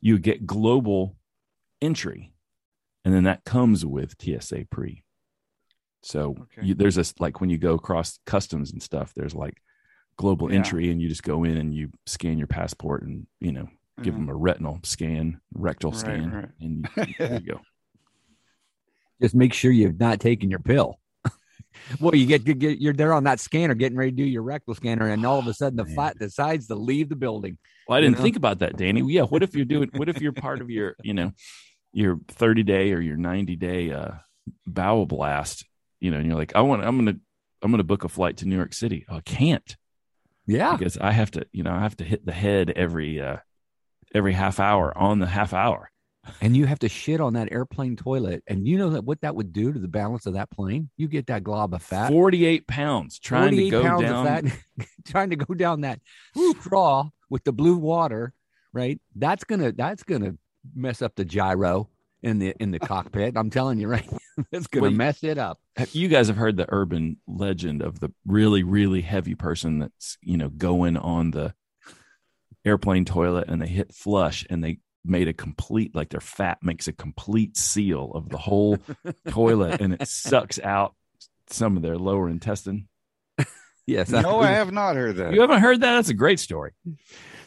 you 0.00 0.18
get 0.18 0.44
global 0.44 1.16
entry, 1.80 2.34
and 3.04 3.14
then 3.14 3.24
that 3.24 3.44
comes 3.44 3.86
with 3.86 4.16
TSA 4.20 4.64
pre. 4.70 5.04
So 6.02 6.30
Okay. 6.38 6.66
you, 6.66 6.74
there's 6.74 6.96
this 6.96 7.14
like 7.20 7.40
when 7.40 7.48
you 7.50 7.58
go 7.58 7.74
across 7.74 8.18
customs 8.26 8.72
and 8.72 8.82
stuff, 8.82 9.14
there's 9.14 9.34
like 9.34 9.62
global 10.20 10.50
Yeah. 10.50 10.58
entry, 10.58 10.90
and 10.90 11.00
you 11.00 11.08
just 11.08 11.22
go 11.22 11.44
in 11.44 11.56
and 11.56 11.74
you 11.74 11.90
scan 12.04 12.36
your 12.36 12.46
passport 12.46 13.02
and 13.02 13.26
you 13.40 13.52
know 13.52 13.68
give 14.02 14.14
Mhm. 14.14 14.18
them 14.18 14.28
a 14.28 14.34
retinal 14.34 14.78
scan, 14.82 15.40
rectal 15.54 15.92
Right, 15.92 16.00
scan, 16.00 16.30
right. 16.30 16.48
and 16.60 16.88
you, 16.96 17.14
there 17.18 17.34
you 17.34 17.40
go. 17.40 17.60
Just 19.20 19.34
make 19.34 19.52
sure 19.54 19.72
you've 19.72 19.98
not 19.98 20.20
taken 20.20 20.50
your 20.50 20.58
pill. 20.60 20.98
well, 22.00 22.14
you 22.14 22.26
get, 22.26 22.46
you 22.46 22.54
get 22.54 22.80
you're 22.80 22.92
there 22.92 23.12
on 23.14 23.24
that 23.24 23.40
scanner, 23.40 23.74
getting 23.74 23.96
ready 23.96 24.10
to 24.10 24.16
do 24.16 24.24
your 24.24 24.42
rectal 24.42 24.74
scanner, 24.74 25.08
and 25.08 25.24
all 25.24 25.38
of 25.38 25.46
a 25.46 25.54
sudden 25.54 25.76
the 25.76 25.84
Man. 25.84 25.94
flat 25.94 26.18
decides 26.18 26.66
to 26.66 26.74
leave 26.74 27.08
the 27.08 27.16
building. 27.16 27.56
Well, 27.88 27.96
I 27.96 28.00
didn't 28.02 28.18
know? 28.18 28.22
think 28.22 28.36
about 28.36 28.58
that, 28.58 28.76
Danny. 28.76 29.02
Yeah, 29.02 29.22
what 29.22 29.42
if 29.42 29.54
you're 29.54 29.64
doing? 29.64 29.90
What 29.94 30.08
if 30.10 30.20
you're 30.20 30.32
part 30.32 30.60
of 30.60 30.68
your, 30.70 30.96
you 31.02 31.14
know, 31.14 31.32
your 31.92 32.18
30 32.28 32.62
day 32.62 32.92
or 32.92 33.00
your 33.00 33.16
90 33.16 33.56
day 33.56 33.90
uh, 33.90 34.12
bowel 34.66 35.06
blast? 35.06 35.64
You 35.98 36.10
know, 36.10 36.18
and 36.18 36.26
you're 36.26 36.36
like, 36.36 36.54
I 36.54 36.60
want, 36.60 36.84
I'm 36.84 36.96
gonna, 36.98 37.16
I'm 37.62 37.70
gonna 37.70 37.84
book 37.84 38.04
a 38.04 38.08
flight 38.08 38.38
to 38.38 38.46
New 38.46 38.56
York 38.56 38.74
City. 38.74 39.04
Oh, 39.08 39.16
I 39.16 39.20
can't 39.20 39.76
Yeah, 40.50 40.76
because 40.76 40.98
I 40.98 41.12
have 41.12 41.30
to, 41.32 41.46
you 41.52 41.62
know, 41.62 41.72
I 41.72 41.80
have 41.80 41.96
to 41.98 42.04
hit 42.04 42.26
the 42.26 42.32
head 42.32 42.70
every, 42.74 43.20
uh, 43.20 43.38
every 44.14 44.32
half 44.32 44.58
hour 44.58 44.96
on 44.96 45.18
the 45.20 45.26
half 45.26 45.52
hour. 45.54 45.90
and 46.40 46.56
you 46.56 46.66
have 46.66 46.78
to 46.80 46.88
shit 46.88 47.20
on 47.20 47.32
that 47.34 47.50
airplane 47.52 47.96
toilet, 47.96 48.42
and 48.46 48.66
you 48.66 48.76
know 48.76 48.90
that 48.90 49.04
what 49.04 49.20
that 49.22 49.34
would 49.34 49.52
do 49.52 49.72
to 49.72 49.78
the 49.78 49.88
balance 49.88 50.26
of 50.26 50.34
that 50.34 50.50
plane. 50.50 50.90
You 50.96 51.08
get 51.08 51.26
that 51.28 51.44
glob 51.44 51.72
of 51.72 51.82
fat. 51.82 52.10
48 52.10 52.66
pounds 52.66 53.18
trying 53.18 53.56
to 53.56 53.70
go 53.70 53.82
pounds 53.82 54.02
down. 54.02 54.26
of 54.26 54.52
fat, 54.52 54.86
trying 55.06 55.30
to 55.30 55.36
go 55.36 55.54
down 55.54 55.82
that 55.82 56.00
straw 56.60 57.08
with 57.30 57.44
the 57.44 57.52
blue 57.52 57.76
water, 57.76 58.34
right? 58.72 59.00
That's 59.14 59.44
gonna 59.44 59.72
that's 59.72 60.02
gonna 60.02 60.34
mess 60.74 61.00
up 61.00 61.14
the 61.14 61.24
gyro 61.24 61.88
in 62.22 62.38
the 62.38 62.54
in 62.60 62.70
the 62.70 62.78
cockpit. 62.78 63.36
I'm 63.36 63.50
telling 63.50 63.78
you, 63.78 63.88
right? 63.88 64.08
It's 64.52 64.68
gonna 64.68 64.82
Well, 64.84 64.90
mess 64.92 65.22
it 65.22 65.36
up. 65.36 65.58
You 65.92 66.08
guys 66.08 66.28
have 66.28 66.36
heard 66.38 66.56
the 66.56 66.64
urban 66.70 67.18
legend 67.26 67.82
of 67.82 68.00
the 68.00 68.10
really, 68.24 68.62
really 68.62 69.02
heavy 69.02 69.34
person 69.34 69.80
that's, 69.80 70.16
you 70.22 70.38
know, 70.38 70.48
going 70.48 70.96
on 70.96 71.32
the 71.32 71.52
airplane 72.64 73.04
toilet 73.04 73.48
and 73.48 73.60
they 73.60 73.66
hit 73.66 73.92
flush 73.94 74.46
and 74.48 74.64
they 74.64 74.78
made 75.04 75.28
a 75.28 75.34
complete, 75.34 75.94
like 75.94 76.08
their 76.08 76.20
fat 76.20 76.58
makes 76.62 76.88
a 76.88 76.92
complete 76.92 77.56
seal 77.56 78.12
of 78.14 78.30
the 78.30 78.38
whole 78.38 78.78
toilet 79.28 79.80
and 79.82 79.92
it 79.94 80.08
sucks 80.08 80.58
out 80.60 80.94
some 81.48 81.76
of 81.76 81.82
their 81.82 81.98
lower 81.98 82.28
intestine. 82.28 82.88
Yes. 83.86 84.08
no, 84.10 84.40
I 84.40 84.52
have 84.52 84.72
not 84.72 84.96
heard 84.96 85.16
that. 85.16 85.34
You 85.34 85.40
haven't 85.40 85.60
heard 85.60 85.80
that? 85.80 85.96
That's 85.96 86.10
a 86.10 86.14
great 86.14 86.38
story. 86.38 86.72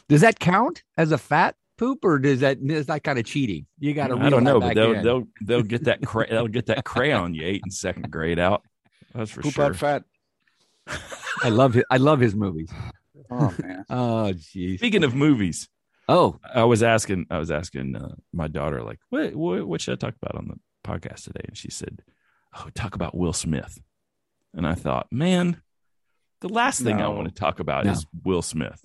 Does 0.08 0.20
that 0.20 0.38
count 0.38 0.82
as 0.96 1.10
a 1.10 1.18
fat 1.18 1.56
poop, 1.76 2.04
or 2.04 2.18
does 2.18 2.40
that 2.40 2.58
is 2.62 2.86
that 2.86 3.02
kind 3.04 3.18
of 3.18 3.24
cheating? 3.24 3.66
You 3.78 3.94
got 3.94 4.08
to. 4.08 4.16
I 4.16 4.30
don't 4.30 4.44
know, 4.44 4.60
but 4.60 4.74
they'll, 4.74 5.02
they'll, 5.02 5.24
they'll 5.42 5.62
get 5.62 5.84
that, 5.84 6.02
cra- 6.06 6.28
they'll 6.28 6.48
get 6.48 6.66
that 6.66 6.84
crayon 6.84 7.34
you 7.34 7.44
ate 7.44 7.62
in 7.64 7.70
second 7.70 8.10
grade 8.10 8.38
out. 8.38 8.62
That's 9.14 9.30
for 9.30 9.42
Poop 9.42 9.54
sure. 9.54 9.64
out 9.66 9.76
fat. 9.76 10.04
I 11.42 11.48
love 11.48 11.74
his, 11.74 11.84
I 11.90 11.96
love 11.98 12.20
his 12.20 12.34
movies. 12.34 12.70
Oh 13.30 13.54
man. 13.62 13.84
Oh, 13.90 14.32
jeez. 14.34 14.78
Speaking 14.78 15.04
of 15.04 15.14
movies, 15.14 15.68
Oh, 16.08 16.38
I 16.54 16.64
was 16.64 16.82
asking, 16.82 17.26
I 17.30 17.38
was 17.38 17.50
asking 17.50 17.96
uh, 17.96 18.14
my 18.32 18.46
daughter, 18.46 18.82
like, 18.82 18.98
what, 19.08 19.34
what, 19.34 19.66
what 19.66 19.80
should 19.80 19.92
I 19.92 19.96
talk 19.96 20.14
about 20.20 20.36
on 20.36 20.48
the 20.48 20.56
podcast 20.86 21.24
today? 21.24 21.40
And 21.48 21.56
she 21.56 21.70
said, 21.70 22.02
"Oh, 22.54 22.68
talk 22.74 22.94
about 22.94 23.16
Will 23.16 23.32
Smith." 23.32 23.80
And 24.52 24.66
I 24.66 24.74
thought, 24.74 25.06
man, 25.10 25.62
the 26.42 26.50
last 26.50 26.82
thing 26.82 27.00
I 27.00 27.08
want 27.08 27.28
to 27.28 27.34
talk 27.34 27.58
about 27.58 27.86
No. 27.86 27.92
is 27.92 28.04
Will 28.22 28.42
Smith, 28.42 28.84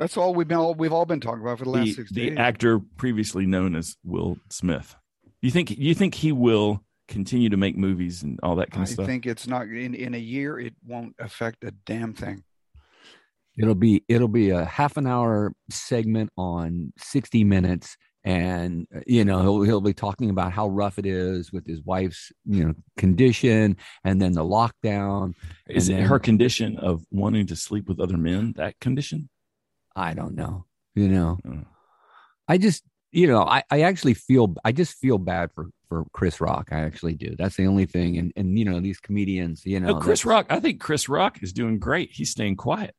That's 0.00 0.16
all 0.16 0.34
we've 0.34 0.48
been 0.48 0.56
all 0.56 0.74
we've 0.74 0.94
all 0.94 1.04
been 1.04 1.20
talking 1.20 1.42
about 1.42 1.58
for 1.58 1.64
the 1.64 1.70
last 1.70 1.84
the, 1.84 1.92
six 1.92 2.10
the 2.10 2.36
actor 2.38 2.80
previously 2.96 3.44
known 3.44 3.76
as 3.76 3.98
Will 4.02 4.38
Smith. 4.48 4.96
You 5.42 5.50
think 5.50 5.76
you 5.76 5.94
think 5.94 6.14
he 6.14 6.32
will 6.32 6.82
continue 7.06 7.50
to 7.50 7.58
make 7.58 7.76
movies 7.76 8.22
and 8.22 8.40
all 8.42 8.56
that 8.56 8.70
kind 8.70 8.80
I 8.80 8.84
of 8.84 8.88
stuff? 8.88 9.04
I 9.04 9.06
think 9.06 9.26
it's 9.26 9.46
not 9.46 9.68
in 9.68 9.94
in 9.94 10.14
a 10.14 10.18
year. 10.18 10.58
It 10.58 10.72
won't 10.86 11.14
affect 11.18 11.64
a 11.64 11.72
damn 11.84 12.14
thing. 12.14 12.44
it'll 13.58 13.74
be 13.74 14.02
it'll 14.08 14.26
be 14.26 14.48
a 14.48 14.64
half 14.64 14.96
an 14.96 15.06
hour 15.06 15.52
segment 15.68 16.30
on 16.38 16.94
60 16.96 17.44
minutes 17.44 17.98
and 18.24 18.86
you 19.06 19.24
know 19.26 19.42
he'll 19.42 19.62
he'll 19.62 19.80
be 19.82 19.92
talking 19.92 20.30
about 20.30 20.50
how 20.52 20.68
rough 20.68 20.98
it 20.98 21.04
is 21.04 21.52
with 21.52 21.66
his 21.66 21.82
wife's 21.82 22.32
you 22.46 22.64
know 22.64 22.74
condition 22.96 23.76
and 24.04 24.20
then 24.20 24.32
the 24.32 24.44
lockdown 24.44 25.34
is 25.68 25.90
it 25.90 25.94
then- 25.94 26.04
her 26.04 26.18
condition 26.18 26.78
of 26.78 27.04
wanting 27.10 27.46
to 27.48 27.56
sleep 27.56 27.86
with 27.86 28.00
other 28.00 28.16
men? 28.16 28.54
That 28.56 28.80
condition? 28.80 29.28
I 29.96 30.14
don't 30.14 30.34
know 30.34 30.64
you 30.94 31.08
know 31.08 31.38
Mm. 31.44 31.64
i 32.48 32.58
just 32.58 32.82
you 33.12 33.26
know 33.26 33.42
i 33.42 33.62
i 33.70 33.82
actually 33.82 34.14
feel 34.14 34.54
i 34.64 34.72
just 34.72 34.94
feel 34.98 35.18
bad 35.18 35.50
for 35.54 35.68
for 35.88 36.04
chris 36.12 36.40
rock 36.40 36.68
i 36.72 36.80
actually 36.80 37.14
do 37.14 37.34
that's 37.36 37.56
the 37.56 37.66
only 37.66 37.86
thing 37.86 38.16
and 38.18 38.32
and 38.36 38.58
you 38.58 38.64
know 38.64 38.78
these 38.80 39.00
comedians 39.00 39.64
you 39.66 39.80
know 39.80 39.88
No, 39.94 40.00
Chris 40.00 40.24
Rock. 40.24 40.46
I 40.50 40.60
think 40.60 40.80
Chris 40.80 41.08
Rock 41.08 41.42
is 41.42 41.52
doing 41.52 41.78
great. 41.78 42.10
He's 42.12 42.30
staying 42.30 42.56
quiet. 42.56 42.94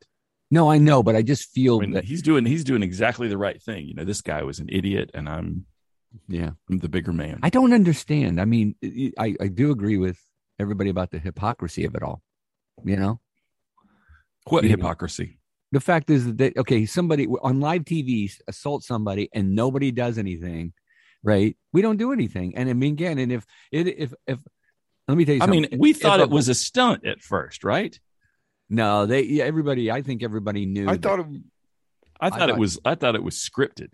no 0.51 0.69
i 0.69 0.77
know 0.77 1.01
but 1.01 1.15
i 1.15 1.21
just 1.21 1.49
feel 1.51 1.77
I 1.77 1.81
mean, 1.81 1.91
that 1.91 2.03
he's 2.03 2.21
doing 2.21 2.45
he's 2.45 2.65
doing 2.65 2.83
exactly 2.83 3.27
the 3.29 3.37
right 3.37 3.61
thing. 3.63 3.85
You 3.87 3.93
know, 3.93 4.03
this 4.03 4.21
guy 4.21 4.43
was 4.43 4.59
an 4.59 4.67
idiot, 4.69 5.11
and 5.13 5.29
I'm 5.29 5.65
yeah 6.27 6.51
I'm 6.69 6.79
the 6.79 6.89
bigger 6.89 7.13
man. 7.13 7.39
I 7.41 7.49
don't 7.49 7.71
understand. 7.73 8.41
I 8.41 8.45
mean, 8.45 8.75
I, 9.17 9.35
I 9.39 9.47
do 9.47 9.71
agree 9.71 9.95
with 9.97 10.19
everybody 10.59 10.89
about 10.89 11.11
the 11.11 11.19
hypocrisy 11.19 11.85
of 11.85 11.95
it 11.95 12.03
all. 12.03 12.21
You 12.83 12.97
know, 12.97 13.21
what 14.49 14.63
you 14.65 14.75
know. 14.75 14.83
Hypocrisy? 15.71 15.77
the 15.77 15.79
fact 15.79 16.09
is 16.09 16.35
that 16.35 16.57
okay, 16.57 16.85
somebody 16.85 17.27
on 17.41 17.59
live 17.59 17.83
TV 17.83 18.31
assaults 18.47 18.87
somebody 18.87 19.29
and 19.33 19.55
nobody 19.55 19.91
does 19.91 20.17
anything, 20.17 20.73
right? 21.23 21.55
We 21.73 21.81
don't 21.81 21.97
do 21.97 22.11
anything. 22.11 22.55
And 22.55 22.69
I 22.69 22.73
mean, 22.73 22.93
again, 22.93 23.17
and 23.17 23.31
if 23.31 23.45
it 23.71 23.87
if 23.87 24.13
if 24.27 24.39
let 25.07 25.17
me 25.17 25.25
tell 25.25 25.35
you, 25.35 25.41
I 25.41 25.47
mean, 25.47 25.67
we 25.77 25.91
If 25.91 26.01
thought 26.01 26.19
a- 26.19 26.23
it 26.23 26.29
was 26.29 26.47
a 26.49 26.53
stunt 26.55 27.05
at 27.05 27.21
first, 27.21 27.63
right? 27.63 27.97
no. 28.69 29.05
They 29.05 29.23
yeah, 29.23 29.43
everybody. 29.45 29.91
I 29.91 30.01
think 30.01 30.23
everybody 30.23 30.65
knew. 30.65 30.87
I 30.87 30.93
that- 30.93 31.01
thought. 31.01 31.19
It, 31.19 31.25
I 32.19 32.29
thought 32.29 32.49
it 32.49 32.51
thought- 32.53 32.59
was 32.59 32.79
I 32.85 32.95
thought 32.95 33.15
it 33.15 33.23
was 33.23 33.35
scripted. 33.35 33.89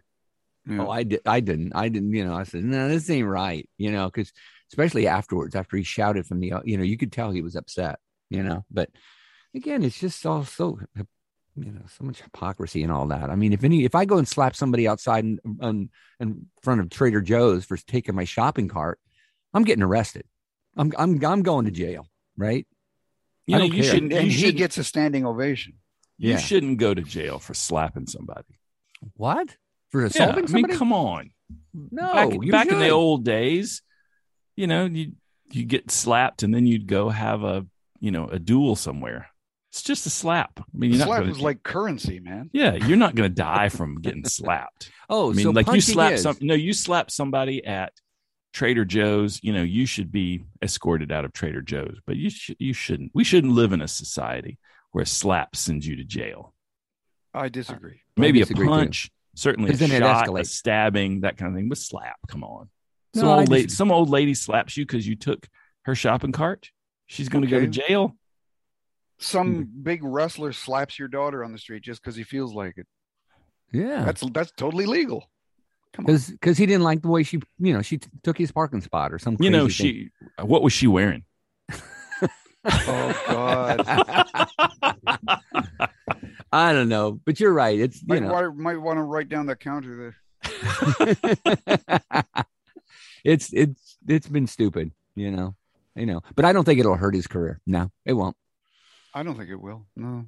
yeah. 0.70 0.82
Oh, 0.86 0.90
I 0.90 1.04
did. 1.04 1.22
I 1.26 1.40
didn't. 1.40 1.72
I 1.76 1.88
didn't. 1.90 2.14
You 2.14 2.26
know, 2.26 2.36
I 2.36 2.44
said, 2.44 2.64
no, 2.66 2.90
this 2.90 3.10
ain't 3.10 3.28
right. 3.28 3.68
You 3.78 3.92
know, 3.92 4.08
because 4.10 4.34
especially 4.72 5.08
afterwards, 5.08 5.56
after 5.56 5.78
he 5.78 5.84
shouted 5.84 6.26
from 6.28 6.40
the, 6.42 6.52
you 6.66 6.78
know, 6.78 6.84
you 6.84 6.98
could 6.98 7.12
tell 7.14 7.32
he 7.32 7.42
was 7.42 7.56
upset. 7.56 8.00
You 8.30 8.44
know, 8.44 8.66
but 8.70 8.90
again, 9.56 9.82
it's 9.84 9.98
just 10.00 10.26
all 10.26 10.44
so, 10.44 10.80
you 11.58 11.72
know, 11.72 11.82
so 11.88 12.04
much 12.04 12.22
hypocrisy 12.22 12.84
and 12.84 12.92
all 12.92 13.08
that. 13.08 13.30
I 13.30 13.36
mean, 13.36 13.52
if 13.52 13.64
any, 13.64 13.84
if 13.84 13.96
I 13.96 14.06
go 14.06 14.18
and 14.18 14.28
slap 14.28 14.56
somebody 14.56 14.88
outside 14.88 15.26
in, 15.26 15.40
in, 15.62 15.90
in 16.20 16.46
front 16.62 16.82
of 16.82 16.90
Trader 16.90 17.22
Joe's 17.22 17.66
for 17.66 17.78
taking 17.78 18.16
my 18.16 18.26
shopping 18.26 18.68
cart, 18.68 19.00
I'm 19.54 19.64
getting 19.64 19.84
arrested. 19.84 20.24
I'm 20.76 20.94
I'm 20.98 21.24
I'm 21.26 21.42
going 21.42 21.66
to 21.66 21.72
jail, 21.72 22.08
right? 22.38 22.68
You 23.48 23.56
I 23.56 23.60
know, 23.60 23.66
you 23.66 23.82
care. 23.82 23.92
shouldn't. 23.92 24.14
and 24.14 24.26
You, 24.26 24.32
he 24.38 24.46
should, 24.48 24.58
gets 24.58 24.78
a 24.78 24.84
standing 24.84 25.26
ovation. 25.26 25.74
you 26.20 26.32
Yeah. 26.32 26.38
shouldn't 26.38 26.78
go 26.78 26.94
to 26.94 27.02
jail 27.02 27.40
for 27.40 27.54
slapping 27.56 28.06
somebody. 28.06 28.60
What 29.16 29.58
for 29.90 30.02
Yeah, 30.02 30.08
assaulting 30.08 30.36
I 30.36 30.38
mean, 30.42 30.48
somebody? 30.50 30.76
come 30.76 30.94
on. 30.94 31.32
no, 31.74 32.14
back 32.14 32.34
you 32.34 32.52
back 32.52 32.68
in 32.68 32.78
the 32.78 32.90
old 32.90 33.24
days, 33.26 33.82
you 34.56 34.68
know, 34.68 34.86
you 34.86 35.14
you 35.52 35.66
get 35.66 35.90
slapped 35.90 36.44
and 36.44 36.54
then 36.54 36.68
you'd 36.68 36.88
go 36.88 37.10
have 37.10 37.44
a 37.44 37.66
you 38.00 38.12
know 38.12 38.28
a 38.28 38.38
duel 38.38 38.76
somewhere. 38.76 39.30
It's 39.78 39.84
just 39.86 40.06
a 40.08 40.10
slap. 40.10 40.60
I 40.60 40.64
mean, 40.74 40.90
you're 40.92 41.00
not 41.00 41.08
Slap 41.08 41.20
gonna, 41.20 41.30
was 41.30 41.40
like 41.40 41.62
currency, 41.64 42.20
man. 42.20 42.50
yeah, 42.52 42.74
you're 42.74 42.98
not 42.98 43.14
going 43.16 43.30
to 43.30 43.34
die 43.36 43.70
from 43.70 44.02
getting 44.02 44.26
slapped. 44.26 44.90
Oh, 45.10 45.30
I 45.32 45.34
mean, 45.36 45.44
so 45.44 45.52
like 45.52 45.68
you 45.72 45.82
slap 45.82 46.14
is- 46.14 46.24
some. 46.24 46.36
No, 46.42 46.56
you 46.56 46.74
slap 46.74 47.12
somebody 47.12 47.64
at 47.66 47.94
Trader 48.54 48.86
Joe's. 48.86 49.40
You 49.44 49.54
know, 49.54 49.62
you 49.62 49.86
should 49.86 50.12
be 50.12 50.44
escorted 50.64 51.12
out 51.12 51.26
of 51.26 51.34
Trader 51.34 51.62
Joe's, 51.62 51.98
but 52.08 52.16
you 52.16 52.30
sh- 52.32 52.52
you 52.58 52.74
shouldn't. 52.74 53.12
We 53.14 53.24
shouldn't 53.24 53.54
live 53.54 53.72
in 53.72 53.82
a 53.82 53.88
society 53.88 54.58
where 54.94 55.04
a 55.04 55.08
slap 55.08 55.56
sends 55.56 55.86
you 55.86 55.96
to 55.98 56.04
jail. 56.04 56.54
I 57.34 57.50
disagree. 57.50 58.02
Maybe 58.16 58.42
a 58.42 58.46
disagree, 58.46 58.66
too. 58.66 58.72
punch, 58.72 59.12
certainly 59.36 59.70
a 59.70 59.74
'Cause 59.74 59.80
then 59.80 59.92
it 59.92 60.00
shot, 60.00 60.40
a 60.40 60.44
stabbing, 60.44 61.22
that 61.22 61.38
kind 61.38 61.52
of 61.52 61.56
thing. 61.58 61.70
But 61.70 61.78
slap, 61.78 62.16
come 62.28 62.44
on. 62.44 62.70
Some 63.14 63.26
No, 63.26 63.40
old 63.40 63.50
lady, 63.50 63.68
some 63.70 63.92
old 63.92 64.10
lady 64.10 64.34
slaps 64.34 64.76
you 64.76 64.86
because 64.86 65.08
you 65.08 65.16
took 65.16 65.48
her 65.84 65.94
shopping 65.94 66.32
cart. 66.32 66.72
She's 67.06 67.30
going 67.30 67.44
to 67.44 67.50
go 67.50 67.60
to 67.60 67.68
jail. 67.68 68.16
Some 69.20 69.56
Hmm. 69.64 69.82
big 69.84 70.04
wrestler 70.04 70.54
slaps 70.54 71.00
your 71.00 71.08
daughter 71.08 71.44
on 71.44 71.52
the 71.52 71.58
street 71.58 71.84
just 71.84 72.02
because 72.02 72.16
he 72.16 72.24
feels 72.24 72.54
like 72.54 72.78
it. 72.78 72.88
Yeah, 73.72 74.04
That's 74.06 74.22
that's 74.32 74.52
totally 74.52 74.86
legal. 74.86 75.30
Because 75.96 76.30
because 76.30 76.58
he 76.58 76.66
didn't 76.68 76.84
like 76.84 77.02
the 77.02 77.08
way 77.08 77.24
she 77.24 77.42
you 77.60 77.74
know 77.74 77.82
she 77.82 77.98
t- 77.98 78.08
took 78.24 78.38
his 78.38 78.52
parking 78.52 78.82
spot 78.82 79.12
or 79.12 79.18
some 79.20 79.36
You 79.40 79.50
know, 79.50 79.66
crazy 79.66 79.84
thing. 79.84 80.12
she. 80.38 80.44
What 80.46 80.62
was 80.62 80.74
she 80.74 80.88
wearing? 80.88 81.24
Oh 82.70 83.24
God. 83.28 83.88
I 86.52 86.74
don't 86.74 86.90
know, 86.90 87.20
but 87.26 87.40
you're 87.40 87.54
right. 87.54 87.80
It's 87.80 88.02
you 88.02 88.08
might, 88.08 88.24
know, 88.24 88.32
wa- 88.32 88.52
might 88.52 88.78
want 88.78 88.98
to 88.98 89.04
write 89.04 89.30
down 89.30 89.46
the 89.46 89.56
counter 89.56 90.16
there. 90.44 90.44
it's 93.24 93.52
it's 93.54 93.98
it's 94.08 94.28
been 94.28 94.48
stupid, 94.48 94.92
you 95.16 95.32
know, 95.32 95.56
you 95.96 96.06
know. 96.06 96.22
But 96.36 96.46
I 96.46 96.54
don't 96.54 96.64
think 96.66 96.80
it'll 96.80 96.96
hurt 96.96 97.16
his 97.16 97.28
career. 97.28 97.60
No, 97.66 97.92
it 98.06 98.14
won't. 98.14 98.36
I 99.18 99.24
don't 99.24 99.36
think 99.36 99.50
it 99.50 99.60
will. 99.60 99.88
No. 99.96 100.28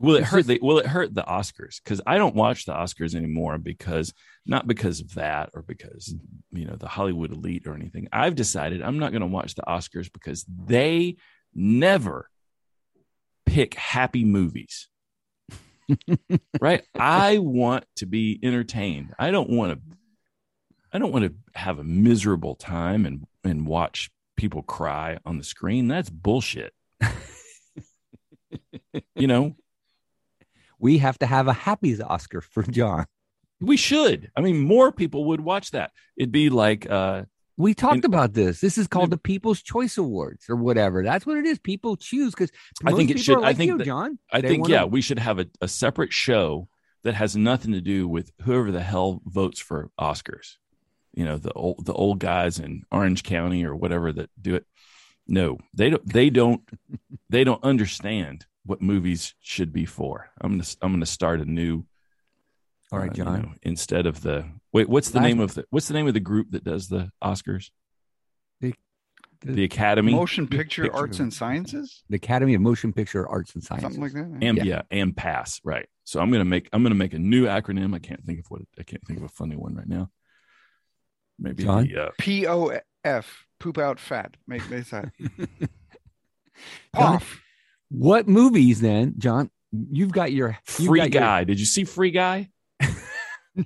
Will 0.00 0.16
it 0.16 0.24
hurt 0.24 0.46
the 0.48 0.58
Will 0.60 0.78
it 0.78 0.86
hurt 0.86 1.14
the 1.14 1.22
Oscars? 1.22 1.80
Because 1.84 2.00
I 2.04 2.18
don't 2.18 2.34
watch 2.34 2.64
the 2.64 2.72
Oscars 2.72 3.14
anymore 3.14 3.56
because 3.56 4.12
not 4.44 4.66
because 4.66 4.98
of 4.98 5.14
that 5.14 5.50
or 5.54 5.62
because 5.62 6.12
you 6.50 6.64
know 6.64 6.74
the 6.74 6.88
Hollywood 6.88 7.30
elite 7.30 7.68
or 7.68 7.74
anything. 7.74 8.08
I've 8.12 8.34
decided 8.34 8.82
I'm 8.82 8.98
not 8.98 9.12
going 9.12 9.20
to 9.20 9.28
watch 9.28 9.54
the 9.54 9.62
Oscars 9.62 10.12
because 10.12 10.44
they 10.48 11.18
never 11.54 12.28
pick 13.46 13.74
happy 13.74 14.24
movies. 14.24 14.88
right? 16.60 16.82
I 16.98 17.38
want 17.38 17.84
to 17.96 18.06
be 18.06 18.40
entertained. 18.42 19.14
I 19.20 19.30
don't 19.30 19.50
want 19.50 19.74
to. 19.74 19.96
I 20.92 20.98
don't 20.98 21.12
want 21.12 21.26
to 21.26 21.34
have 21.54 21.78
a 21.78 21.84
miserable 21.84 22.56
time 22.56 23.06
and 23.06 23.24
and 23.44 23.68
watch 23.68 24.10
people 24.36 24.62
cry 24.62 25.18
on 25.24 25.38
the 25.38 25.44
screen. 25.44 25.86
That's 25.86 26.10
bullshit. 26.10 26.72
you 29.14 29.26
know, 29.26 29.56
We 30.78 30.96
have 30.98 31.18
to 31.18 31.26
have 31.26 31.46
a 31.46 31.52
happy 31.52 32.00
Oscar 32.02 32.40
for 32.40 32.62
John. 32.62 33.04
We 33.60 33.76
should. 33.76 34.30
I 34.34 34.40
mean, 34.40 34.60
more 34.60 34.90
people 34.90 35.26
would 35.26 35.42
watch 35.42 35.72
that. 35.72 35.90
It'd 36.16 36.32
be 36.32 36.48
like, 36.48 36.90
uh, 36.90 37.24
We 37.58 37.74
talked 37.74 37.96
And- 37.96 38.04
about 38.06 38.32
this. 38.32 38.60
This 38.60 38.78
is 38.78 38.86
called 38.86 39.10
the 39.10 39.18
People's 39.18 39.60
Choice 39.60 39.98
Awards 39.98 40.46
or 40.48 40.56
whatever. 40.56 41.02
That's 41.02 41.26
what 41.26 41.36
it 41.36 41.44
is. 41.44 41.58
People 41.58 41.96
choose 41.96 42.30
because 42.34 42.50
I 42.86 42.92
think 42.92 43.10
it 43.10 43.20
should- 43.20 43.36
Are 43.36 43.44
I 43.44 43.52
think 43.52 43.68
you, 43.72 43.76
that- 43.78 43.84
John. 43.84 44.18
I 44.32 44.40
They 44.40 44.48
think, 44.48 44.68
yeah, 44.68 44.84
we 44.84 45.02
should 45.02 45.18
have 45.18 45.38
a, 45.38 45.46
a 45.60 45.68
separate 45.68 46.14
show 46.14 46.68
that 47.02 47.12
has 47.14 47.36
nothing 47.36 47.72
to 47.72 47.82
do 47.82 48.08
with 48.08 48.32
whoever 48.42 48.72
the 48.72 48.82
hell 48.82 49.20
votes 49.26 49.60
for 49.60 49.90
Oscars. 50.00 50.56
You 51.12 51.26
know, 51.26 51.36
the 51.36 51.52
old 51.52 51.84
the 51.84 51.92
old 51.92 52.20
guys 52.20 52.58
in 52.58 52.84
Orange 52.90 53.22
County 53.24 53.64
or 53.64 53.74
whatever 53.76 54.12
that 54.12 54.30
do 54.40 54.54
it. 54.54 54.64
No, 55.30 55.58
they 55.72 55.88
don't. 55.90 56.06
They 56.06 56.28
don't. 56.28 56.60
they 57.30 57.44
don't 57.44 57.62
understand 57.64 58.46
what 58.66 58.82
movies 58.82 59.34
should 59.40 59.72
be 59.72 59.86
for. 59.86 60.28
I'm 60.40 60.52
gonna 60.52 60.64
I'm 60.82 60.92
gonna 60.92 61.06
start 61.06 61.40
a 61.40 61.44
new. 61.44 61.84
All 62.92 62.98
right, 62.98 63.08
uh, 63.10 63.14
you 63.14 63.24
John. 63.24 63.42
know, 63.42 63.52
instead 63.62 64.06
of 64.06 64.22
the 64.22 64.44
wait, 64.72 64.88
what's 64.88 65.10
the 65.10 65.18
Last- 65.20 65.26
name 65.28 65.40
of 65.40 65.54
the 65.54 65.64
what's 65.70 65.86
the 65.88 65.94
name 65.94 66.08
of 66.08 66.14
the 66.14 66.20
group 66.20 66.50
that 66.50 66.64
does 66.64 66.88
the 66.88 67.10
Oscars? 67.22 67.70
The- 68.60 68.74
the 69.42 69.64
Academy. 69.64 70.12
Motion 70.12 70.46
picture, 70.46 70.82
Picture. 70.82 70.96
arts 70.98 71.18
and 71.20 71.32
sciences, 71.32 72.02
The 72.10 72.16
Academy 72.16 72.52
of 72.54 72.60
Motion 72.60 72.92
Picture 72.92 73.26
Arts 73.26 73.54
and 73.54 73.64
Sciences. 73.64 73.84
something 73.94 74.02
like 74.02 74.12
that. 74.12 74.44
and 74.46 74.58
Yeah. 74.58 74.64
yeah. 74.64 74.82
and 74.90 75.16
pass 75.16 75.62
right 75.64 75.88
so 76.04 76.20
i'm 76.20 76.30
gonna 76.30 76.44
make 76.44 76.68
i'm 76.74 76.82
gonna 76.82 76.94
make 76.94 77.14
a 77.14 77.18
new 77.18 77.46
acronym 77.46 77.94
i 77.94 77.98
can't 77.98 78.22
think 78.26 78.40
of 78.40 78.46
what 78.50 78.60
i 78.78 78.82
can't 78.82 79.02
think 79.06 79.18
of 79.18 79.24
a 79.24 79.28
funny 79.28 79.56
one 79.56 79.74
right 79.74 79.86
now 79.88 80.10
maybe 81.38 81.62
John? 81.64 81.84
the, 81.84 81.96
uh, 81.96 82.10
P 82.18 82.46
O 82.46 82.78
F, 83.02 83.46
poop 83.60 83.78
out 83.78 84.00
fat. 84.00 84.36
Make, 84.48 84.68
make 84.68 84.86
that. 84.86 85.12
John? 86.96 87.20
What 87.90 88.28
movies 88.28 88.80
then, 88.80 89.14
John? 89.18 89.50
You've 89.72 90.12
got 90.12 90.32
your 90.32 90.58
you've 90.78 90.88
free 90.88 90.98
got 91.00 91.12
your- 91.12 91.20
guy 91.22 91.44
did 91.44 91.60
you 91.60 91.64
see 91.66 91.84
free 91.84 92.10
guy 92.10 92.48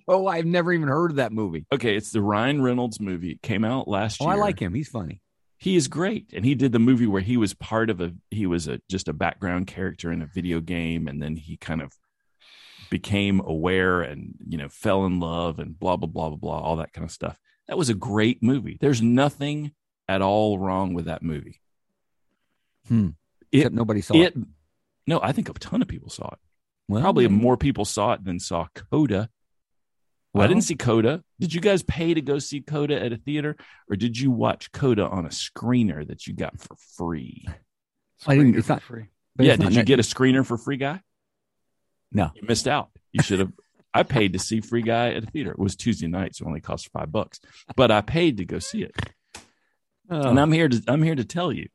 no, 0.06 0.26
I've 0.26 0.44
never 0.44 0.70
even 0.70 0.88
heard 0.88 1.12
of 1.12 1.16
that 1.16 1.32
movie. 1.32 1.64
okay 1.72 1.96
it's 1.96 2.10
the 2.10 2.20
ryan 2.20 2.60
reynolds 2.60 3.00
movie 3.00 3.30
it 3.30 3.42
came 3.42 3.64
out 3.64 3.88
last 3.88 4.18
Oh, 4.20 4.26
year 4.26 4.34
I 4.34 4.36
like 4.36 4.58
him. 4.60 4.74
He's 4.74 4.88
funny. 4.90 5.22
he 5.56 5.76
is 5.76 5.88
great 5.88 6.30
and 6.34 6.44
he 6.44 6.54
did 6.54 6.72
the 6.72 6.78
movie 6.78 7.06
where 7.06 7.22
he 7.22 7.38
was 7.38 7.54
part 7.54 7.88
of 7.88 8.02
a 8.02 8.12
he 8.30 8.44
was 8.44 8.68
a 8.68 8.80
just 8.90 9.08
a 9.08 9.14
background 9.14 9.66
character 9.66 10.12
in 10.12 10.20
a 10.20 10.26
video 10.26 10.60
game 10.60 11.08
and 11.08 11.22
then 11.22 11.36
he 11.36 11.56
kind 11.56 11.80
of 11.80 11.90
became 12.90 13.40
aware 13.40 14.02
and 14.02 14.34
you 14.46 14.58
know 14.58 14.68
fell 14.68 15.06
in 15.06 15.20
love 15.20 15.58
and 15.58 15.78
blah 15.78 15.96
blah 15.96 16.06
blah 16.08 16.28
blah 16.28 16.36
blah 16.36 16.58
all 16.60 16.76
that 16.76 16.92
kind 16.92 17.06
of 17.06 17.10
stuff 17.10 17.38
that 17.66 17.78
was 17.78 17.88
a 17.88 17.94
great 17.94 18.42
movie 18.42 18.76
there's 18.82 19.00
nothing 19.00 19.72
at 20.08 20.22
all 20.22 20.58
wrong 20.58 20.94
with 20.94 21.06
that 21.06 21.22
movie 21.22 21.60
Hmm. 22.88 23.10
It- 23.50 23.58
Except 23.58 23.74
nobody 23.74 24.00
saw 24.00 24.14
it 24.14 24.36
it. 24.36 24.36
no 25.06 25.20
i 25.22 25.32
think 25.32 25.48
a 25.48 25.52
ton 25.54 25.80
of 25.82 25.88
people 25.88 26.10
saw 26.10 26.28
it 26.28 26.38
Well, 26.88 27.00
probably 27.00 27.26
maybe. 27.28 27.40
more 27.42 27.56
people 27.56 27.84
saw 27.84 28.12
it 28.12 28.24
than 28.24 28.38
saw 28.40 28.66
coda 28.74 29.30
i 30.36 30.46
didn't 30.46 30.64
see 30.64 30.74
coda 30.74 31.22
did 31.40 31.54
you 31.54 31.60
guys 31.60 31.82
pay 31.84 32.12
to 32.12 32.20
go 32.20 32.38
see 32.38 32.60
coda 32.60 33.00
at 33.02 33.12
a 33.12 33.16
theater 33.16 33.56
or 33.88 33.96
did 33.96 34.18
you 34.18 34.30
watch 34.30 34.72
coda 34.72 35.06
on 35.08 35.24
a 35.24 35.28
screener 35.30 36.06
that 36.06 36.26
you 36.26 36.34
got 36.34 36.58
for 36.60 36.74
free 36.96 37.44
I 38.26 38.34
didn't- 38.36 38.54
Screener 38.54 38.58
it's 38.58 38.66
for 38.66 38.72
not- 38.74 38.82
free. 38.82 39.06
But 39.36 39.46
yeah 39.46 39.56
did 39.56 39.70
you 39.70 39.76
net- 39.78 39.86
get 39.86 39.98
a 40.00 40.02
screener 40.02 40.44
for 40.44 40.58
free 40.58 40.76
guy 40.76 41.00
No. 42.12 42.30
you 42.34 42.42
missed 42.46 42.66
out 42.68 42.90
you 43.12 43.22
should 43.22 43.38
have 43.38 43.52
i 43.94 44.02
paid 44.02 44.32
to 44.34 44.38
see 44.40 44.60
free 44.60 44.82
guy 44.82 45.12
at 45.12 45.22
a 45.22 45.26
theater 45.26 45.52
it 45.52 45.58
was 45.58 45.76
tuesday 45.76 46.08
night 46.08 46.34
so 46.34 46.44
it 46.44 46.48
only 46.48 46.60
cost 46.60 46.90
five 46.92 47.10
bucks 47.12 47.40
but 47.76 47.90
i 47.92 48.00
paid 48.00 48.36
to 48.38 48.44
go 48.44 48.58
see 48.58 48.82
it 48.82 48.94
Oh, 50.10 50.28
and 50.28 50.38
i'm 50.38 50.52
here 50.52 50.68
to 50.68 50.82
i'm 50.88 51.02
here 51.02 51.14
to 51.14 51.24
tell 51.24 51.52
you 51.52 51.68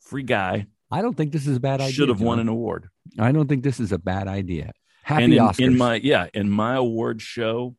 free 0.00 0.22
guy 0.22 0.66
I 0.90 1.00
don't 1.00 1.16
think 1.16 1.32
this 1.32 1.46
is 1.46 1.56
a 1.56 1.60
bad 1.60 1.80
idea. 1.80 1.92
should 1.94 2.10
have 2.10 2.20
won 2.20 2.38
an 2.38 2.48
award 2.48 2.88
I 3.18 3.32
don't 3.32 3.48
think 3.48 3.62
this 3.64 3.80
is 3.80 3.92
a 3.92 3.98
bad 3.98 4.28
idea. 4.28 4.72
Happy 5.02 5.24
and 5.24 5.32
in, 5.32 5.38
Oscars. 5.38 5.60
in 5.66 5.78
my 5.78 5.94
yeah 5.96 6.26
in 6.34 6.50
my 6.50 6.74
award 6.76 7.22
show 7.22 7.76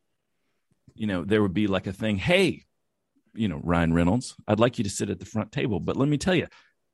you 0.95 1.05
know 1.07 1.23
there 1.23 1.41
would 1.43 1.53
be 1.53 1.67
like 1.67 1.85
a 1.87 1.93
thing 1.93 2.17
hey 2.17 2.63
you 3.35 3.47
know 3.47 3.59
ryan 3.63 3.93
reynolds 3.93 4.35
i'd 4.47 4.59
like 4.59 4.77
you 4.77 4.83
to 4.83 4.89
sit 4.89 5.09
at 5.09 5.19
the 5.19 5.25
front 5.25 5.51
table 5.51 5.79
but 5.79 5.95
let 5.95 6.09
me 6.09 6.17
tell 6.17 6.33
you 6.35 6.47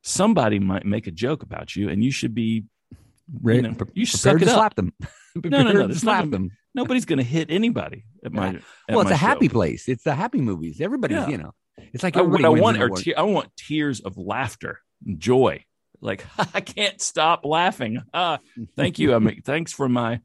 somebody 0.04 0.60
might 0.60 0.86
make 0.86 1.08
a 1.08 1.12
joke 1.12 1.41
about 1.43 1.76
you 1.76 1.89
and 1.89 2.04
you 2.04 2.12
should 2.12 2.36
be 2.36 2.65
Re- 3.41 3.58
you 3.58 3.62
know, 3.62 3.76
you 3.93 4.06
should 4.06 4.19
suck 4.19 4.41
it 4.41 4.48
up. 4.48 4.56
slap 4.56 4.76
them. 4.76 4.91
no, 5.43 5.62
no, 5.63 5.72
not 5.86 5.95
slap 5.95 6.19
gonna 6.22 6.32
them. 6.32 6.52
nobody's 6.74 7.06
going 7.06 7.17
to 7.19 7.24
hit 7.24 7.52
anybody 7.52 8.06
at 8.26 8.34
my 8.34 8.48
at 8.50 8.62
Well, 8.89 9.02
it's 9.02 9.10
my 9.12 9.13
a 9.15 9.17
happy 9.17 9.48
show. 9.48 9.54
place. 9.54 9.88
It's 9.88 10.04
the 10.04 10.15
happy 10.15 10.41
movies. 10.41 10.82
Everybody's, 10.82 11.17
Yeah. 11.17 11.28
you 11.30 11.38
know, 11.38 11.52
it's 11.94 12.04
like 12.04 12.18
I, 12.18 12.22
what 12.22 12.44
I 12.46 12.50
want 12.50 12.82
are 12.82 12.89
te- 12.89 13.15
I 13.15 13.24
want 13.24 13.56
tears 13.56 14.00
of 14.00 14.18
laughter 14.18 14.80
and 15.06 15.20
joy. 15.20 15.63
Like 16.02 16.26
I 16.54 16.62
can't 16.62 17.02
stop 17.02 17.46
laughing. 17.46 18.02
Ah, 18.13 18.39
thank 18.76 19.00
you. 19.00 19.13
I 19.13 19.20
mean, 19.20 19.42
thanks 19.44 19.72
for 19.74 19.89
my 19.89 20.22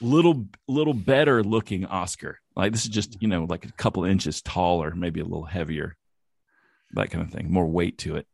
little 0.00 0.46
little 0.66 0.94
better 0.94 1.42
looking 1.44 1.86
Oscar. 1.86 2.38
Like 2.56 2.72
this 2.72 2.82
is 2.82 2.90
just 2.90 3.16
you 3.22 3.28
know 3.28 3.44
like 3.44 3.64
a 3.64 3.72
couple 3.72 4.04
inches 4.04 4.42
taller, 4.42 4.94
maybe 4.94 5.20
a 5.20 5.24
little 5.24 5.44
heavier, 5.44 5.96
that 6.92 7.10
kind 7.10 7.24
of 7.24 7.30
thing. 7.30 7.50
More 7.52 7.66
weight 7.66 7.98
to 7.98 8.16
it. 8.16 8.26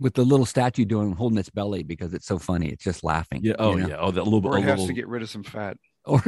with 0.00 0.14
the 0.14 0.24
little 0.24 0.46
statue 0.46 0.84
doing 0.84 1.12
holding 1.12 1.38
its 1.38 1.50
belly 1.50 1.82
because 1.82 2.14
it's 2.14 2.26
so 2.26 2.38
funny. 2.38 2.68
It's 2.68 2.82
just 2.82 3.04
laughing. 3.04 3.42
Yeah. 3.44 3.54
Oh 3.58 3.76
you 3.76 3.82
know? 3.82 3.88
yeah. 3.88 3.96
Oh, 3.98 4.10
that 4.10 4.24
little. 4.24 4.46
Or 4.48 4.58
it 4.58 4.62
has 4.62 4.80
little, 4.80 4.86
to 4.86 4.92
get 4.94 5.08
rid 5.08 5.22
of 5.22 5.30
some 5.30 5.44
fat. 5.44 5.76
Or 6.06 6.22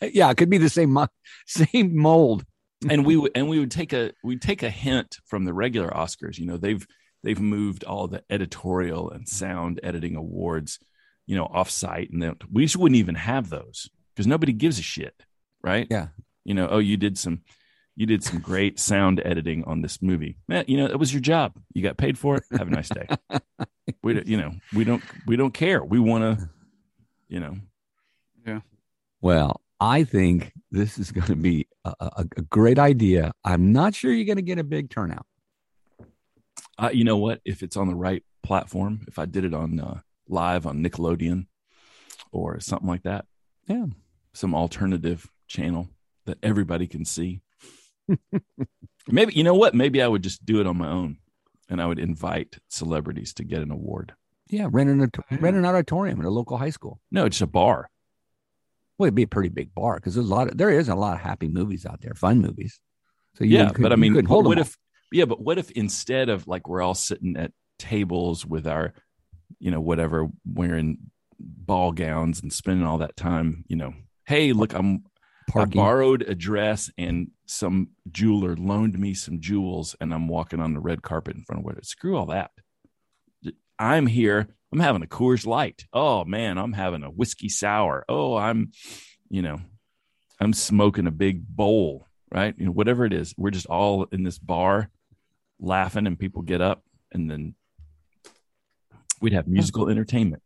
yeah, 0.00 0.30
it 0.30 0.38
could 0.38 0.48
be 0.48 0.56
the 0.56 0.70
same 0.70 0.90
mo- 0.92 1.08
same 1.46 1.94
mold. 1.94 2.46
And 2.88 3.04
we 3.06 3.16
would 3.16 3.32
and 3.34 3.48
we 3.48 3.58
would 3.58 3.70
take 3.70 3.92
a 3.92 4.12
we 4.22 4.36
take 4.36 4.62
a 4.62 4.70
hint 4.70 5.18
from 5.26 5.44
the 5.44 5.52
regular 5.52 5.88
Oscars. 5.90 6.38
You 6.38 6.46
know, 6.46 6.56
they've 6.56 6.86
they've 7.22 7.40
moved 7.40 7.84
all 7.84 8.06
the 8.06 8.22
editorial 8.30 9.10
and 9.10 9.28
sound 9.28 9.80
editing 9.82 10.14
awards, 10.16 10.78
you 11.26 11.36
know, 11.36 11.44
off 11.44 11.70
site, 11.70 12.10
and 12.10 12.22
they, 12.22 12.32
we 12.52 12.64
just 12.64 12.76
wouldn't 12.76 12.98
even 12.98 13.14
have 13.16 13.48
those 13.50 13.88
because 14.14 14.26
nobody 14.26 14.52
gives 14.52 14.78
a 14.78 14.82
shit, 14.82 15.14
right? 15.62 15.86
Yeah. 15.90 16.08
You 16.44 16.54
know, 16.54 16.68
oh, 16.70 16.78
you 16.78 16.96
did 16.96 17.18
some 17.18 17.40
you 17.96 18.06
did 18.06 18.22
some 18.22 18.38
great 18.40 18.78
sound 18.78 19.20
editing 19.24 19.64
on 19.64 19.82
this 19.82 20.00
movie. 20.00 20.36
Man, 20.46 20.64
you 20.68 20.76
know, 20.76 20.86
it 20.86 20.98
was 21.00 21.12
your 21.12 21.20
job. 21.20 21.54
You 21.74 21.82
got 21.82 21.96
paid 21.96 22.16
for 22.16 22.36
it. 22.36 22.44
Have 22.56 22.68
a 22.68 22.70
nice 22.70 22.88
day. 22.88 23.08
we, 24.04 24.14
don't- 24.14 24.26
you 24.28 24.36
know, 24.36 24.52
we 24.72 24.84
don't 24.84 25.02
we 25.26 25.34
don't 25.34 25.52
care. 25.52 25.82
We 25.84 25.98
want 25.98 26.38
to, 26.38 26.48
you 27.28 27.40
know, 27.40 27.56
Yeah. 28.46 28.60
Well, 29.20 29.60
I 29.80 30.04
think 30.04 30.52
this 30.70 30.98
is 30.98 31.12
going 31.12 31.26
to 31.28 31.36
be 31.36 31.66
a, 31.84 31.94
a, 32.00 32.24
a 32.36 32.42
great 32.42 32.78
idea. 32.78 33.32
I'm 33.44 33.72
not 33.72 33.94
sure 33.94 34.12
you're 34.12 34.26
going 34.26 34.36
to 34.36 34.42
get 34.42 34.58
a 34.58 34.64
big 34.64 34.90
turnout. 34.90 35.26
uh, 36.78 36.90
you 36.92 37.04
know 37.04 37.16
what? 37.16 37.40
If 37.44 37.62
it's 37.62 37.76
on 37.76 37.88
the 37.88 37.94
right 37.94 38.22
platform, 38.42 39.04
if 39.08 39.18
I 39.18 39.26
did 39.26 39.44
it 39.44 39.54
on 39.54 39.78
uh, 39.80 40.00
live 40.28 40.66
on 40.66 40.82
Nickelodeon 40.82 41.46
or 42.32 42.58
something 42.60 42.88
like 42.88 43.02
that, 43.04 43.26
Yeah. 43.66 43.86
some 44.32 44.54
alternative 44.54 45.30
channel 45.46 45.88
that 46.26 46.38
everybody 46.42 46.86
can 46.86 47.04
see. 47.04 47.40
Maybe 49.08 49.32
you 49.34 49.44
know 49.44 49.54
what? 49.54 49.74
Maybe 49.74 50.02
I 50.02 50.08
would 50.08 50.22
just 50.22 50.44
do 50.44 50.60
it 50.60 50.66
on 50.66 50.76
my 50.76 50.88
own, 50.88 51.18
and 51.68 51.80
I 51.80 51.86
would 51.86 51.98
invite 51.98 52.58
celebrities 52.68 53.32
to 53.34 53.44
get 53.44 53.62
an 53.62 53.70
award. 53.70 54.14
Yeah, 54.50 54.68
rent 54.70 54.90
an 54.90 55.10
rent 55.40 55.56
an 55.56 55.64
auditorium 55.64 56.20
at 56.20 56.26
a 56.26 56.30
local 56.30 56.56
high 56.58 56.70
school. 56.70 57.00
No, 57.10 57.24
it's 57.26 57.40
a 57.40 57.46
bar. 57.46 57.90
Well, 58.98 59.06
it'd 59.06 59.14
be 59.14 59.22
a 59.22 59.28
pretty 59.28 59.48
big 59.48 59.74
bar 59.74 59.96
because 59.96 60.14
there's 60.14 60.28
a 60.28 60.34
lot 60.34 60.48
of 60.48 60.58
there 60.58 60.70
is 60.70 60.88
a 60.88 60.94
lot 60.94 61.14
of 61.14 61.20
happy 61.20 61.48
movies 61.48 61.86
out 61.86 62.00
there, 62.00 62.14
fun 62.14 62.40
movies. 62.40 62.80
So 63.34 63.44
you 63.44 63.56
yeah, 63.58 63.70
could- 63.70 63.82
but 63.82 63.92
I 63.92 63.96
mean, 63.96 64.24
hold 64.24 64.46
what 64.46 64.58
if? 64.58 64.76
Yeah, 65.12 65.24
but 65.24 65.40
what 65.40 65.58
if 65.58 65.70
instead 65.70 66.28
of 66.28 66.46
like 66.48 66.68
we're 66.68 66.82
all 66.82 66.94
sitting 66.94 67.36
at 67.36 67.52
tables 67.78 68.44
with 68.44 68.66
our, 68.66 68.92
you 69.58 69.70
know, 69.70 69.80
whatever, 69.80 70.28
wearing 70.44 70.98
ball 71.38 71.92
gowns 71.92 72.42
and 72.42 72.52
spending 72.52 72.84
all 72.86 72.98
that 72.98 73.16
time, 73.16 73.64
you 73.68 73.76
know, 73.76 73.94
hey, 74.26 74.52
look, 74.52 74.74
I'm 74.74 75.04
parking. 75.48 75.80
I 75.80 75.84
borrowed 75.84 76.22
a 76.22 76.34
dress 76.34 76.90
and 76.98 77.28
some 77.46 77.90
jeweler 78.10 78.56
loaned 78.56 78.98
me 78.98 79.14
some 79.14 79.40
jewels 79.40 79.96
and 80.00 80.12
I'm 80.12 80.28
walking 80.28 80.60
on 80.60 80.74
the 80.74 80.80
red 80.80 81.02
carpet 81.02 81.36
in 81.36 81.44
front 81.44 81.64
of 81.64 81.78
it. 81.78 81.86
Screw 81.86 82.16
all 82.16 82.26
that. 82.26 82.50
I'm 83.78 84.06
here. 84.06 84.48
I'm 84.72 84.80
having 84.80 85.02
a 85.02 85.06
Coors 85.06 85.46
Light. 85.46 85.86
Oh 85.92 86.24
man, 86.24 86.58
I'm 86.58 86.72
having 86.72 87.02
a 87.02 87.10
whiskey 87.10 87.48
sour. 87.48 88.04
Oh, 88.08 88.36
I'm, 88.36 88.72
you 89.30 89.42
know, 89.42 89.60
I'm 90.40 90.52
smoking 90.52 91.06
a 91.06 91.12
big 91.12 91.46
bowl, 91.46 92.06
right? 92.30 92.54
You 92.58 92.66
know, 92.66 92.72
whatever 92.72 93.04
it 93.04 93.12
is. 93.12 93.34
We're 93.36 93.50
just 93.50 93.66
all 93.66 94.04
in 94.12 94.24
this 94.24 94.38
bar 94.38 94.90
laughing 95.60 96.06
and 96.06 96.18
people 96.18 96.42
get 96.42 96.60
up 96.60 96.82
and 97.12 97.30
then 97.30 97.54
we'd 99.20 99.32
have 99.32 99.48
musical 99.48 99.88
entertainment. 99.88 100.42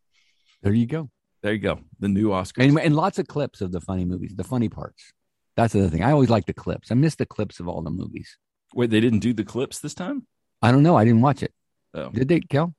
There 0.62 0.72
you 0.72 0.86
go. 0.86 1.10
There 1.42 1.52
you 1.52 1.58
go. 1.58 1.80
The 1.98 2.08
new 2.08 2.28
Oscars. 2.28 2.68
And, 2.68 2.78
and 2.78 2.94
lots 2.94 3.18
of 3.18 3.26
clips 3.26 3.60
of 3.60 3.72
the 3.72 3.80
funny 3.80 4.04
movies, 4.04 4.34
the 4.36 4.44
funny 4.44 4.68
parts. 4.68 5.12
That's 5.56 5.72
the 5.72 5.80
other 5.80 5.90
thing. 5.90 6.02
I 6.02 6.12
always 6.12 6.30
like 6.30 6.46
the 6.46 6.54
clips. 6.54 6.90
I 6.90 6.94
miss 6.94 7.16
the 7.16 7.26
clips 7.26 7.60
of 7.60 7.68
all 7.68 7.82
the 7.82 7.90
movies. 7.90 8.38
Wait, 8.74 8.90
they 8.90 9.00
didn't 9.00 9.18
do 9.18 9.34
the 9.34 9.44
clips 9.44 9.80
this 9.80 9.92
time? 9.92 10.26
I 10.62 10.70
don't 10.70 10.82
know. 10.82 10.96
I 10.96 11.04
didn't 11.04 11.20
watch 11.20 11.42
it. 11.42 11.52
Oh. 11.92 12.10
Did 12.10 12.28
they, 12.28 12.40
Kel? 12.40 12.74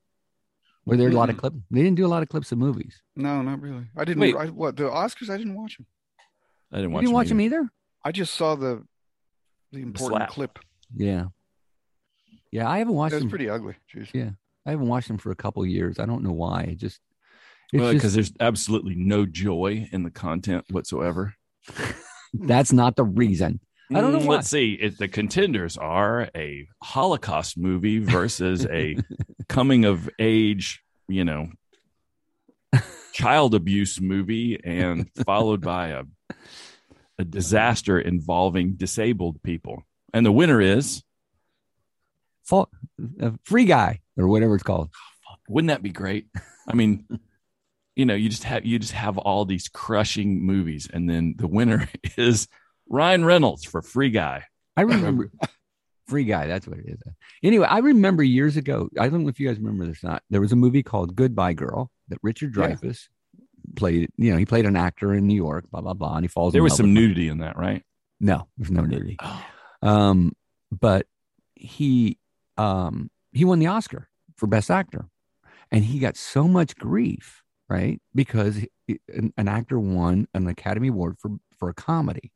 Were 0.85 0.97
there 0.97 1.09
a 1.09 1.13
lot 1.13 1.29
of 1.29 1.37
clips? 1.37 1.55
They 1.71 1.81
didn't 1.81 1.95
do 1.95 2.05
a 2.05 2.07
lot 2.09 2.23
of 2.23 2.29
clips 2.29 2.51
of 2.51 2.57
movies. 2.57 3.01
No, 3.15 3.41
not 3.41 3.61
really. 3.61 3.85
I 3.95 4.03
didn't. 4.05 4.19
Wait. 4.21 4.35
I, 4.35 4.47
what 4.47 4.75
the 4.75 4.83
Oscars? 4.83 5.29
I 5.29 5.37
didn't 5.37 5.55
watch 5.55 5.77
them. 5.77 5.85
I 6.71 6.77
didn't 6.77 6.89
You 6.91 6.95
watch 6.95 7.01
didn't 7.01 7.05
them 7.09 7.13
watch 7.13 7.25
either. 7.27 7.29
them 7.35 7.41
either? 7.41 7.69
I 8.03 8.11
just 8.11 8.33
saw 8.33 8.55
the 8.55 8.83
the 9.71 9.79
important 9.81 10.19
slap. 10.21 10.29
clip. 10.29 10.59
Yeah. 10.95 11.25
Yeah, 12.51 12.69
I 12.69 12.79
haven't 12.79 12.93
watched 12.93 13.13
It 13.13 13.15
was 13.15 13.23
them. 13.23 13.29
pretty 13.29 13.49
ugly. 13.49 13.75
Jeez. 13.93 14.09
Yeah. 14.13 14.31
I 14.65 14.71
haven't 14.71 14.87
watched 14.87 15.07
them 15.07 15.17
for 15.17 15.31
a 15.31 15.35
couple 15.35 15.63
of 15.63 15.69
years. 15.69 15.99
I 15.99 16.05
don't 16.05 16.23
know 16.23 16.31
why. 16.31 16.63
It 16.63 16.77
just 16.77 16.99
it's 17.71 17.81
Well, 17.81 17.91
just- 17.91 18.01
because 18.01 18.13
there's 18.13 18.33
absolutely 18.39 18.95
no 18.95 19.25
joy 19.25 19.87
in 19.91 20.03
the 20.03 20.11
content 20.11 20.65
whatsoever. 20.69 21.33
that's 22.33 22.73
not 22.73 22.95
the 22.95 23.03
reason. 23.05 23.59
I 23.95 24.01
don't 24.01 24.13
know 24.13 24.19
Mm. 24.19 24.27
Let's 24.27 24.49
see. 24.49 24.73
If 24.79 24.97
the 24.97 25.07
contenders 25.07 25.77
are 25.77 26.29
a 26.35 26.67
Holocaust 26.81 27.57
movie 27.57 27.99
versus 27.99 28.65
a 28.65 28.97
coming 29.49 29.85
of 29.85 30.09
age, 30.19 30.81
you 31.07 31.23
know, 31.25 31.49
child 33.13 33.53
abuse 33.55 34.01
movie, 34.01 34.59
and 34.63 35.09
followed 35.25 35.61
by 35.61 35.89
a 35.89 36.03
a 37.19 37.23
disaster 37.23 37.99
involving 37.99 38.73
disabled 38.73 39.41
people, 39.43 39.83
and 40.13 40.25
the 40.25 40.31
winner 40.31 40.59
is 40.59 41.03
Fall, 42.43 42.69
uh, 43.21 43.31
free 43.43 43.65
guy 43.65 44.01
or 44.17 44.27
whatever 44.27 44.55
it's 44.55 44.63
called. 44.63 44.89
wouldn't 45.47 45.69
that 45.69 45.81
be 45.81 45.91
great? 45.91 46.27
I 46.67 46.73
mean, 46.73 47.07
you 47.95 48.05
know, 48.05 48.15
you 48.15 48.29
just 48.29 48.43
have 48.43 48.65
you 48.65 48.79
just 48.79 48.93
have 48.93 49.17
all 49.17 49.45
these 49.45 49.69
crushing 49.69 50.45
movies, 50.45 50.89
and 50.91 51.09
then 51.09 51.35
the 51.37 51.47
winner 51.47 51.87
is 52.17 52.47
Ryan 52.89 53.25
Reynolds 53.25 53.63
for 53.65 53.81
Free 53.81 54.09
Guy. 54.09 54.43
I 54.77 54.81
remember 54.81 55.31
Free 56.07 56.25
Guy. 56.25 56.47
That's 56.47 56.67
what 56.67 56.79
it 56.79 56.85
is. 56.87 56.99
Anyway, 57.43 57.65
I 57.65 57.79
remember 57.79 58.23
years 58.23 58.57
ago. 58.57 58.89
I 58.99 59.09
don't 59.09 59.23
know 59.23 59.29
if 59.29 59.39
you 59.39 59.47
guys 59.47 59.57
remember 59.57 59.85
this 59.85 60.03
or 60.03 60.07
not. 60.09 60.23
There 60.29 60.41
was 60.41 60.51
a 60.51 60.55
movie 60.55 60.83
called 60.83 61.15
Goodbye 61.15 61.53
Girl 61.53 61.91
that 62.09 62.19
Richard 62.21 62.55
Yeah. 62.55 62.69
Dreyfuss 62.69 63.07
played. 63.75 64.09
You 64.17 64.31
know, 64.31 64.37
he 64.37 64.45
played 64.45 64.65
an 64.65 64.75
actor 64.75 65.13
in 65.13 65.27
New 65.27 65.35
York. 65.35 65.65
Blah 65.71 65.81
blah 65.81 65.93
blah. 65.93 66.15
And 66.15 66.23
he 66.23 66.27
falls. 66.27 66.53
There 66.53 66.59
in 66.59 66.63
was 66.63 66.75
some 66.75 66.93
nudity 66.93 67.29
in 67.29 67.39
that, 67.39 67.57
right? 67.57 67.83
No, 68.19 68.47
there's 68.57 68.71
no 68.71 68.81
nudity. 68.81 69.17
Oh, 69.21 69.45
Um, 69.81 70.33
but 70.71 71.07
he 71.55 72.17
um 72.57 73.09
he 73.31 73.45
won 73.45 73.59
the 73.59 73.67
Oscar 73.67 74.09
for 74.37 74.47
Best 74.47 74.69
Actor, 74.69 75.07
and 75.71 75.83
he 75.85 75.99
got 75.99 76.17
so 76.17 76.47
much 76.47 76.75
grief, 76.75 77.43
right? 77.69 78.01
Because 78.13 78.59
an, 79.07 79.33
an 79.37 79.47
actor 79.47 79.79
won 79.79 80.27
an 80.33 80.47
Academy 80.47 80.89
Award 80.89 81.17
for 81.19 81.31
for 81.57 81.69
a 81.69 81.73
comedy. 81.73 82.31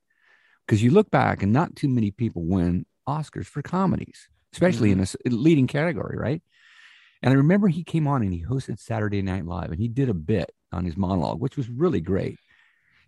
Because 0.67 0.83
you 0.83 0.91
look 0.91 1.09
back, 1.09 1.41
and 1.41 1.53
not 1.53 1.75
too 1.75 1.87
many 1.87 2.11
people 2.11 2.43
win 2.43 2.85
Oscars 3.07 3.45
for 3.45 3.61
comedies, 3.61 4.27
especially 4.51 4.93
mm-hmm. 4.93 5.15
in 5.25 5.33
a 5.33 5.35
leading 5.35 5.67
category, 5.67 6.17
right? 6.17 6.43
And 7.23 7.33
I 7.33 7.37
remember 7.37 7.69
he 7.69 7.83
came 7.83 8.05
on 8.07 8.21
and 8.21 8.33
he 8.33 8.43
hosted 8.43 8.79
Saturday 8.79 9.21
Night 9.21 9.45
Live, 9.45 9.71
and 9.71 9.79
he 9.79 9.87
did 9.87 10.09
a 10.09 10.13
bit 10.13 10.51
on 10.71 10.83
his 10.85 10.97
monologue, 10.97 11.39
which 11.39 11.57
was 11.57 11.69
really 11.69 12.01
great, 12.01 12.37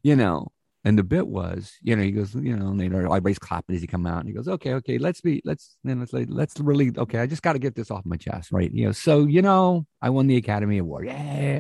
you 0.02 0.16
know. 0.16 0.48
And 0.86 0.98
the 0.98 1.04
bit 1.04 1.28
was, 1.28 1.74
you 1.82 1.94
know, 1.98 2.02
he 2.02 2.12
goes, 2.12 2.34
you 2.34 2.56
know, 2.56 2.70
and 2.70 2.80
they 2.80 2.86
everybody's 2.86 3.38
clapping 3.38 3.76
as 3.76 3.82
he 3.82 3.88
come 3.88 4.08
out, 4.08 4.20
and 4.20 4.30
he 4.30 4.34
goes, 4.34 4.48
okay, 4.48 4.76
okay, 4.76 4.98
let's 4.98 5.20
be, 5.20 5.42
let's, 5.44 5.78
then 5.84 6.00
let's, 6.00 6.14
let's 6.14 6.58
really, 6.62 6.94
okay, 6.98 7.20
I 7.20 7.28
just 7.28 7.42
got 7.42 7.54
to 7.54 7.60
get 7.60 7.76
this 7.76 7.92
off 7.92 8.06
my 8.06 8.16
chest, 8.16 8.54
right? 8.54 8.72
You 8.72 8.86
know, 8.86 8.92
so 8.94 9.26
you 9.26 9.42
know, 9.42 9.86
I 10.02 10.10
won 10.10 10.28
the 10.28 10.38
Academy 10.38 10.78
Award, 10.78 11.08
yeah. 11.08 11.58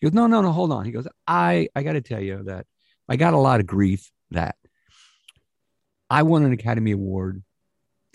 He 0.00 0.06
goes, 0.06 0.14
no, 0.14 0.28
no, 0.28 0.40
no, 0.40 0.52
hold 0.52 0.70
on. 0.70 0.84
He 0.84 0.92
goes, 0.92 1.08
I, 1.26 1.68
I 1.74 1.82
got 1.82 1.94
to 1.94 2.00
tell 2.00 2.20
you 2.20 2.44
that 2.44 2.66
I 3.08 3.16
got 3.16 3.34
a 3.34 3.38
lot 3.38 3.58
of 3.58 3.66
grief 3.66 4.08
that 4.30 4.54
I 6.10 6.22
won 6.22 6.44
an 6.44 6.52
Academy 6.52 6.92
Award 6.92 7.42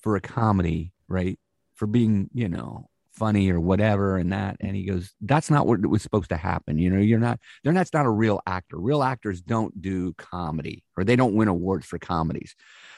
for 0.01 0.15
a 0.15 0.21
comedy, 0.21 0.93
right? 1.07 1.39
For 1.75 1.87
being, 1.87 2.29
you 2.33 2.49
know, 2.49 2.89
funny 3.13 3.51
or 3.51 3.59
whatever 3.59 4.17
and 4.17 4.33
that. 4.33 4.57
And 4.59 4.75
he 4.75 4.85
goes, 4.85 5.13
That's 5.21 5.49
not 5.49 5.67
what 5.67 5.79
it 5.79 5.87
was 5.87 6.01
supposed 6.01 6.29
to 6.29 6.37
happen. 6.37 6.77
You 6.77 6.89
know, 6.89 6.99
you're 6.99 7.19
not, 7.19 7.39
they're 7.63 7.73
that's 7.73 7.93
not 7.93 8.05
a 8.05 8.11
real 8.11 8.41
actor. 8.45 8.77
Real 8.77 9.03
actors 9.03 9.41
don't 9.41 9.81
do 9.81 10.13
comedy 10.13 10.83
or 10.97 11.03
they 11.03 11.15
don't 11.15 11.35
win 11.35 11.47
awards 11.47 11.85
for 11.85 11.99
comedies. 11.99 12.55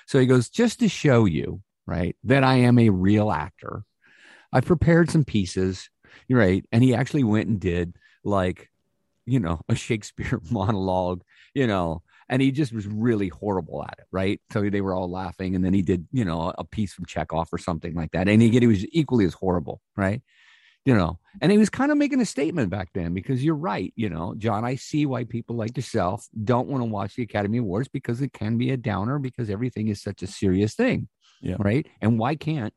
So 0.08 0.20
he 0.20 0.26
goes, 0.26 0.50
Just 0.50 0.80
to 0.80 0.90
show 0.90 1.26
you, 1.26 1.62
right, 1.86 2.16
that 2.24 2.44
I 2.44 2.56
am 2.56 2.80
a 2.80 2.90
real 2.90 3.32
actor, 3.32 3.84
I've 4.52 4.66
prepared 4.66 5.10
some 5.12 5.26
pieces, 5.26 5.90
right? 6.30 6.66
And 6.72 6.84
he 6.84 6.96
actually 6.96 7.24
went 7.24 7.50
and 7.50 7.60
did 7.60 7.96
like, 8.24 8.70
you 9.26 9.40
know, 9.40 9.60
a 9.68 9.76
Shakespeare 9.76 10.40
monologue, 10.50 11.22
you 11.54 11.68
know, 11.68 12.04
and 12.30 12.42
he 12.42 12.52
just 12.52 12.74
was 12.74 12.88
really 12.88 13.30
horrible 13.30 13.84
at 13.84 13.96
it, 14.00 14.06
right? 14.12 14.42
So 14.52 14.70
they 14.70 14.82
were 14.82 14.94
all 14.94 15.10
laughing, 15.10 15.56
and 15.56 15.64
then 15.64 15.74
he 15.74 15.82
did, 15.82 16.08
you 16.12 16.26
know, 16.26 16.54
a 16.58 16.64
piece 16.64 16.94
from 16.94 17.06
Chekhov 17.06 17.50
or 17.52 17.58
something 17.58 17.94
like 17.94 18.12
that, 18.12 18.28
and 18.28 18.42
he, 18.42 18.50
he 18.50 18.68
was 18.68 18.86
equally 18.92 19.26
as 19.26 19.34
horrible, 19.34 19.82
right? 19.96 20.22
You 20.86 20.96
know, 20.96 21.18
and 21.42 21.52
he 21.52 21.58
was 21.58 21.70
kind 21.72 21.92
of 21.92 21.98
making 21.98 22.22
a 22.22 22.26
statement 22.26 22.70
back 22.70 22.90
then 22.94 23.16
because 23.16 23.44
you're 23.44 23.56
right, 23.56 23.92
you 23.96 24.08
know, 24.08 24.36
John. 24.38 24.64
I 24.64 24.76
see 24.76 25.08
why 25.08 25.24
people 25.24 25.56
like 25.56 25.76
yourself 25.76 26.28
don't 26.44 26.68
want 26.68 26.82
to 26.82 26.86
watch 26.86 27.16
the 27.16 27.24
Academy 27.24 27.58
Awards 27.58 27.88
because 27.88 28.22
it 28.22 28.34
can 28.34 28.60
be 28.60 28.70
a 28.70 28.78
downer 28.78 29.18
because 29.18 29.50
everything 29.50 29.88
is 29.88 30.00
such 30.00 30.22
a 30.22 30.28
serious 30.28 30.76
thing, 30.76 31.08
Yeah. 31.42 31.56
right? 31.58 31.88
And 32.02 32.20
why 32.20 32.36
can't 32.36 32.72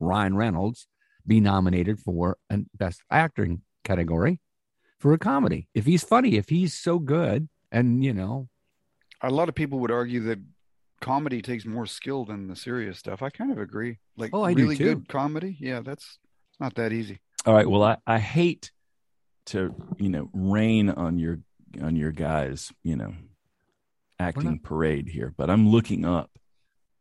Ryan 0.00 0.36
Reynolds 0.36 0.88
be 1.24 1.40
nominated 1.40 2.00
for 2.00 2.36
a 2.50 2.58
Best 2.74 3.02
Acting 3.12 3.62
category 3.84 4.40
for 4.98 5.12
a 5.12 5.18
comedy 5.18 5.68
if 5.72 5.86
he's 5.86 6.02
funny, 6.02 6.36
if 6.36 6.48
he's 6.48 6.74
so 6.74 6.98
good, 6.98 7.48
and 7.70 8.02
you 8.04 8.12
know, 8.12 8.48
A 9.22 9.30
lot 9.30 9.48
of 9.48 9.54
people 9.54 9.78
would 9.80 9.90
argue 9.90 10.20
that 10.24 10.38
comedy 11.00 11.42
takes 11.42 11.64
more 11.64 11.86
skill 11.86 12.24
than 12.24 12.48
the 12.48 12.56
serious 12.56 12.98
stuff. 12.98 13.22
I 13.22 13.30
kind 13.30 13.50
of 13.52 13.58
agree. 13.58 13.98
Like 14.16 14.30
Oh, 14.32 14.42
I 14.42 14.54
do 14.54 14.62
really 14.62 14.76
too. 14.76 14.84
good 14.84 15.08
comedy, 15.08 15.56
yeah, 15.60 15.80
that's 15.80 16.18
not 16.60 16.74
that 16.76 16.92
easy. 16.92 17.20
All 17.44 17.54
right. 17.54 17.68
Well, 17.68 17.82
I, 17.82 17.96
I 18.06 18.18
hate 18.18 18.70
to 19.46 19.74
you 19.98 20.08
know 20.08 20.28
rain 20.32 20.88
on 20.90 21.18
your 21.18 21.38
on 21.80 21.94
your 21.94 22.10
guys 22.10 22.72
you 22.82 22.96
know 22.96 23.14
acting 24.18 24.58
parade 24.58 25.08
here, 25.08 25.32
but 25.36 25.48
I'm 25.50 25.68
looking 25.68 26.04
up 26.04 26.30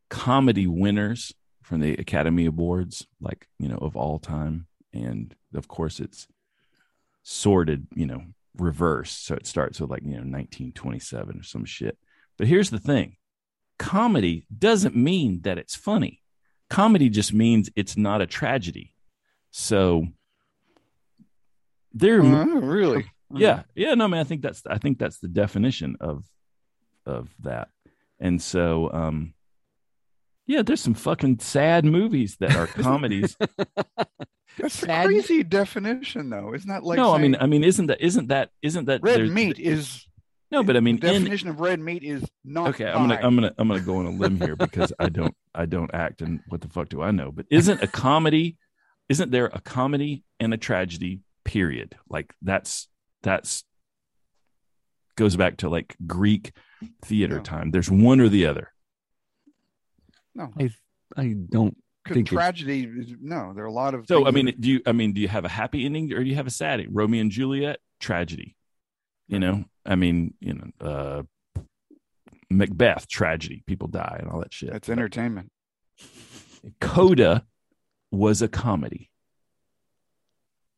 comedy 0.09 0.67
winners 0.67 1.33
from 1.63 1.79
the 1.79 1.93
Academy 1.95 2.45
Awards, 2.45 3.07
like 3.19 3.47
you 3.59 3.67
know 3.67 3.77
of 3.77 3.95
all 3.95 4.19
time, 4.19 4.67
and 4.93 5.33
of 5.53 5.67
course 5.67 5.99
it's 5.99 6.27
sorted, 7.23 7.87
you 7.95 8.05
know, 8.05 8.21
reverse. 8.57 9.11
So 9.11 9.35
it 9.35 9.47
starts 9.47 9.79
with 9.81 9.89
like 9.89 10.03
you 10.03 10.09
know 10.11 10.17
1927 10.17 11.39
or 11.39 11.43
some 11.43 11.65
shit. 11.65 11.97
But 12.37 12.47
here's 12.47 12.69
the 12.69 12.79
thing: 12.79 13.17
comedy 13.79 14.45
doesn't 14.55 14.95
mean 14.95 15.41
that 15.41 15.57
it's 15.57 15.75
funny. 15.75 16.21
Comedy 16.69 17.09
just 17.09 17.33
means 17.33 17.69
it's 17.75 17.95
not 17.95 18.21
a 18.21 18.27
tragedy. 18.27 18.93
So 19.51 20.07
there, 21.93 22.21
Uh, 22.21 22.45
really? 22.45 23.05
yeah, 23.33 23.63
yeah. 23.75 23.93
No, 23.93 24.07
man, 24.07 24.19
I 24.19 24.23
think 24.23 24.41
that's 24.41 24.63
I 24.65 24.77
think 24.77 24.99
that's 24.99 25.19
the 25.19 25.27
definition 25.27 25.95
of 25.99 26.23
of 27.05 27.29
that. 27.43 27.69
And 28.19 28.41
so, 28.41 28.91
um, 28.93 29.33
yeah, 30.47 30.61
there's 30.61 30.81
some 30.81 30.93
fucking 30.93 31.39
sad 31.39 31.85
movies 31.85 32.37
that 32.39 32.55
are 32.55 32.67
comedies. 32.81 33.37
That's 34.57 34.83
a 34.83 34.85
crazy 34.85 35.43
definition, 35.43 36.29
though. 36.29 36.53
Isn't 36.53 36.69
that 36.69 36.83
like 36.83 36.97
no, 36.97 37.13
I 37.13 37.17
mean, 37.17 37.35
I 37.39 37.45
mean, 37.45 37.63
isn't 37.63 37.87
that 37.87 38.01
isn't 38.01 38.27
that 38.29 38.51
isn't 38.61 38.85
that 38.85 39.01
red 39.03 39.29
meat 39.29 39.59
is 39.59 40.04
No, 40.51 40.63
but 40.63 40.77
I 40.77 40.79
mean, 40.79 40.99
the 40.99 41.07
in, 41.07 41.21
definition 41.23 41.49
of 41.49 41.59
red 41.59 41.79
meat 41.79 42.03
is 42.03 42.23
not. 42.43 42.69
okay, 42.69 42.85
I'm 42.85 43.07
gonna. 43.07 43.19
I'm 43.21 43.35
gonna 43.35 43.53
I'm 43.57 43.67
gonna 43.67 43.79
go 43.81 43.97
on 43.97 44.05
a 44.05 44.11
limb 44.11 44.39
here 44.39 44.55
because 44.55 44.93
I 44.99 45.09
don't 45.09 45.35
I 45.55 45.65
don't 45.65 45.91
act 45.93 46.21
and 46.21 46.39
what 46.49 46.61
the 46.61 46.69
fuck 46.69 46.89
do 46.89 47.01
I 47.01 47.11
know? 47.11 47.31
But 47.31 47.45
isn't 47.49 47.81
a 47.81 47.87
comedy? 47.87 48.57
Isn't 49.09 49.31
there 49.31 49.47
a 49.47 49.59
comedy 49.61 50.23
and 50.39 50.53
a 50.53 50.57
tragedy? 50.57 51.21
Period. 51.43 51.95
Like 52.09 52.33
that's 52.41 52.87
that's 53.23 53.63
goes 55.15 55.35
back 55.35 55.57
to 55.57 55.69
like 55.69 55.95
Greek 56.05 56.53
theater 57.03 57.37
No. 57.37 57.41
time. 57.43 57.71
There's 57.71 57.89
one 57.89 58.19
or 58.21 58.29
the 58.29 58.45
other. 58.45 58.71
no. 60.35 60.51
I 60.59 60.69
I 61.17 61.33
don't 61.49 61.75
Because 62.03 62.15
think 62.15 62.27
tragedy 62.29 62.83
is 62.83 63.13
no. 63.21 63.53
There 63.55 63.63
are 63.63 63.67
a 63.67 63.71
lot 63.71 63.93
of. 63.93 64.05
So 64.07 64.27
I 64.27 64.31
mean, 64.31 64.45
that- 64.47 64.61
do 64.61 64.69
you? 64.69 64.81
I 64.85 64.91
mean, 64.91 65.13
do 65.13 65.21
you 65.21 65.27
have 65.27 65.45
a 65.45 65.49
happy 65.49 65.85
ending 65.85 66.11
or 66.13 66.23
do 66.23 66.29
you 66.29 66.35
have 66.35 66.47
a 66.47 66.51
sad 66.51 66.79
ending? 66.79 66.93
Romeo 66.93 67.21
and 67.21 67.31
Juliet 67.31 67.79
tragedy. 67.99 68.55
You 69.27 69.39
know, 69.39 69.65
I 69.85 69.95
mean, 69.95 70.33
you 70.39 70.53
know, 70.53 70.69
uh, 70.87 71.23
Macbeth 72.49 73.07
tragedy. 73.07 73.63
People 73.65 73.87
die 73.87 74.17
and 74.19 74.29
all 74.29 74.39
that 74.41 74.53
shit. 74.53 74.71
that's 74.71 74.89
entertainment. 74.89 75.51
Coda 76.79 77.45
was 78.11 78.41
a 78.41 78.47
comedy. 78.47 79.09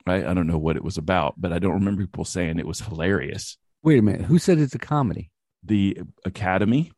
right? 0.06 0.26
I 0.26 0.34
don't 0.34 0.48
know 0.48 0.58
what 0.58 0.78
it 0.78 0.84
was 0.84 0.98
about, 0.98 1.36
but 1.38 1.52
I 1.52 1.60
don't 1.60 1.74
remember 1.74 2.02
people 2.04 2.26
saying 2.26 2.60
it 2.60 2.66
was 2.68 2.80
hilarious. 2.80 3.58
Wait 3.84 4.00
a 4.00 4.02
minute. 4.02 4.22
Who 4.22 4.40
said 4.40 4.58
it's 4.60 4.76
a 4.76 4.80
comedy? 4.80 5.32
The 5.64 6.00
Academy. 6.26 6.92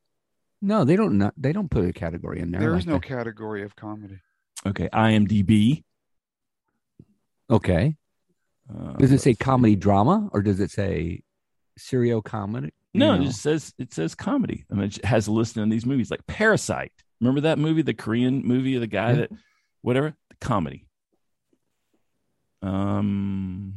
No, 0.61 0.83
they 0.83 0.95
don't. 0.95 1.17
Not, 1.17 1.33
they 1.37 1.51
don't 1.53 1.71
put 1.71 1.85
a 1.85 1.93
category 1.93 2.39
in 2.39 2.51
there. 2.51 2.61
There 2.61 2.71
like 2.71 2.79
is 2.81 2.87
no 2.87 2.93
that. 2.93 3.03
category 3.03 3.63
of 3.63 3.75
comedy. 3.75 4.19
Okay, 4.65 4.89
IMDb. 4.93 5.83
Okay. 7.49 7.95
Uh, 8.69 8.93
Does 8.93 9.11
it 9.11 9.19
say 9.21 9.31
let's 9.31 9.39
see. 9.39 9.43
comedy 9.43 9.75
drama 9.75 10.29
or 10.31 10.41
does 10.43 10.59
it 10.59 10.69
say 10.69 11.21
serial 11.79 12.21
comedy? 12.21 12.71
No, 12.93 13.15
know? 13.15 13.21
it 13.21 13.25
just 13.25 13.41
says 13.41 13.73
it 13.77 13.93
says 13.93 14.15
comedy. 14.15 14.65
I 14.71 14.75
mean, 14.75 14.85
it 14.85 15.03
has 15.05 15.27
a 15.27 15.31
list 15.31 15.57
of 15.57 15.69
these 15.69 15.85
movies 15.85 16.09
like 16.11 16.25
Parasite. 16.27 16.91
Remember 17.21 17.41
that 17.41 17.59
movie, 17.59 17.81
the 17.81 17.93
Korean 17.93 18.41
movie 18.45 18.75
of 18.75 18.81
the 18.81 18.87
guy 18.87 19.09
Yeah. 19.11 19.15
that 19.17 19.31
whatever 19.81 20.13
the 20.29 20.35
comedy. 20.41 20.87
Um, 22.61 23.73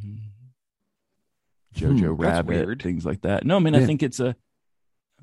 Jojo 1.74 2.14
Hmm, 2.16 2.20
Rabbit, 2.22 2.82
things 2.82 3.07
like 3.07 3.22
that. 3.22 3.44
No, 3.46 3.57
I 3.57 3.61
mean, 3.61 3.74
I 3.74 3.84
think 3.86 4.03
it's 4.03 4.20
a. 4.20 4.28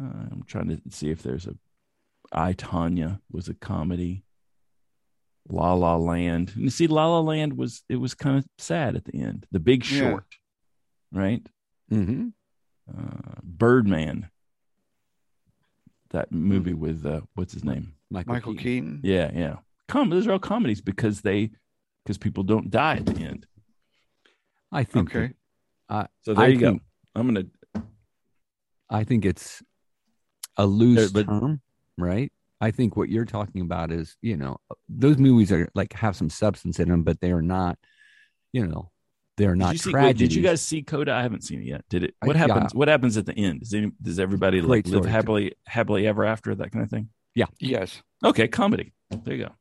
Uh, 0.02 0.04
I'm 0.32 0.44
trying 0.48 0.70
to 0.70 0.82
see 0.90 1.10
if 1.12 1.22
there's 1.24 1.46
a. 1.48 1.56
I 2.32 2.54
Tonya 2.54 3.20
was 3.32 3.48
a 3.50 3.54
comedy. 3.54 4.24
La 5.52 5.74
La 5.74 5.96
Land. 5.96 6.52
And 6.56 6.64
you 6.66 6.70
see, 6.70 6.86
La 6.88 7.08
La 7.08 7.22
Land 7.22 7.58
was 7.58 7.84
it 7.90 7.96
was 7.96 8.14
kind 8.14 8.38
of 8.38 8.46
sad 8.60 8.96
at 8.96 9.06
the 9.06 9.20
end. 9.20 9.48
The 9.52 9.60
Big 9.60 9.84
Yeah. 9.90 10.12
Short, 10.12 10.26
right? 11.12 11.46
Mhm. 11.92 12.34
Uh, 12.98 13.40
Birdman. 13.44 14.30
That 16.12 16.32
movie 16.32 16.74
with 16.74 17.06
uh, 17.06 17.22
what's 17.36 17.54
his 17.54 17.64
name? 17.64 17.94
Michael, 18.10 18.34
Michael 18.34 18.54
Keaton. 18.56 18.64
Keaton. 18.64 19.02
Yeah, 19.04 19.32
yeah. 19.34 19.56
Com- 19.88 20.10
those 20.10 20.26
are 20.28 20.32
all 20.32 20.40
comedies 20.40 20.82
because 20.82 21.22
they 21.22 21.52
because 22.04 22.18
people 22.18 22.44
don't 22.44 22.72
die 22.72 22.96
at 22.98 23.06
the 23.06 23.22
end. 23.22 23.46
I 24.72 24.84
think. 24.84 25.10
Okay. 25.16 25.34
So 26.24 26.34
there 26.34 26.46
I 26.46 26.48
you 26.48 26.60
think- 26.60 26.80
go. 26.82 26.86
I'm 27.16 27.28
gonna. 27.28 27.84
I 28.90 29.04
think 29.04 29.26
it's 29.26 29.62
a 30.58 30.66
loose 30.66 31.12
There- 31.12 31.24
but- 31.24 31.30
term, 31.32 31.62
right? 31.98 32.32
I 32.62 32.72
think 32.72 32.98
what 32.98 33.08
you're 33.10 33.24
talking 33.26 33.62
about 33.62 33.90
is, 33.92 34.18
you 34.22 34.36
know, 34.36 34.58
those 34.90 35.18
movies 35.18 35.50
are 35.52 35.70
like 35.76 35.94
have 35.94 36.16
some 36.18 36.30
substance 36.30 36.78
in 36.80 36.90
them, 36.90 37.04
but 37.04 37.22
they 37.22 37.32
are 37.32 37.42
not, 37.42 37.78
you 38.52 38.68
know, 38.68 38.92
they're 39.40 39.54
Did 39.54 39.60
not 39.60 39.74
you, 39.74 39.80
see, 39.80 39.92
wait, 39.94 40.18
did 40.18 40.34
you 40.34 40.44
guys 40.44 40.62
see 40.62 40.84
Coda? 40.84 41.14
I 41.14 41.24
haven't 41.24 41.44
seen 41.44 41.62
it 41.62 41.66
yet. 41.66 41.84
Did 41.90 42.04
it? 42.04 42.16
I- 42.22 42.28
What 42.28 42.36
yeah. 42.36 42.48
happens? 42.48 42.76
What 42.76 42.88
happens 42.88 43.18
at 43.18 43.26
the 43.26 43.34
end? 43.34 43.62
Does 43.62 43.74
any, 43.74 43.92
does 44.02 44.20
everybody 44.20 44.62
like 44.62 44.86
live 44.86 45.04
story. 45.04 45.10
happily 45.10 45.56
happily 45.66 46.06
ever 46.06 46.26
after 46.26 46.54
that 46.56 46.72
kind 46.72 46.84
of 46.84 46.92
thing? 46.92 47.10
Yeah. 47.34 47.46
Yes. 47.60 48.02
Okay, 48.24 48.48
comedy. 48.48 48.94
There 49.10 49.34
you 49.34 49.46
go. 49.46 49.52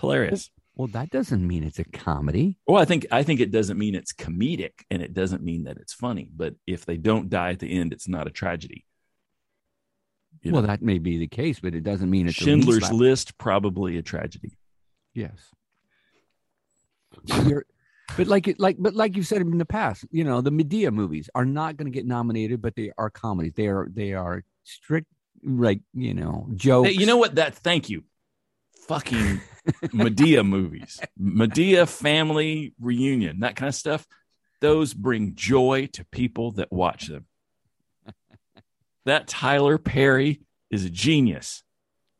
Hilarious. 0.00 0.50
Well, 0.74 0.88
that 0.88 1.10
doesn't 1.10 1.46
mean 1.46 1.62
it's 1.64 1.78
a 1.78 1.84
comedy. 1.84 2.58
Well, 2.66 2.80
I 2.80 2.84
think 2.84 3.06
I 3.10 3.22
think 3.22 3.40
it 3.40 3.50
doesn't 3.50 3.78
mean 3.78 3.94
it's 3.94 4.12
comedic, 4.12 4.72
and 4.90 5.00
it 5.00 5.14
doesn't 5.14 5.42
mean 5.42 5.64
that 5.64 5.76
it's 5.78 5.92
funny. 5.94 6.28
But 6.34 6.54
if 6.66 6.84
they 6.84 6.96
don't 6.96 7.28
die 7.30 7.50
at 7.50 7.60
the 7.60 7.72
end, 7.78 7.92
it's 7.92 8.08
not 8.08 8.26
a 8.26 8.30
tragedy. 8.30 8.84
You 10.42 10.52
well, 10.52 10.62
know? 10.62 10.68
that 10.68 10.82
may 10.82 10.98
be 10.98 11.18
the 11.18 11.28
case, 11.28 11.60
but 11.60 11.74
it 11.74 11.82
doesn't 11.82 12.10
mean 12.10 12.26
it's 12.28 12.40
a 12.40 12.44
Schindler's 12.44 12.86
slap. 12.86 12.92
List 12.92 13.38
probably 13.38 13.96
a 13.96 14.02
tragedy. 14.02 14.58
Yes. 15.14 15.50
You're- 17.46 17.62
but 18.16 18.26
like 18.26 18.48
it, 18.48 18.58
like 18.58 18.76
but 18.78 18.94
like 18.94 19.16
you 19.16 19.22
said 19.22 19.40
in 19.40 19.58
the 19.58 19.64
past, 19.64 20.04
you 20.10 20.24
know, 20.24 20.40
the 20.40 20.50
Madea 20.50 20.92
movies 20.92 21.28
are 21.34 21.44
not 21.44 21.76
going 21.76 21.90
to 21.90 21.94
get 21.94 22.06
nominated, 22.06 22.62
but 22.62 22.74
they 22.76 22.92
are 22.98 23.10
comedies. 23.10 23.52
They 23.54 23.68
are 23.68 23.88
they 23.90 24.12
are 24.12 24.44
strict, 24.64 25.08
like 25.44 25.80
you 25.94 26.14
know, 26.14 26.48
jokes. 26.54 26.88
Hey, 26.88 26.94
you 26.94 27.06
know 27.06 27.16
what? 27.16 27.36
That 27.36 27.54
thank 27.54 27.88
you. 27.90 28.04
Fucking 28.88 29.40
Madea 29.86 30.46
movies, 30.46 31.00
Madea 31.20 31.88
family 31.88 32.72
reunion, 32.80 33.40
that 33.40 33.56
kind 33.56 33.68
of 33.68 33.74
stuff. 33.74 34.06
Those 34.60 34.94
bring 34.94 35.34
joy 35.34 35.88
to 35.94 36.04
people 36.06 36.52
that 36.52 36.72
watch 36.72 37.08
them. 37.08 37.26
That 39.04 39.28
Tyler 39.28 39.78
Perry 39.78 40.40
is 40.70 40.84
a 40.84 40.90
genius. 40.90 41.62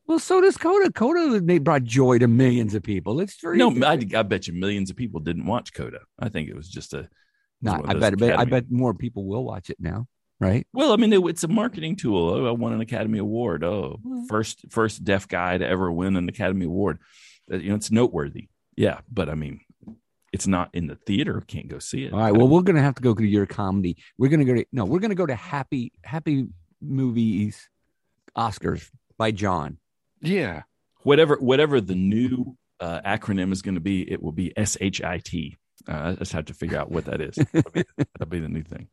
Well, 0.06 0.18
so 0.18 0.40
does 0.40 0.56
Coda. 0.56 0.92
Coda 0.92 1.40
they 1.40 1.58
brought 1.58 1.82
joy 1.84 2.18
to 2.18 2.28
millions 2.28 2.74
of 2.74 2.82
people. 2.82 3.20
It's 3.20 3.40
very 3.40 3.58
No, 3.58 3.70
I, 3.84 3.98
I 4.14 4.22
bet 4.22 4.46
you 4.46 4.52
millions 4.54 4.90
of 4.90 4.96
people 4.96 5.20
didn't 5.20 5.46
watch 5.46 5.72
Coda. 5.72 6.00
I 6.18 6.28
think 6.28 6.48
it 6.48 6.54
was 6.56 6.68
just 6.68 6.94
a. 6.94 7.08
Not, 7.62 7.88
I 7.88 7.94
bet, 7.94 8.38
I 8.38 8.44
bet 8.44 8.70
more 8.70 8.92
people 8.94 9.24
will 9.26 9.42
watch 9.44 9.70
it 9.70 9.78
now, 9.80 10.06
right? 10.38 10.66
Well, 10.74 10.92
I 10.92 10.96
mean, 10.96 11.12
it, 11.12 11.20
it's 11.26 11.42
a 11.42 11.48
marketing 11.48 11.96
tool. 11.96 12.28
Oh, 12.30 12.46
I 12.46 12.50
won 12.50 12.74
an 12.74 12.80
Academy 12.82 13.18
Award. 13.18 13.64
Oh, 13.64 13.98
Well- 14.04 14.26
first 14.28 14.64
first 14.70 15.02
deaf 15.04 15.26
guy 15.26 15.58
to 15.58 15.66
ever 15.66 15.90
win 15.90 16.16
an 16.16 16.28
Academy 16.28 16.66
Award. 16.66 16.98
Uh, 17.50 17.56
You 17.56 17.70
know, 17.70 17.74
it's 17.76 17.90
noteworthy. 17.90 18.48
Yeah, 18.76 19.00
but 19.10 19.28
I 19.30 19.34
mean, 19.34 19.60
it's 20.32 20.46
not 20.46 20.68
in 20.74 20.86
the 20.86 20.96
theater. 20.96 21.42
Can't 21.46 21.66
go 21.68 21.78
see 21.78 22.04
it. 22.04 22.12
All 22.12 22.18
right. 22.20 22.32
Well, 22.36 22.46
we're 22.46 22.60
gonna 22.62 22.82
have 22.82 22.94
to 22.96 23.02
go 23.02 23.14
to 23.14 23.24
your 23.24 23.46
comedy. 23.46 23.96
We're 24.18 24.28
gonna 24.28 24.44
go 24.44 24.54
to 24.54 24.66
no. 24.70 24.84
We're 24.84 25.00
gonna 25.00 25.14
go 25.14 25.26
to 25.26 25.34
Happy 25.34 25.92
Happy 26.04 26.48
Movies 26.82 27.68
Oscars 28.36 28.88
by 29.18 29.30
John. 29.30 29.78
Yeah. 30.26 30.62
whatever 31.02 31.36
whatever 31.36 31.80
the 31.80 31.94
new 31.94 32.56
uh, 32.80 33.00
acronym 33.06 33.52
is 33.52 33.62
going 33.62 33.74
to 33.76 33.80
be, 33.80 34.02
it 34.10 34.22
will 34.22 34.32
be 34.32 34.52
S 34.56 34.76
H 34.80 35.02
I 35.02 35.18
T. 35.18 35.56
Uh, 35.88 35.92
I 35.92 36.14
just 36.14 36.32
have 36.32 36.46
to 36.46 36.54
figure 36.54 36.78
out 36.78 36.90
what 36.90 37.04
that 37.06 37.20
is. 37.20 37.34
That'll 37.52 37.70
be, 37.70 37.84
that'll 37.96 38.26
be 38.28 38.40
the 38.40 38.48
new 38.48 38.62
thing. 38.62 38.88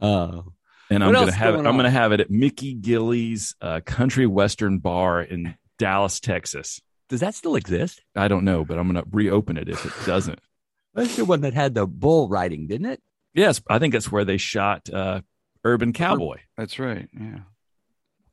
Uh, 0.00 0.42
And 0.90 1.02
I'm 1.02 1.12
gonna 1.12 1.32
have 1.32 1.54
it. 1.54 1.56
going 1.58 1.66
I'm 1.66 1.76
gonna 1.76 1.90
have 1.90 2.12
it 2.12 2.20
at 2.20 2.30
Mickey 2.30 2.74
Gilley's 2.74 3.54
uh, 3.60 3.80
Country 3.84 4.26
Western 4.26 4.78
Bar 4.78 5.22
in 5.22 5.56
Dallas, 5.78 6.20
Texas. 6.20 6.80
does 7.08 7.20
that 7.20 7.34
still 7.34 7.56
exist? 7.56 8.02
I 8.14 8.28
don't 8.28 8.44
know, 8.44 8.64
but 8.64 8.78
I'm 8.78 8.86
gonna 8.86 9.04
reopen 9.10 9.56
it 9.56 9.68
if 9.68 9.84
it 9.84 9.92
doesn't. 10.06 10.40
That's 10.94 11.16
the 11.16 11.24
one 11.24 11.42
that 11.42 11.54
had 11.54 11.74
the 11.74 11.86
bull 11.86 12.28
riding, 12.28 12.66
didn't 12.68 12.86
it? 12.86 13.02
Yes, 13.34 13.60
I 13.68 13.78
think 13.78 13.92
that's 13.92 14.10
where 14.10 14.24
they 14.24 14.38
shot 14.38 14.88
uh, 14.92 15.20
Urban 15.64 15.92
Cowboy. 15.92 16.38
That's 16.56 16.78
right. 16.78 17.08
Yeah. 17.18 17.40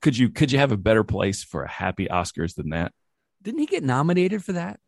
Could 0.03 0.17
you 0.17 0.29
could 0.29 0.51
you 0.51 0.59
have 0.59 0.73
a 0.73 0.77
better 0.77 1.05
place 1.05 1.45
for 1.45 1.63
a 1.63 1.69
happy 1.69 2.07
Oscars 2.07 2.55
than 2.55 2.69
that? 2.71 2.91
Didn't 3.41 3.61
he 3.61 3.65
get 3.65 3.83
nominated 3.83 4.43
for 4.43 4.51
that? 4.51 4.81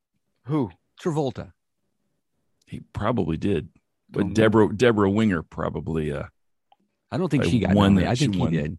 Who? 0.43 0.71
Travolta. 1.01 1.53
He 2.67 2.81
probably 2.91 3.37
did, 3.37 3.69
but 4.09 4.19
Don't 4.19 4.29
know. 4.29 4.33
Debra 4.33 4.75
Debra 4.75 5.09
Winger 5.09 5.41
probably. 5.41 6.11
Uh, 6.11 6.25
I 7.11 7.17
don't 7.17 7.29
think 7.29 7.43
Like 7.43 7.51
she 7.51 7.59
got 7.59 7.73
one 7.73 7.95
nominated. 7.95 8.11
I 8.11 8.15
think 8.15 8.33
she 8.33 8.39
he 8.39 8.43
won. 8.43 8.51
did. 8.51 8.77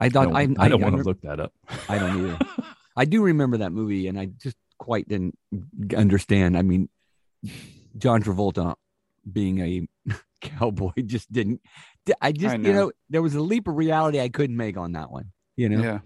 I 0.00 0.06
I 0.06 0.08
thought 0.08 0.32
don't, 0.32 0.36
I, 0.36 0.62
I, 0.62 0.66
I, 0.66 0.68
don't 0.68 0.80
want 0.80 0.96
to 0.96 1.02
look 1.02 1.20
that 1.22 1.38
up. 1.40 1.52
I 1.88 1.98
don't 1.98 2.26
either. 2.26 2.38
I 2.96 3.04
do 3.04 3.22
remember 3.22 3.58
that 3.58 3.72
movie, 3.72 4.06
and 4.06 4.18
I 4.18 4.26
just 4.26 4.56
quite 4.78 5.06
didn't 5.06 5.36
understand. 5.94 6.56
I 6.56 6.62
mean, 6.62 6.88
John 7.98 8.22
Travolta 8.22 8.74
being 9.30 9.58
a 9.60 9.86
cowboy 10.40 10.92
just 11.04 11.30
didn't. 11.30 11.60
I 12.20 12.32
just, 12.32 12.54
I 12.54 12.58
you 12.58 12.64
know. 12.64 12.72
know, 12.72 12.92
there 13.10 13.22
was 13.22 13.34
a 13.34 13.40
leap 13.40 13.68
of 13.68 13.76
reality 13.76 14.20
I 14.20 14.28
couldn't 14.28 14.56
make 14.56 14.76
on 14.76 14.92
that 14.92 15.10
one. 15.10 15.32
You 15.56 15.68
know, 15.68 15.82
Yeah. 15.82 15.98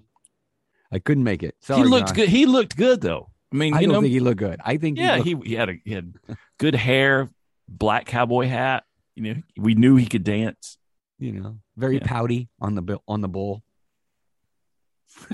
I 0.92 0.98
couldn't 0.98 1.24
make 1.24 1.42
it. 1.42 1.55
Sorry, 1.61 1.80
he 1.82 1.86
looked 1.86 2.09
John. 2.09 2.16
good. 2.16 2.28
He 2.28 2.46
looked 2.46 2.76
good 2.76 3.00
though. 3.00 3.30
I 3.53 3.57
mean, 3.57 3.74
I 3.74 3.80
you 3.80 3.86
don't 3.86 3.94
know, 3.94 4.00
think 4.03 4.12
he 4.12 4.20
looked 4.20 4.38
good. 4.38 4.61
I 4.64 4.76
think, 4.76 4.98
yeah, 4.98 5.16
he, 5.18 5.22
he, 5.22 5.34
looked- 5.34 5.46
he 5.48 5.55
had 5.55 5.68
a 5.70 5.74
he 5.84 5.92
had 5.92 6.14
good 6.59 6.74
hair, 6.74 7.28
black 7.68 8.07
cowboy 8.07 8.46
hat. 8.46 8.84
You 9.14 9.22
know, 9.34 9.42
we 9.59 9.74
knew 9.74 9.96
he 9.96 10.07
could 10.07 10.24
dance. 10.24 10.78
you 11.18 11.32
know, 11.32 11.59
very 11.76 11.96
Yeah. 11.96 12.07
pouty 12.07 12.48
on 12.61 12.74
the 12.74 12.98
on 13.09 13.20
the 13.20 13.28
bull. 13.28 13.62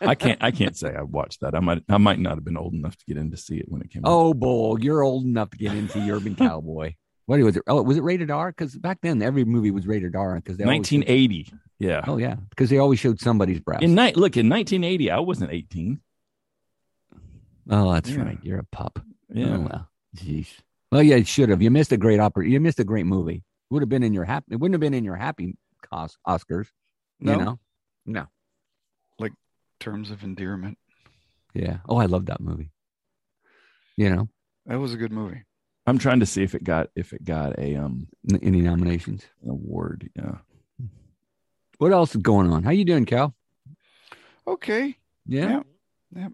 I 0.00 0.14
can't 0.14 0.42
I 0.42 0.50
can't 0.52 0.76
say 0.76 0.94
I 0.94 1.02
watched 1.02 1.40
that. 1.40 1.54
I 1.54 1.60
might 1.60 1.82
I 1.88 1.98
might 1.98 2.18
not 2.20 2.34
have 2.36 2.44
been 2.44 2.56
old 2.56 2.72
enough 2.74 2.96
to 2.96 3.04
get 3.06 3.16
in 3.16 3.30
to 3.32 3.36
see 3.36 3.56
it 3.56 3.66
when 3.68 3.82
it 3.82 3.90
came. 3.90 4.04
out. 4.04 4.10
Oh, 4.12 4.34
bull! 4.34 4.80
You're 4.80 5.02
old 5.02 5.24
enough 5.24 5.50
to 5.50 5.56
get 5.58 5.74
into 5.74 5.98
Urban 6.10 6.34
Cowboy. 6.36 6.94
What 7.26 7.40
was 7.40 7.56
it? 7.56 7.62
Oh, 7.66 7.82
was 7.82 7.96
it 7.96 8.02
rated 8.02 8.30
R? 8.30 8.50
Because 8.50 8.76
back 8.76 8.98
then 9.02 9.20
every 9.20 9.44
movie 9.44 9.70
was 9.72 9.86
rated 9.86 10.14
R. 10.16 10.36
Because 10.36 10.56
they 10.56 10.64
always 10.64 10.86
showed- 10.86 11.00
1980. 11.00 11.52
Yeah. 11.78 12.04
Oh 12.06 12.16
yeah, 12.16 12.36
because 12.50 12.70
they 12.70 12.78
always 12.78 12.98
showed 12.98 13.20
somebody's 13.20 13.60
breast. 13.60 13.82
In 13.82 13.94
night, 13.94 14.16
look 14.16 14.36
in 14.36 14.48
1980, 14.48 15.10
I 15.10 15.18
wasn't 15.20 15.52
18. 15.52 16.00
oh, 17.70 17.92
that's 17.92 18.10
Yeah. 18.10 18.22
right. 18.22 18.38
You're 18.42 18.58
a 18.60 18.64
pup. 18.64 18.98
Yeah. 19.28 19.56
Oh, 19.56 19.60
well, 19.60 19.88
jeez. 20.16 20.48
Well, 20.92 21.02
yeah, 21.02 21.16
you 21.16 21.24
should 21.24 21.48
have. 21.48 21.60
You 21.60 21.70
missed 21.70 21.92
a 21.92 21.96
great 21.96 22.20
oppor- 22.20 22.48
You 22.48 22.60
missed 22.60 22.78
a 22.80 22.84
great 22.84 23.06
movie. 23.06 23.36
It 23.36 23.42
Would 23.74 23.82
have 23.82 23.88
been 23.88 24.04
in 24.04 24.12
your 24.14 24.24
happy. 24.24 24.46
It 24.50 24.56
wouldn't 24.60 24.74
have 24.74 24.80
been 24.80 24.94
in 24.94 25.04
your 25.04 25.16
happy 25.16 25.56
cos- 25.82 26.16
Oscars. 26.26 26.68
No. 27.20 27.32
You 27.32 27.38
know. 27.44 27.58
No. 28.06 28.26
Like 29.18 29.32
Terms 29.80 30.10
of 30.10 30.22
endearment. 30.22 30.78
Yeah. 31.54 31.78
Oh, 31.88 31.96
I 31.96 32.06
love 32.06 32.26
that 32.26 32.40
movie. 32.40 32.70
You 33.96 34.10
know. 34.10 34.28
That 34.66 34.78
was 34.78 34.94
a 34.94 34.96
good 34.96 35.12
movie. 35.12 35.42
I'm 35.86 35.98
trying 35.98 36.20
to 36.20 36.26
see 36.26 36.42
if 36.42 36.54
it 36.54 36.64
got 36.64 36.88
if 36.96 37.12
it 37.12 37.24
got 37.24 37.58
a 37.58 37.76
um 37.76 38.08
Any 38.42 38.60
nominations? 38.60 39.24
an 39.42 39.50
award. 39.50 40.10
Yeah. 40.16 40.38
What 41.78 41.92
else 41.92 42.14
is 42.14 42.22
going 42.22 42.50
on? 42.50 42.62
How 42.64 42.70
you 42.70 42.84
doing, 42.84 43.04
Cal? 43.04 43.34
Okay. 44.46 44.96
Yeah. 45.26 45.60
Yeah. 46.14 46.28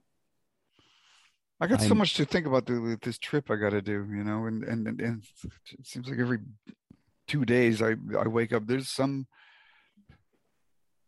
I 1.61 1.67
got 1.67 1.81
so 1.81 1.89
I'm- 1.89 1.99
much 1.99 2.15
to 2.15 2.25
think 2.25 2.47
about 2.47 2.67
the, 2.67 2.81
with 2.81 3.01
this 3.03 3.19
trip 3.19 3.51
I 3.51 3.57
got 3.57 3.71
to 3.71 3.83
do, 3.83 4.07
you 4.11 4.25
know, 4.25 4.47
and, 4.47 4.65
and 4.65 4.87
and 4.89 5.01
and 5.01 5.23
it 5.45 5.87
seems 5.87 6.09
like 6.09 6.19
every 6.19 6.39
two 7.29 7.45
days 7.45 7.81
I 7.83 7.95
I 8.19 8.27
wake 8.29 8.53
up 8.53 8.67
there's 8.67 8.89
some 8.89 9.27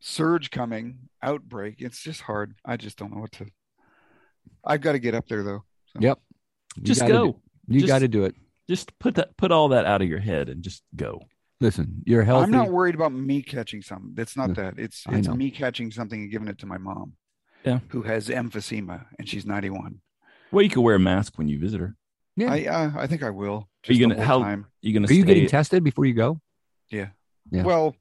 surge 0.01 0.51
coming, 0.51 1.09
outbreak. 1.23 1.77
It's 1.81 2.03
just 2.03 2.23
hard. 2.23 2.55
I 2.65 2.77
just 2.77 2.99
don't 2.99 3.13
know 3.15 3.21
what 3.21 3.33
to. 3.33 3.47
I've 4.65 4.81
got 4.81 4.93
to 4.93 4.99
get 4.99 5.15
up 5.15 5.29
there 5.29 5.43
though. 5.43 5.65
Yep. 5.99 6.19
You 6.77 6.83
Just 6.83 7.01
gotta 7.03 7.13
go. 7.13 7.41
Do- 7.69 7.79
You 7.79 7.87
got 7.87 8.01
to 8.01 8.09
do 8.09 8.25
it. 8.25 8.35
Just 8.69 8.99
put 8.99 9.17
that 9.17 9.37
put 9.37 9.53
all 9.53 9.69
that 9.69 9.85
out 9.85 10.01
of 10.03 10.09
your 10.09 10.21
head 10.21 10.49
and 10.49 10.63
just 10.63 10.83
go. 10.97 11.21
Listen, 11.61 12.03
you're 12.05 12.25
healthy. 12.25 12.45
I'm 12.45 12.51
not 12.51 12.71
worried 12.71 12.95
about 12.95 13.13
me 13.13 13.41
catching 13.43 13.81
something. 13.83 14.15
It's 14.19 14.37
not 14.37 14.51
Yeah, 14.51 14.55
that. 14.71 14.79
It's 14.79 15.05
it's 15.11 15.29
me 15.29 15.51
catching 15.51 15.91
something 15.91 16.23
and 16.23 16.31
giving 16.31 16.49
it 16.49 16.59
to 16.59 16.67
my 16.67 16.79
mom. 16.79 17.13
Yeah. 17.65 17.81
Who 17.89 18.03
has 18.03 18.29
emphysema 18.29 19.07
and 19.19 19.29
she's 19.29 19.47
91. 19.47 20.01
Well, 20.51 20.63
you 20.63 20.69
could 20.71 20.83
wear 20.83 20.95
a 20.97 20.99
mask 21.01 21.39
when 21.39 21.49
you 21.49 21.59
visit 21.59 21.81
her. 21.81 21.95
Yeah. 22.37 22.53
I 22.53 22.65
uh, 22.67 22.91
I 22.97 23.07
think 23.07 23.23
I 23.23 23.31
will. 23.31 23.69
Are 23.89 23.93
you 23.93 24.01
gonna- 24.01 24.17
whole 24.17 24.41
how- 24.41 24.45
time. 24.45 24.67
You 24.83 24.93
gonna 24.93 25.07
Are 25.09 25.13
you 25.13 25.23
stay? 25.23 25.35
getting 25.35 25.49
tested 25.49 25.85
before 25.85 26.05
you 26.07 26.15
go? 26.15 26.41
Yeah. 26.91 27.09
Yeah. 27.51 27.63
Well, 27.65 27.95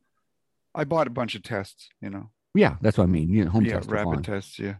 I 0.73 0.83
bought 0.85 1.07
a 1.07 1.11
bunch 1.11 1.35
of 1.35 1.43
tests, 1.43 1.89
you 2.01 2.09
know. 2.09 2.29
Yeah, 2.55 2.75
that's 2.81 2.97
what 2.97 3.03
I 3.05 3.07
mean. 3.07 3.29
You 3.29 3.45
know, 3.45 3.51
home 3.51 3.65
yeah, 3.65 3.73
tests 3.75 3.89
rapid 3.89 4.13
fine. 4.15 4.23
tests, 4.23 4.59
yeah. 4.59 4.75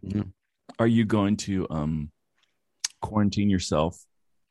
are 0.79 0.87
you 0.87 1.05
going 1.05 1.37
to 1.37 1.67
um 1.69 2.11
quarantine 3.01 3.49
yourself 3.49 4.03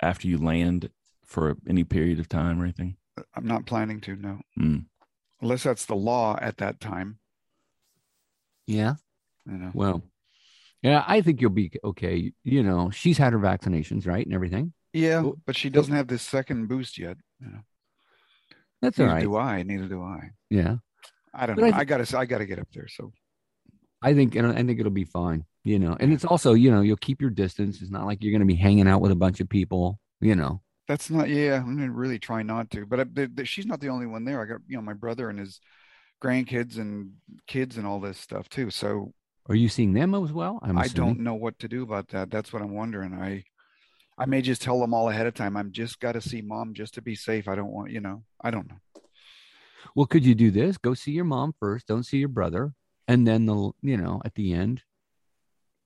after 0.02 0.28
you 0.28 0.38
land 0.38 0.90
for 1.24 1.56
any 1.68 1.84
period 1.84 2.18
of 2.18 2.28
time 2.28 2.60
or 2.60 2.64
anything? 2.64 2.96
I'm 3.34 3.46
not 3.46 3.66
planning 3.66 4.00
to, 4.02 4.16
no. 4.16 4.40
Mm. 4.58 4.86
Unless 5.40 5.62
that's 5.64 5.86
the 5.86 5.94
law 5.96 6.36
at 6.40 6.58
that 6.58 6.80
time, 6.80 7.18
Yeah. 8.66 8.94
you 9.46 9.58
know. 9.58 9.70
Well, 9.74 10.02
yeah, 10.82 11.04
I 11.06 11.20
think 11.20 11.40
you'll 11.40 11.50
be 11.50 11.72
okay. 11.84 12.32
You 12.42 12.62
know, 12.62 12.90
she's 12.90 13.18
had 13.18 13.32
her 13.32 13.38
vaccinations, 13.38 14.06
right, 14.06 14.24
and 14.24 14.34
everything. 14.34 14.72
Yeah, 14.92 15.30
but 15.46 15.56
she 15.56 15.70
doesn't 15.70 15.94
have 15.94 16.08
this 16.08 16.22
second 16.22 16.66
boost 16.68 16.98
yet. 16.98 17.16
You 17.40 17.46
know. 17.48 17.60
That's 18.80 18.98
Neither 18.98 19.10
right. 19.12 19.22
do 19.22 19.36
I. 19.36 19.62
Neither 19.62 19.86
do 19.88 20.02
I. 20.02 20.30
Yeah, 20.50 20.76
I 21.32 21.46
don't 21.46 21.56
But 21.56 21.70
know. 21.70 21.76
I 21.76 21.80
I, 21.80 21.84
gotta 21.84 22.18
I 22.18 22.26
gotta 22.26 22.46
get 22.46 22.58
up 22.58 22.68
there. 22.72 22.88
So 22.88 23.12
I 24.02 24.12
think 24.14 24.34
and 24.34 24.46
I 24.46 24.62
think 24.64 24.80
it'll 24.80 24.90
be 24.90 25.04
fine. 25.04 25.44
You 25.64 25.78
know, 25.78 25.96
and 26.00 26.12
it's 26.12 26.24
also 26.24 26.54
you 26.54 26.70
know 26.70 26.80
you'll 26.80 26.96
keep 26.96 27.20
your 27.20 27.30
distance. 27.30 27.80
It's 27.82 27.90
not 27.90 28.06
like 28.06 28.22
you're 28.22 28.32
going 28.32 28.40
to 28.40 28.46
be 28.46 28.56
hanging 28.56 28.88
out 28.88 29.00
with 29.00 29.12
a 29.12 29.16
bunch 29.16 29.40
of 29.40 29.48
people. 29.48 29.98
You 30.20 30.34
know. 30.36 30.60
that's 30.88 31.10
not 31.10 31.28
yeah, 31.28 31.56
I'm 31.56 31.76
gonna 31.76 31.90
really 31.92 32.18
try 32.18 32.42
not 32.42 32.70
to. 32.70 32.86
But 32.86 33.00
I, 33.00 33.04
the, 33.04 33.26
the, 33.32 33.44
she's 33.44 33.66
not 33.66 33.80
the 33.80 33.88
only 33.88 34.06
one 34.06 34.24
there. 34.24 34.40
I 34.42 34.44
got 34.46 34.60
you 34.66 34.76
know 34.76 34.82
my 34.82 34.92
brother 34.94 35.28
and 35.30 35.38
his 35.38 35.60
grandkids 36.22 36.78
and 36.78 37.12
kids 37.46 37.76
and 37.76 37.86
all 37.86 38.00
this 38.00 38.18
stuff 38.18 38.48
too. 38.48 38.70
So 38.70 39.12
Are 39.48 39.54
you 39.54 39.68
seeing 39.68 39.92
them 39.92 40.14
as 40.14 40.32
well? 40.32 40.58
I'm 40.62 40.78
I 40.78 40.84
assuming. 40.86 41.14
don't 41.14 41.20
know 41.20 41.34
what 41.34 41.58
to 41.60 41.68
do 41.68 41.82
about 41.82 42.08
that. 42.08 42.30
That's 42.30 42.52
what 42.52 42.62
I'm 42.62 42.74
wondering. 42.74 43.14
I 43.14 43.44
I 44.18 44.26
may 44.26 44.42
just 44.42 44.62
tell 44.62 44.80
them 44.80 44.94
all 44.94 45.08
ahead 45.08 45.26
of 45.26 45.34
time. 45.34 45.56
I'm 45.56 45.72
just 45.72 45.98
got 46.00 46.12
to 46.12 46.20
see 46.20 46.42
mom 46.42 46.74
just 46.74 46.94
to 46.94 47.02
be 47.02 47.14
safe. 47.14 47.48
I 47.48 47.54
don't 47.54 47.72
want 47.72 47.90
you 47.90 48.00
know. 48.00 48.24
I 48.40 48.50
don't 48.50 48.68
know. 48.68 48.76
Well, 49.96 50.06
could 50.06 50.24
you 50.24 50.34
do 50.34 50.50
this? 50.50 50.78
Go 50.78 50.94
see 50.94 51.12
your 51.12 51.24
mom 51.24 51.54
first. 51.58 51.86
Don't 51.86 52.04
see 52.04 52.18
your 52.18 52.28
brother, 52.28 52.72
and 53.08 53.26
then 53.26 53.46
the 53.46 53.72
you 53.82 53.96
know 53.96 54.22
at 54.24 54.34
the 54.34 54.52
end 54.52 54.82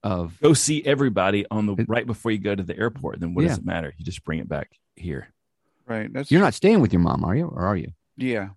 of 0.03 0.39
Go 0.41 0.53
see 0.53 0.83
everybody 0.85 1.45
on 1.51 1.65
the 1.65 1.73
It- 1.75 1.89
right 1.89 2.05
before 2.05 2.31
you 2.31 2.37
go 2.37 2.53
to 2.55 2.63
the 2.63 2.77
airport. 2.77 3.19
Then 3.19 3.33
what 3.33 3.43
Yeah. 3.43 3.49
does 3.49 3.57
it 3.59 3.65
matter? 3.65 3.93
You 3.97 4.05
just 4.05 4.23
bring 4.23 4.39
it 4.39 4.47
back 4.47 4.71
here. 4.95 5.33
Right. 5.85 6.11
That's 6.11 6.31
you're 6.31 6.41
not 6.41 6.53
staying 6.53 6.81
with 6.81 6.93
your 6.93 7.01
mom, 7.01 7.23
are 7.23 7.35
you? 7.35 7.45
Or 7.47 7.65
are 7.65 7.75
you? 7.77 7.93
Yeah. 8.15 8.49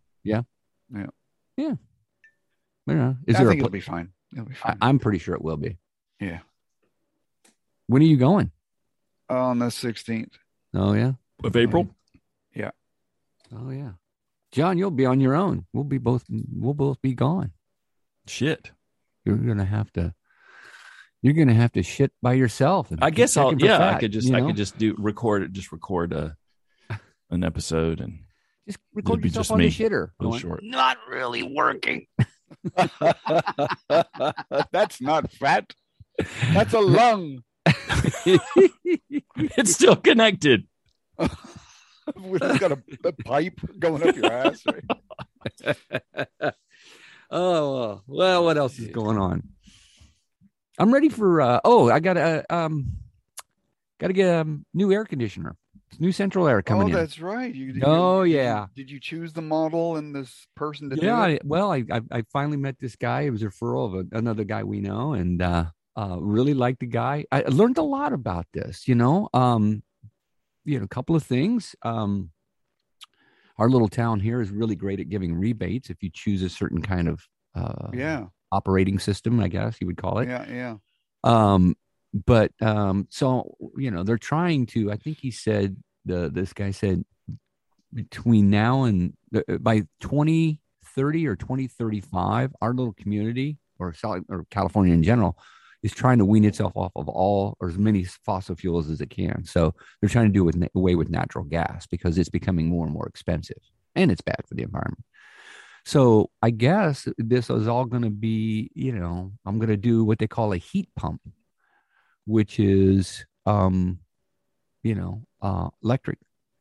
You 2.87 2.97
know, 2.97 3.17
is 3.27 3.37
I 3.37 3.39
there? 3.41 3.47
A 3.49 3.51
think 3.51 3.61
pla- 3.61 3.67
it'll 3.67 3.71
be 3.71 3.81
fine. 3.81 4.13
It'll 4.33 4.47
be 4.47 4.55
I, 4.65 4.69
fine. 4.71 4.79
I'm 4.81 4.99
pretty 4.99 5.19
sure 5.19 5.35
it 5.35 5.43
will 5.43 5.57
be. 5.57 5.79
yeah. 6.21 6.41
When 7.87 8.03
are 8.03 8.07
you 8.07 8.17
going? 8.17 8.51
On 9.29 9.59
the 9.59 9.67
16th. 9.67 10.33
Oh 10.75 10.93
yeah. 10.95 11.13
Of 11.45 11.57
April? 11.57 11.89
Yeah. 12.55 12.71
Oh 13.55 13.71
yeah. 13.71 13.93
John, 14.53 14.79
you'll 14.79 14.91
be 14.91 15.07
on 15.07 15.21
your 15.21 15.35
own. 15.37 15.67
We'll 15.73 15.85
be 15.85 15.99
both. 15.99 16.25
We'll 16.29 16.75
both 16.75 17.01
be 17.03 17.15
gone. 17.15 17.53
Shit. 18.27 18.73
You're 19.25 19.37
gonna 19.37 19.65
have 19.65 19.93
to. 19.93 20.15
You're 21.23 21.35
gonna 21.35 21.55
have 21.55 21.73
to 21.73 21.83
shit 21.83 22.13
by 22.23 22.33
yourself. 22.35 22.91
and 22.91 23.03
I 23.03 23.11
guess 23.11 23.37
I'll 23.37 23.51
checking 23.51 23.61
for 23.61 23.67
yeah, 23.67 23.91
I 23.91 23.99
could 23.99 24.13
just 24.13 24.29
you 24.29 24.37
I 24.37 24.41
could 24.41 24.57
just 24.57 24.79
do 24.79 24.95
record 24.99 25.43
it, 25.43 25.53
just 25.53 25.71
record 25.73 26.13
a 26.13 26.37
an 27.31 27.45
episode 27.45 28.01
and 28.01 28.21
just 28.67 28.79
record 28.95 29.21
be 29.21 29.29
yourself 29.29 29.45
just 29.45 29.53
on 29.53 29.59
me. 29.59 29.69
the 29.69 29.75
shitter. 29.75 30.11
Real 30.19 30.31
going, 30.31 30.41
short. 30.41 30.61
Not 30.63 30.97
really 31.09 31.43
working. 31.43 32.07
That's 34.73 35.01
not 35.01 35.31
fat. 35.33 35.73
That's 36.53 36.73
a 36.73 36.81
lung. 36.81 37.43
it's 38.27 39.73
still 39.75 39.97
connected. 39.97 40.67
It's 41.19 42.59
got 42.59 42.73
a, 42.73 42.83
a 43.05 43.13
pipe 43.13 43.61
going 43.79 44.09
up 44.09 44.17
your 44.17 44.33
ass. 44.33 44.63
Right? 44.67 46.55
oh 47.31 48.03
well, 48.07 48.45
what 48.45 48.57
else 48.59 48.79
is 48.79 48.89
going 48.89 49.19
on? 49.19 49.49
I'm 50.81 50.93
ready 50.93 51.09
for. 51.11 51.41
uh 51.41 51.61
Oh, 51.65 51.91
I 51.91 52.01
got 52.01 52.17
a 52.17 52.45
um, 52.55 52.93
got 54.01 54.09
to 54.09 54.13
get 54.15 54.29
a 54.29 54.59
new 54.75 54.93
air 54.93 55.05
conditioner. 55.05 55.57
New 55.99 56.13
central 56.13 56.47
air 56.49 56.63
coming 56.63 56.85
oh, 56.85 56.87
in. 56.87 56.93
that's 56.93 57.19
right. 57.21 57.53
You, 57.55 57.73
did 57.73 57.83
Oh, 57.85 58.23
you, 58.23 58.33
did 58.33 58.39
you- 58.39 58.43
yeah. 58.45 58.67
Did 58.75 58.91
you 58.91 59.01
choose 59.01 59.33
the 59.33 59.43
model 59.43 59.97
and 59.97 60.15
this 60.15 60.47
person 60.57 60.89
to 60.91 60.97
yeah? 60.97 61.17
I, 61.19 61.39
well 61.45 61.71
I, 61.73 61.85
I 61.93 62.01
i 62.13 62.23
finally 62.33 62.57
met 62.57 62.77
this 62.79 62.97
guy 62.97 63.23
it 63.23 63.31
was 63.31 63.43
a 63.43 63.47
referral 63.49 63.87
of 63.87 63.95
a, 64.13 64.17
another 64.19 64.45
guy 64.45 64.63
we 64.65 64.81
know 64.81 65.13
and 65.15 65.43
uh 65.43 65.65
uh 65.97 66.17
really 66.21 66.55
liked 66.55 66.79
the 66.81 66.87
guy 66.87 67.25
i 67.33 67.41
learned 67.43 67.79
a 67.79 67.83
lot 67.83 68.13
about 68.13 68.47
this 68.53 68.87
you 68.89 68.95
know 68.95 69.29
um 69.35 69.83
you 70.65 70.79
know 70.79 70.85
a 70.85 70.89
couple 70.89 71.17
of 71.17 71.25
things 71.25 71.75
um 71.83 72.31
our 73.59 73.69
little 73.69 73.89
town 73.89 74.21
here 74.21 74.41
is 74.41 74.51
really 74.51 74.77
great 74.77 75.01
at 75.01 75.09
giving 75.09 75.35
rebates 75.35 75.91
if 75.91 76.03
you 76.03 76.11
choose 76.13 76.43
a 76.43 76.49
certain 76.49 76.81
kind 76.81 77.09
of 77.09 77.21
uh 77.55 77.89
Yeah. 77.93 78.27
Operating 78.53 78.99
system 78.99 79.41
i 79.41 79.49
guess 79.49 79.77
you 79.81 79.87
would 79.87 79.97
call 79.97 80.19
it 80.19 80.29
Yeah. 80.29 80.47
Yeah. 80.51 80.77
um 81.25 81.75
but 82.13 82.51
um 82.61 83.07
so 83.11 83.57
you 83.77 83.91
know 83.91 84.03
they're 84.03 84.19
trying 84.19 84.67
to 84.67 84.91
i 84.91 84.97
think 84.97 85.19
he 85.19 85.31
said 85.31 85.77
the 86.05 86.29
this 86.31 86.53
guy 86.53 86.71
said 86.71 87.05
between 87.93 88.51
now 88.51 88.85
and 88.85 89.15
uh, 89.35 89.59
by 89.59 89.81
2030 90.01 91.27
or 91.27 91.37
2035 91.37 92.53
our 92.61 92.73
little 92.73 92.93
community 92.93 93.59
or 93.79 93.93
South, 93.95 94.23
or 94.29 94.47
california 94.51 94.95
in 94.95 95.03
general 95.03 95.37
is 95.83 95.93
trying 95.93 96.19
to 96.19 96.25
wean 96.25 96.45
itself 96.45 96.73
off 96.77 96.93
of 96.95 97.09
all 97.09 97.57
or 97.61 97.69
as 97.69 97.79
many 97.79 98.05
fossil 98.05 98.55
fuels 98.55 98.91
as 98.91 99.01
it 99.01 99.11
can 99.11 99.45
so 99.45 99.75
they're 100.01 100.11
trying 100.11 100.27
to 100.27 100.33
do 100.33 100.45
with, 100.45 100.63
away 100.75 100.95
with 100.95 101.09
natural 101.11 101.45
gas 101.45 101.87
because 101.87 102.19
it's 102.19 102.29
becoming 102.29 102.67
more 102.67 102.85
and 102.85 102.93
more 102.93 103.07
expensive 103.07 103.57
and 103.95 104.11
it's 104.11 104.21
bad 104.21 104.43
for 104.47 104.55
the 104.55 104.63
environment 104.63 105.05
so 105.85 106.31
i 106.43 106.51
guess 106.51 107.09
this 107.19 107.49
is 107.51 107.67
all 107.69 107.85
going 107.85 108.03
to 108.03 108.11
be 108.11 108.71
you 108.75 108.93
know 108.93 109.33
i'm 109.47 109.59
going 109.59 109.69
to 109.69 109.77
do 109.77 110.05
what 110.05 110.19
they 110.19 110.27
call 110.27 110.53
a 110.53 110.57
heat 110.59 110.89
pump 110.97 111.21
which 112.27 112.61
is 112.61 113.25
um 113.47 113.99
you 114.83 114.95
know 114.95 115.23
uh 115.43 115.69
electric. 115.83 116.19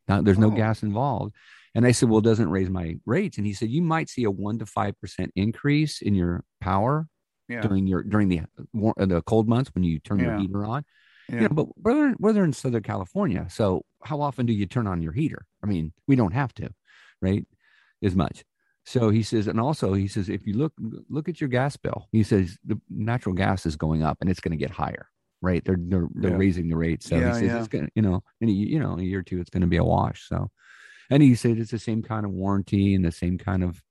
Now 0.08 0.22
there's 0.22 0.40
no 0.40 0.48
Oh. 0.48 0.56
gas 0.56 0.82
involved. 0.84 1.36
And 1.76 1.86
i 1.86 1.92
said 1.92 2.10
well 2.10 2.20
it 2.20 2.24
doesn't 2.26 2.50
raise 2.50 2.70
my 2.70 2.96
rates. 3.06 3.38
And 3.38 3.46
he 3.46 3.54
said 3.54 3.70
you 3.70 3.82
might 3.82 4.10
see 4.10 4.24
a 4.24 4.32
1 4.32 4.60
to 4.60 4.66
5% 4.66 5.30
increase 5.36 6.02
in 6.02 6.16
your 6.16 6.44
power 6.62 7.08
Yeah. 7.48 7.62
during 7.62 7.86
your 7.88 8.04
during 8.04 8.30
the 8.30 8.42
war- 8.74 8.96
the 8.98 9.22
cold 9.24 9.48
months 9.48 9.70
when 9.76 9.84
you 9.84 10.00
turn 10.00 10.20
your 10.20 10.38
heater 10.40 10.66
on. 10.66 10.84
Yeah. 11.30 11.36
you 11.36 11.42
know 11.50 11.50
but 11.54 11.68
we're, 11.78 12.16
we're 12.18 12.44
in 12.44 12.54
southern 12.54 12.82
california 12.82 13.46
so 13.52 13.84
how 14.04 14.20
often 14.22 14.46
do 14.48 14.54
you 14.54 14.66
turn 14.66 14.88
on 14.88 15.02
your 15.02 15.14
heater? 15.14 15.46
I 15.64 15.68
mean 15.68 15.94
we 16.08 16.16
don't 16.16 16.34
have 16.34 16.54
to 16.56 16.70
right 17.22 17.46
as 18.02 18.16
much 18.16 18.44
so 18.94 19.10
he 19.10 19.24
says 19.24 19.48
and 19.48 19.60
also 19.60 19.94
he 19.94 20.08
says 20.08 20.30
if 20.30 20.46
you 20.48 20.54
look 20.54 20.74
look 21.10 21.28
at 21.30 21.40
your 21.42 21.50
gas 21.50 21.78
bill 21.78 22.08
he 22.12 22.24
says 22.24 22.58
the 22.66 22.80
natural 22.90 23.36
gas 23.36 23.66
is 23.66 23.76
going 23.76 24.04
up 24.04 24.18
and 24.22 24.30
it's 24.30 24.40
going 24.40 24.58
to 24.58 24.66
get 24.66 24.72
higher 24.72 25.08
right? 25.42 25.64
They're 25.64 25.78
they're, 25.80 26.08
they're 26.16 26.32
Yeah. 26.32 26.38
raising 26.38 26.68
the 26.70 26.76
rate 26.76 27.02
so 27.02 27.16
Yeah, 27.18 27.28
he 27.28 27.34
says 27.34 27.44
yeah. 27.44 27.60
it's 27.60 27.68
going 27.70 27.86
to 27.86 27.92
you 27.96 28.02
know 28.02 28.22
in 28.42 28.50
a, 28.50 28.52
you 28.52 28.80
know 28.80 28.94
in 28.94 29.00
a 29.00 29.04
year 29.04 29.20
or 29.20 29.24
two 29.24 29.40
it's 29.40 29.50
going 29.50 29.62
to 29.62 29.68
be 29.68 29.78
a 29.78 29.84
wash. 29.84 30.28
So 30.28 30.52
and 31.10 31.24
he 31.24 31.34
said 31.36 31.58
it's 31.58 31.72
the 31.72 31.80
same 31.80 32.02
kind 32.04 32.26
of 32.26 32.32
warranty 32.32 32.94
and 32.96 33.06
the 33.06 33.12
same 33.12 33.38
kind 33.38 33.64
of 33.64 33.82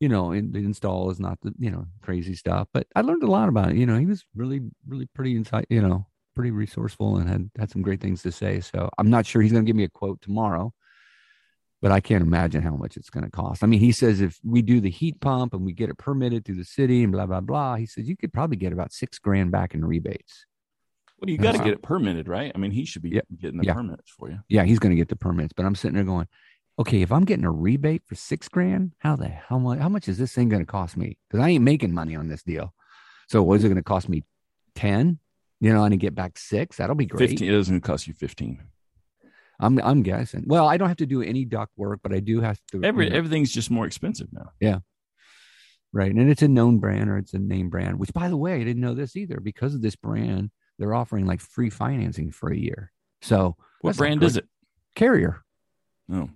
you 0.00 0.08
know 0.08 0.32
in, 0.32 0.52
the 0.52 0.60
install 0.60 1.10
is 1.10 1.20
not 1.20 1.38
the 1.42 1.52
you 1.58 1.70
know 1.70 1.84
crazy 2.02 2.34
stuff. 2.34 2.68
But 2.72 2.86
i 2.96 3.02
learned 3.02 3.22
a 3.24 3.30
lot 3.30 3.48
about 3.50 3.72
it. 3.72 3.76
You 3.76 3.86
know 3.86 3.98
he 3.98 4.06
was 4.06 4.24
really 4.34 4.60
really 4.88 5.06
pretty 5.14 5.36
insight 5.36 5.66
you 5.68 5.82
know 5.82 6.06
pretty 6.34 6.50
resourceful 6.50 7.18
and 7.18 7.28
had 7.28 7.50
had 7.58 7.70
some 7.70 7.82
great 7.82 8.00
things 8.00 8.22
to 8.22 8.32
say. 8.32 8.60
So 8.60 8.88
i'm 8.98 9.10
not 9.10 9.26
sure 9.26 9.42
he's 9.42 9.52
going 9.52 9.64
to 9.64 9.68
give 9.68 9.76
me 9.76 9.84
a 9.84 9.88
quote 9.90 10.22
tomorrow 10.22 10.72
but 11.82 11.90
i 11.92 12.00
can't 12.00 12.22
imagine 12.22 12.62
how 12.62 12.74
much 12.76 12.96
it's 12.96 13.10
going 13.10 13.24
to 13.24 13.30
cost 13.30 13.62
i 13.62 13.66
mean 13.66 13.80
he 13.80 13.92
says 13.92 14.20
if 14.20 14.38
we 14.44 14.62
do 14.62 14.80
the 14.80 14.90
heat 14.90 15.20
pump 15.20 15.54
and 15.54 15.64
we 15.64 15.72
get 15.72 15.88
it 15.90 15.98
permitted 15.98 16.44
through 16.44 16.56
the 16.56 16.64
city 16.64 17.02
and 17.02 17.12
blah 17.12 17.26
blah 17.26 17.40
blah 17.40 17.74
he 17.76 17.86
says 17.86 18.08
you 18.08 18.16
could 18.16 18.32
probably 18.32 18.56
get 18.56 18.72
about 18.72 18.92
six 18.92 19.18
grand 19.18 19.50
back 19.50 19.74
in 19.74 19.84
rebates 19.84 20.46
Well, 21.18 21.30
you 21.30 21.38
got 21.38 21.52
to 21.52 21.58
get 21.58 21.74
it 21.74 21.82
permitted, 21.82 22.28
right? 22.28 22.50
I 22.54 22.58
mean, 22.58 22.70
he 22.70 22.84
should 22.84 23.02
be 23.02 23.10
Yeah. 23.10 23.20
getting 23.38 23.58
the 23.58 23.66
Yeah. 23.66 23.74
permits 23.74 24.10
for 24.10 24.30
you. 24.30 24.38
yeah 24.48 24.64
he's 24.64 24.78
going 24.78 24.90
to 24.90 24.96
get 24.96 25.08
the 25.08 25.16
permits 25.16 25.52
but 25.52 25.64
i'm 25.66 25.74
sitting 25.74 25.94
there 25.94 26.04
going 26.04 26.26
okay 26.78 27.02
if 27.02 27.12
i'm 27.12 27.24
getting 27.24 27.44
a 27.44 27.50
rebate 27.50 28.02
for 28.06 28.14
six 28.14 28.48
grand 28.48 28.92
how 29.00 29.16
the 29.16 29.28
how 29.28 29.58
much 29.58 29.78
how 29.78 29.88
much 29.88 30.08
is 30.08 30.16
this 30.18 30.32
thing 30.34 30.48
going 30.48 30.62
to 30.62 30.66
cost 30.66 30.96
me 30.96 31.16
because 31.28 31.44
i 31.44 31.48
ain't 31.50 31.64
making 31.64 31.92
money 31.92 32.16
on 32.16 32.28
this 32.28 32.42
deal 32.42 32.72
so 33.28 33.42
what 33.42 33.54
is 33.58 33.64
it 33.64 33.68
going 33.68 33.76
to 33.76 33.82
cost 33.82 34.08
me 34.08 34.24
10 34.76 35.18
you 35.60 35.72
know 35.72 35.84
and 35.84 35.92
I 35.92 35.96
get 35.98 36.14
back 36.14 36.38
six 36.38 36.76
that'll 36.78 36.94
be 36.96 37.06
great 37.06 37.28
Fifteen. 37.30 37.48
It 37.50 37.52
doesn't 37.52 37.80
cost 37.82 38.06
you 38.06 38.14
fifteen. 38.14 38.62
I'm 39.60 39.78
i'm 39.80 40.02
guessing 40.02 40.44
well 40.46 40.66
i 40.66 40.76
don't 40.76 40.88
have 40.88 40.96
to 40.96 41.06
do 41.06 41.22
any 41.22 41.44
duct 41.44 41.72
work 41.76 42.00
but 42.02 42.12
i 42.12 42.18
do 42.20 42.40
have 42.40 42.58
to 42.72 42.82
Every 42.82 43.04
you 43.04 43.10
know, 43.10 43.16
everything's 43.16 43.52
just 43.52 43.70
more 43.70 43.86
expensive 43.86 44.28
now. 44.32 44.50
Yeah, 44.60 44.78
right 45.92 46.12
and 46.12 46.30
it's 46.30 46.42
a 46.42 46.48
known 46.48 46.78
brand 46.78 47.08
or 47.08 47.18
it's 47.18 47.34
a 47.34 47.38
name 47.38 47.70
brand 47.70 47.98
which 47.98 48.12
by 48.12 48.28
the 48.28 48.36
way 48.36 48.54
i 48.54 48.64
didn't 48.64 48.82
know 48.82 48.94
this 48.94 49.16
either 49.16 49.38
because 49.40 49.74
of 49.74 49.82
this 49.82 49.96
brand 49.96 50.50
they're 50.78 50.94
offering 50.94 51.26
like 51.26 51.40
free 51.40 51.70
financing 51.70 52.32
for 52.32 52.50
a 52.50 52.56
year 52.56 52.90
so 53.22 53.56
What 53.80 53.96
brand 53.96 54.22
is 54.22 54.36
it? 54.36 54.46
carrier. 54.94 55.42
Oh, 56.12 56.28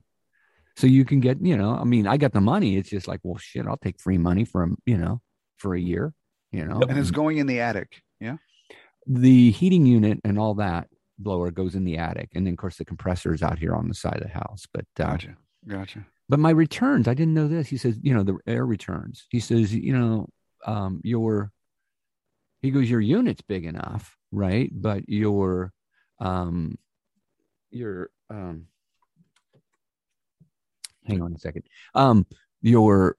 So 0.76 0.86
you 0.86 1.04
can 1.04 1.20
get, 1.20 1.38
you 1.40 1.56
know, 1.56 1.74
I 1.74 1.84
mean, 1.84 2.06
I 2.06 2.16
got 2.16 2.32
the 2.32 2.40
money. 2.40 2.76
It's 2.76 2.88
just 2.88 3.08
like, 3.08 3.20
well, 3.22 3.38
shit, 3.38 3.66
I'll 3.66 3.76
take 3.76 4.00
free 4.00 4.18
money 4.18 4.44
from, 4.44 4.76
you 4.86 4.98
know, 4.98 5.20
for 5.58 5.74
a 5.74 5.80
year, 5.80 6.12
you 6.52 6.64
know. 6.64 6.80
And 6.80 6.98
it's 6.98 7.08
mm-hmm. 7.08 7.16
going 7.16 7.38
in 7.38 7.46
the 7.46 7.60
attic. 7.60 8.02
Yeah. 8.20 8.36
the 9.06 9.50
heating 9.50 9.84
unit 9.86 10.20
and 10.24 10.38
all 10.38 10.54
that 10.54 10.88
blower 11.18 11.50
goes 11.50 11.74
in 11.74 11.84
the 11.84 11.98
attic. 11.98 12.30
And 12.34 12.46
then, 12.46 12.54
of 12.54 12.58
course, 12.58 12.76
the 12.76 12.84
compressor 12.84 13.32
is 13.32 13.42
out 13.42 13.58
here 13.58 13.74
on 13.74 13.88
the 13.88 13.94
side 13.94 14.16
of 14.16 14.22
the 14.22 14.28
house. 14.28 14.66
But, 14.72 14.86
uh, 14.98 15.10
Gotcha. 15.10 15.36
Gotcha. 15.66 16.04
but 16.28 16.38
my 16.38 16.50
returns, 16.50 17.08
I 17.08 17.14
didn't 17.14 17.34
know 17.34 17.48
this. 17.48 17.68
He 17.68 17.76
says, 17.76 17.96
you 18.02 18.14
know, 18.14 18.22
the 18.22 18.38
air 18.46 18.66
returns. 18.66 19.26
He 19.30 19.40
says, 19.40 19.74
you 19.74 19.96
know, 19.96 20.28
um, 20.66 21.00
your, 21.04 21.50
he 22.62 22.70
goes, 22.70 22.90
your 22.90 23.00
unit's 23.00 23.42
big 23.42 23.64
enough, 23.64 24.16
right? 24.32 24.70
But 24.72 25.08
your, 25.08 25.72
um, 26.18 26.78
your, 27.70 28.10
um, 28.30 28.66
hang 31.06 31.22
on 31.22 31.34
a 31.34 31.38
second. 31.38 31.64
Um, 31.94 32.26
your 32.62 33.16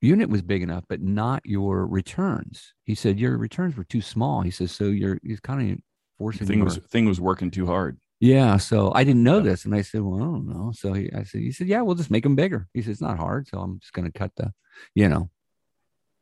unit 0.00 0.28
was 0.28 0.42
big 0.42 0.62
enough, 0.62 0.84
but 0.88 1.00
not 1.00 1.42
your 1.44 1.86
returns. 1.86 2.74
He 2.84 2.94
said 2.94 3.18
your 3.18 3.36
returns 3.36 3.76
were 3.76 3.84
too 3.84 4.00
small. 4.00 4.42
He 4.42 4.50
says, 4.50 4.72
so 4.72 4.84
you're, 4.84 5.18
he's 5.22 5.40
kind 5.40 5.72
of 5.72 5.78
forcing 6.18 6.46
thing 6.46 6.64
was 6.64 6.78
thing 6.78 7.06
was 7.06 7.20
working 7.20 7.50
too 7.50 7.66
hard. 7.66 7.98
yeah. 8.20 8.56
So 8.56 8.92
I 8.94 9.04
didn't 9.04 9.22
know 9.22 9.36
Yeah. 9.38 9.44
this. 9.50 9.64
And 9.64 9.74
I 9.74 9.82
said, 9.82 10.02
well, 10.02 10.16
I 10.16 10.24
don't 10.24 10.48
know. 10.48 10.72
So 10.74 10.92
he, 10.92 11.10
I 11.12 11.22
said, 11.22 11.40
he 11.40 11.52
said, 11.52 11.68
yeah, 11.68 11.80
we'll 11.82 11.94
just 11.94 12.10
make 12.10 12.24
them 12.24 12.34
bigger. 12.36 12.68
He 12.74 12.82
said, 12.82 12.90
it's 12.92 13.00
not 13.00 13.18
hard. 13.18 13.46
So 13.48 13.58
I'm 13.60 13.78
just 13.80 13.92
going 13.92 14.10
to 14.10 14.18
cut 14.18 14.32
the, 14.36 14.52
you 14.94 15.08
know, 15.08 15.30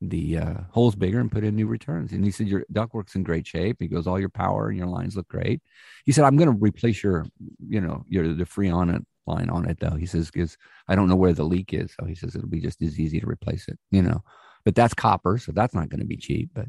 the 0.03 0.37
uh, 0.39 0.55
holes 0.73 0.95
bigger 0.95 1.21
and 1.21 1.33
put 1.33 1.43
in 1.43 1.57
new 1.57 1.67
returns. 1.67 2.13
And 2.13 2.23
he 2.23 2.31
said, 2.31 2.49
your 2.49 2.65
ductwork's 2.71 3.15
in 3.15 3.23
great 3.23 3.47
shape. 3.47 3.79
He 3.81 3.89
goes, 3.89 4.07
all 4.07 4.21
your 4.21 4.29
power 4.29 4.69
and 4.69 4.77
your 4.77 4.89
lines 4.89 5.17
look 5.17 5.27
great. 5.29 5.63
He 6.05 6.13
said, 6.13 6.25
I'm 6.25 6.37
going 6.37 6.53
to 6.53 6.59
replace 6.61 7.03
your, 7.03 7.25
you 7.67 7.81
know, 7.81 8.05
your, 8.07 8.35
the 8.35 8.45
Freon 8.45 9.03
line 9.27 9.49
on 9.49 9.67
it 9.67 9.81
though. 9.81 9.97
He 9.97 10.05
says, 10.07 10.31
because 10.31 10.59
I 10.87 10.95
don't 10.97 11.09
know 11.09 11.17
where 11.17 11.33
the 11.33 11.45
leak 11.45 11.73
is. 11.73 11.95
So 11.99 12.05
he 12.07 12.15
says, 12.15 12.37
it'll 12.37 12.47
be 12.49 12.61
just 12.61 12.83
as 12.83 13.01
easy 13.01 13.21
to 13.21 13.27
replace 13.27 13.69
it, 13.69 13.79
you 13.91 14.03
know, 14.03 14.23
but 14.67 14.75
that's 14.75 14.93
copper. 14.95 15.39
So 15.39 15.51
that's 15.53 15.75
not 15.75 15.89
going 15.89 16.01
to 16.01 16.07
be 16.07 16.19
cheap, 16.19 16.51
but 16.55 16.67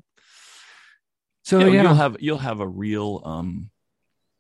so 1.47 1.59
Yeah, 1.59 1.67
yeah, 1.67 1.81
you'll 1.83 1.93
have 1.93 2.17
you'll 2.19 2.37
have 2.39 2.59
a 2.59 2.67
real 2.67 3.21
um 3.23 3.69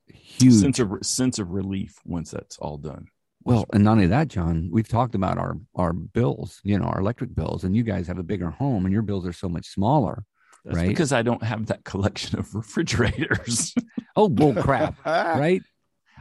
huge 0.07 0.55
sense 0.55 0.77
of 0.79 0.91
sense 1.03 1.39
of 1.39 1.51
relief 1.51 1.99
once 2.03 2.31
that's 2.31 2.57
all 2.57 2.77
done. 2.77 3.07
Well, 3.45 3.65
and 3.71 3.85
not 3.85 3.93
only 3.93 4.07
that, 4.07 4.27
John, 4.27 4.67
we've 4.73 4.89
talked 4.89 5.15
about 5.15 5.37
our 5.37 5.57
our 5.75 5.93
bills, 5.93 6.59
you 6.65 6.77
know, 6.77 6.83
our 6.83 6.99
electric 6.99 7.33
bills, 7.33 7.63
and 7.63 7.77
you 7.77 7.83
guys 7.83 8.07
have 8.07 8.17
a 8.17 8.23
bigger 8.23 8.49
home, 8.49 8.83
and 8.85 8.91
your 8.91 9.03
bills 9.03 9.25
are 9.25 9.31
so 9.31 9.47
much 9.47 9.67
smaller. 9.67 10.25
That's 10.65 10.75
Right. 10.75 10.87
because 10.89 11.13
I 11.13 11.21
don't 11.21 11.43
have 11.43 11.67
that 11.67 11.85
collection 11.85 12.39
of 12.39 12.53
refrigerators. 12.53 13.73
Oh, 14.17 14.27
bull 14.29 14.55
crap, 14.55 14.95
right? 15.05 15.61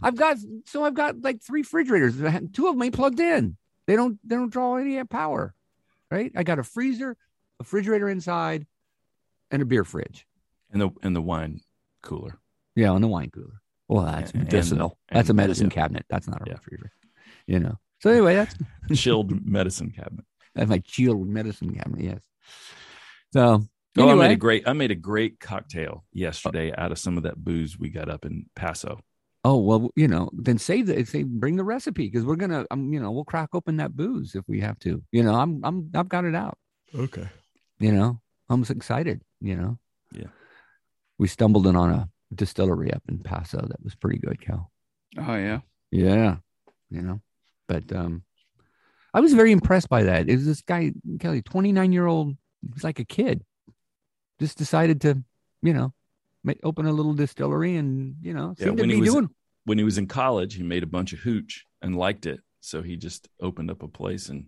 I've 0.02 0.16
got 0.16 0.36
so 0.66 0.84
I've 0.84 0.94
got 0.94 1.22
like 1.22 1.42
three 1.42 1.62
refrigerators. 1.62 2.14
Two 2.52 2.68
of 2.68 2.74
them 2.74 2.82
ain't 2.82 2.94
plugged 2.94 3.18
in. 3.18 3.56
They 3.86 3.96
don't 3.96 4.18
they 4.22 4.36
don't 4.36 4.52
draw 4.52 4.76
any 4.76 5.02
power, 5.04 5.54
right? 6.10 6.30
I 6.36 6.42
got 6.44 6.58
a 6.58 6.62
freezer, 6.62 7.12
a 7.12 7.16
refrigerator 7.60 8.08
inside, 8.08 8.66
and 9.50 9.62
a 9.62 9.64
beer 9.64 9.82
fridge. 9.82 10.26
And 10.80 10.82
the 10.82 10.90
and 11.02 11.16
the 11.16 11.22
wine 11.22 11.60
cooler. 12.02 12.38
Yeah, 12.74 12.92
and 12.94 13.02
the 13.02 13.08
wine 13.08 13.30
cooler. 13.30 13.60
Well, 13.88 14.04
that's 14.04 14.32
And- 14.32 14.42
and- 14.42 14.52
medicinal. 14.52 14.98
that's 15.10 15.30
a 15.30 15.34
medicine 15.34 15.66
yeah. 15.68 15.74
cabinet. 15.74 16.04
That's 16.08 16.28
not 16.28 16.42
a 16.42 16.44
Yeah. 16.46 16.52
refrigerator. 16.54 16.92
You 17.46 17.60
know. 17.60 17.78
So 18.00 18.10
anyway, 18.10 18.34
that's 18.34 18.54
Chilled 18.94 19.46
medicine 19.46 19.90
cabinet. 19.90 20.24
that's 20.54 20.68
my 20.68 20.78
chilled 20.78 21.26
medicine 21.28 21.74
cabinet. 21.74 22.00
Yes. 22.04 22.22
So 23.32 23.66
Oh, 23.98 24.10
I 24.10 24.14
made 24.14 24.30
a 24.32 24.36
great 24.36 24.68
I 24.68 24.74
made 24.74 24.90
a 24.90 24.94
great 24.96 25.40
cocktail 25.40 26.04
yesterday 26.12 26.70
out 26.76 26.92
of 26.92 26.98
some 26.98 27.16
of 27.16 27.22
that 27.22 27.42
booze 27.42 27.78
we 27.78 27.88
got 27.88 28.10
up 28.10 28.26
in 28.26 28.46
Paso. 28.54 29.00
Oh 29.44 29.56
well, 29.58 29.90
you 29.96 30.08
know, 30.08 30.28
then 30.34 30.58
save 30.58 30.86
the 30.88 31.02
say 31.06 31.22
bring 31.22 31.56
the 31.56 31.64
recipe 31.64 32.06
because 32.06 32.24
we're 32.26 32.36
gonna, 32.36 32.66
um, 32.70 32.92
you 32.92 33.00
know, 33.00 33.10
we'll 33.12 33.24
crack 33.24 33.50
open 33.54 33.76
that 33.78 33.96
booze 33.96 34.34
if 34.34 34.44
we 34.48 34.60
have 34.60 34.78
to. 34.80 35.02
You 35.12 35.22
know, 35.22 35.34
I'm, 35.34 35.64
I'm, 35.64 35.90
I've 35.94 36.08
got 36.10 36.24
it 36.26 36.34
out. 36.34 36.58
Okay. 36.94 37.26
You 37.78 37.92
know, 37.92 38.20
I'm 38.50 38.60
just 38.62 38.72
excited. 38.72 39.22
You 39.40 39.56
know, 39.56 39.78
Yeah. 40.12 40.28
We 41.18 41.28
stumbled 41.28 41.66
in 41.66 41.76
on 41.76 41.90
a 41.90 42.08
distillery 42.34 42.92
up 42.92 43.02
in 43.08 43.18
Paso 43.20 43.58
that 43.58 43.82
was 43.82 43.94
pretty 43.94 44.18
good, 44.18 44.40
Cal. 44.40 44.70
Oh 45.18 45.36
yeah. 45.36 45.60
Yeah, 45.90 46.36
you 46.90 47.00
know, 47.02 47.20
but 47.68 47.90
um, 47.92 48.22
I 49.14 49.20
was 49.20 49.32
very 49.32 49.52
impressed 49.52 49.88
by 49.88 50.02
that. 50.02 50.28
It 50.28 50.34
was 50.36 50.44
this 50.46 50.60
guy, 50.62 50.92
Kelly, 51.20 51.40
29 51.42 51.92
year 51.92 52.06
old. 52.06 52.36
He's 52.74 52.84
like 52.84 52.98
a 52.98 53.04
kid. 53.04 53.42
Just 54.40 54.58
decided 54.58 55.00
to, 55.02 55.22
you 55.62 55.72
know, 55.72 55.94
make, 56.44 56.58
open 56.64 56.86
a 56.86 56.92
little 56.92 57.14
distillery 57.14 57.76
and 57.76 58.16
you 58.20 58.34
know, 58.34 58.54
Yeah, 58.58 58.66
seemed 58.66 58.76
to 58.78 58.82
when 58.82 58.90
he 58.90 58.96
be 58.96 59.00
was- 59.02 59.12
doing. 59.14 59.30
When 59.64 59.78
he 59.78 59.84
was 59.84 59.98
in 59.98 60.06
college, 60.06 60.54
he 60.54 60.62
made 60.62 60.82
a 60.84 60.86
bunch 60.86 61.12
of 61.12 61.20
hooch 61.20 61.64
and 61.82 61.96
liked 61.96 62.24
it. 62.26 62.40
So 62.60 62.82
he 62.82 62.96
just 62.96 63.28
opened 63.40 63.68
up 63.70 63.82
a 63.82 63.88
place 63.88 64.28
and 64.28 64.46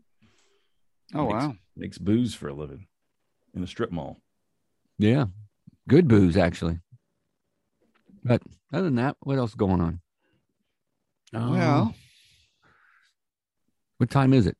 Oh 1.15 1.25
makes, 1.27 1.33
wow. 1.45 1.55
makes 1.77 1.99
booze 1.99 2.35
for 2.35 2.49
a 2.49 2.55
living 2.55 2.87
in 3.55 3.63
a 3.63 3.67
strip 3.67 3.91
mall. 3.91 4.19
Yeah. 4.99 5.27
Good 5.89 6.07
booze, 6.07 6.37
actually. 6.37 6.79
But 8.23 8.43
other 8.73 8.85
than 8.85 8.97
that, 8.97 9.17
what 9.21 9.39
else 9.39 9.51
is 9.51 9.57
going 9.57 9.81
on? 9.81 10.01
Um, 11.35 11.53
Well, 11.53 11.95
what 13.97 14.11
time 14.11 14.33
is 14.33 14.47
it? 14.47 14.57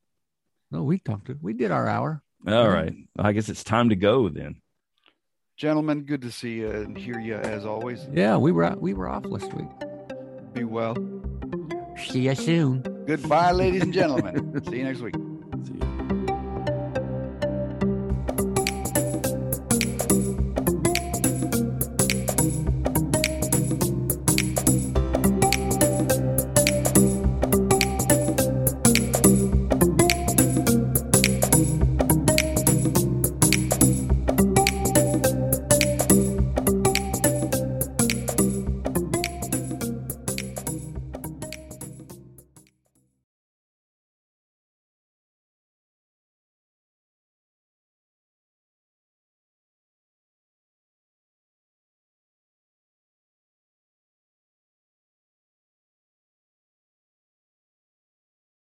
No, 0.71 0.83
we 0.83 0.99
talked 0.99 1.27
to, 1.27 1.39
we 1.41 1.53
did 1.53 1.71
our 1.71 1.87
hour. 1.87 2.23
All 2.47 2.69
right. 2.69 2.95
I 3.19 3.33
guess 3.33 3.49
it's 3.49 3.65
time 3.65 3.89
to 3.91 3.97
go 3.97 4.29
then. 4.29 4.61
gentlemen, 5.57 6.03
good 6.03 6.23
to 6.23 6.31
see 6.31 6.55
you 6.57 6.71
and 6.71 6.97
hear 6.97 7.19
you 7.19 7.35
as 7.35 7.65
always. 7.67 8.07
Yeah, 8.13 8.37
we 8.37 8.53
were 8.53 8.65
out, 8.65 8.81
we 8.81 8.95
were 8.95 9.09
off 9.09 9.25
last 9.27 9.53
week. 9.55 9.69
Be 10.55 10.65
well. 10.65 10.97
See 12.07 12.21
you 12.21 12.35
soon. 12.35 12.83
Goodbye, 13.07 13.53
ladies 13.53 13.83
and 13.83 13.93
gentlemen. 13.93 14.63
see 14.69 14.79
you 14.79 14.85
next 14.85 15.01
week. 15.01 15.15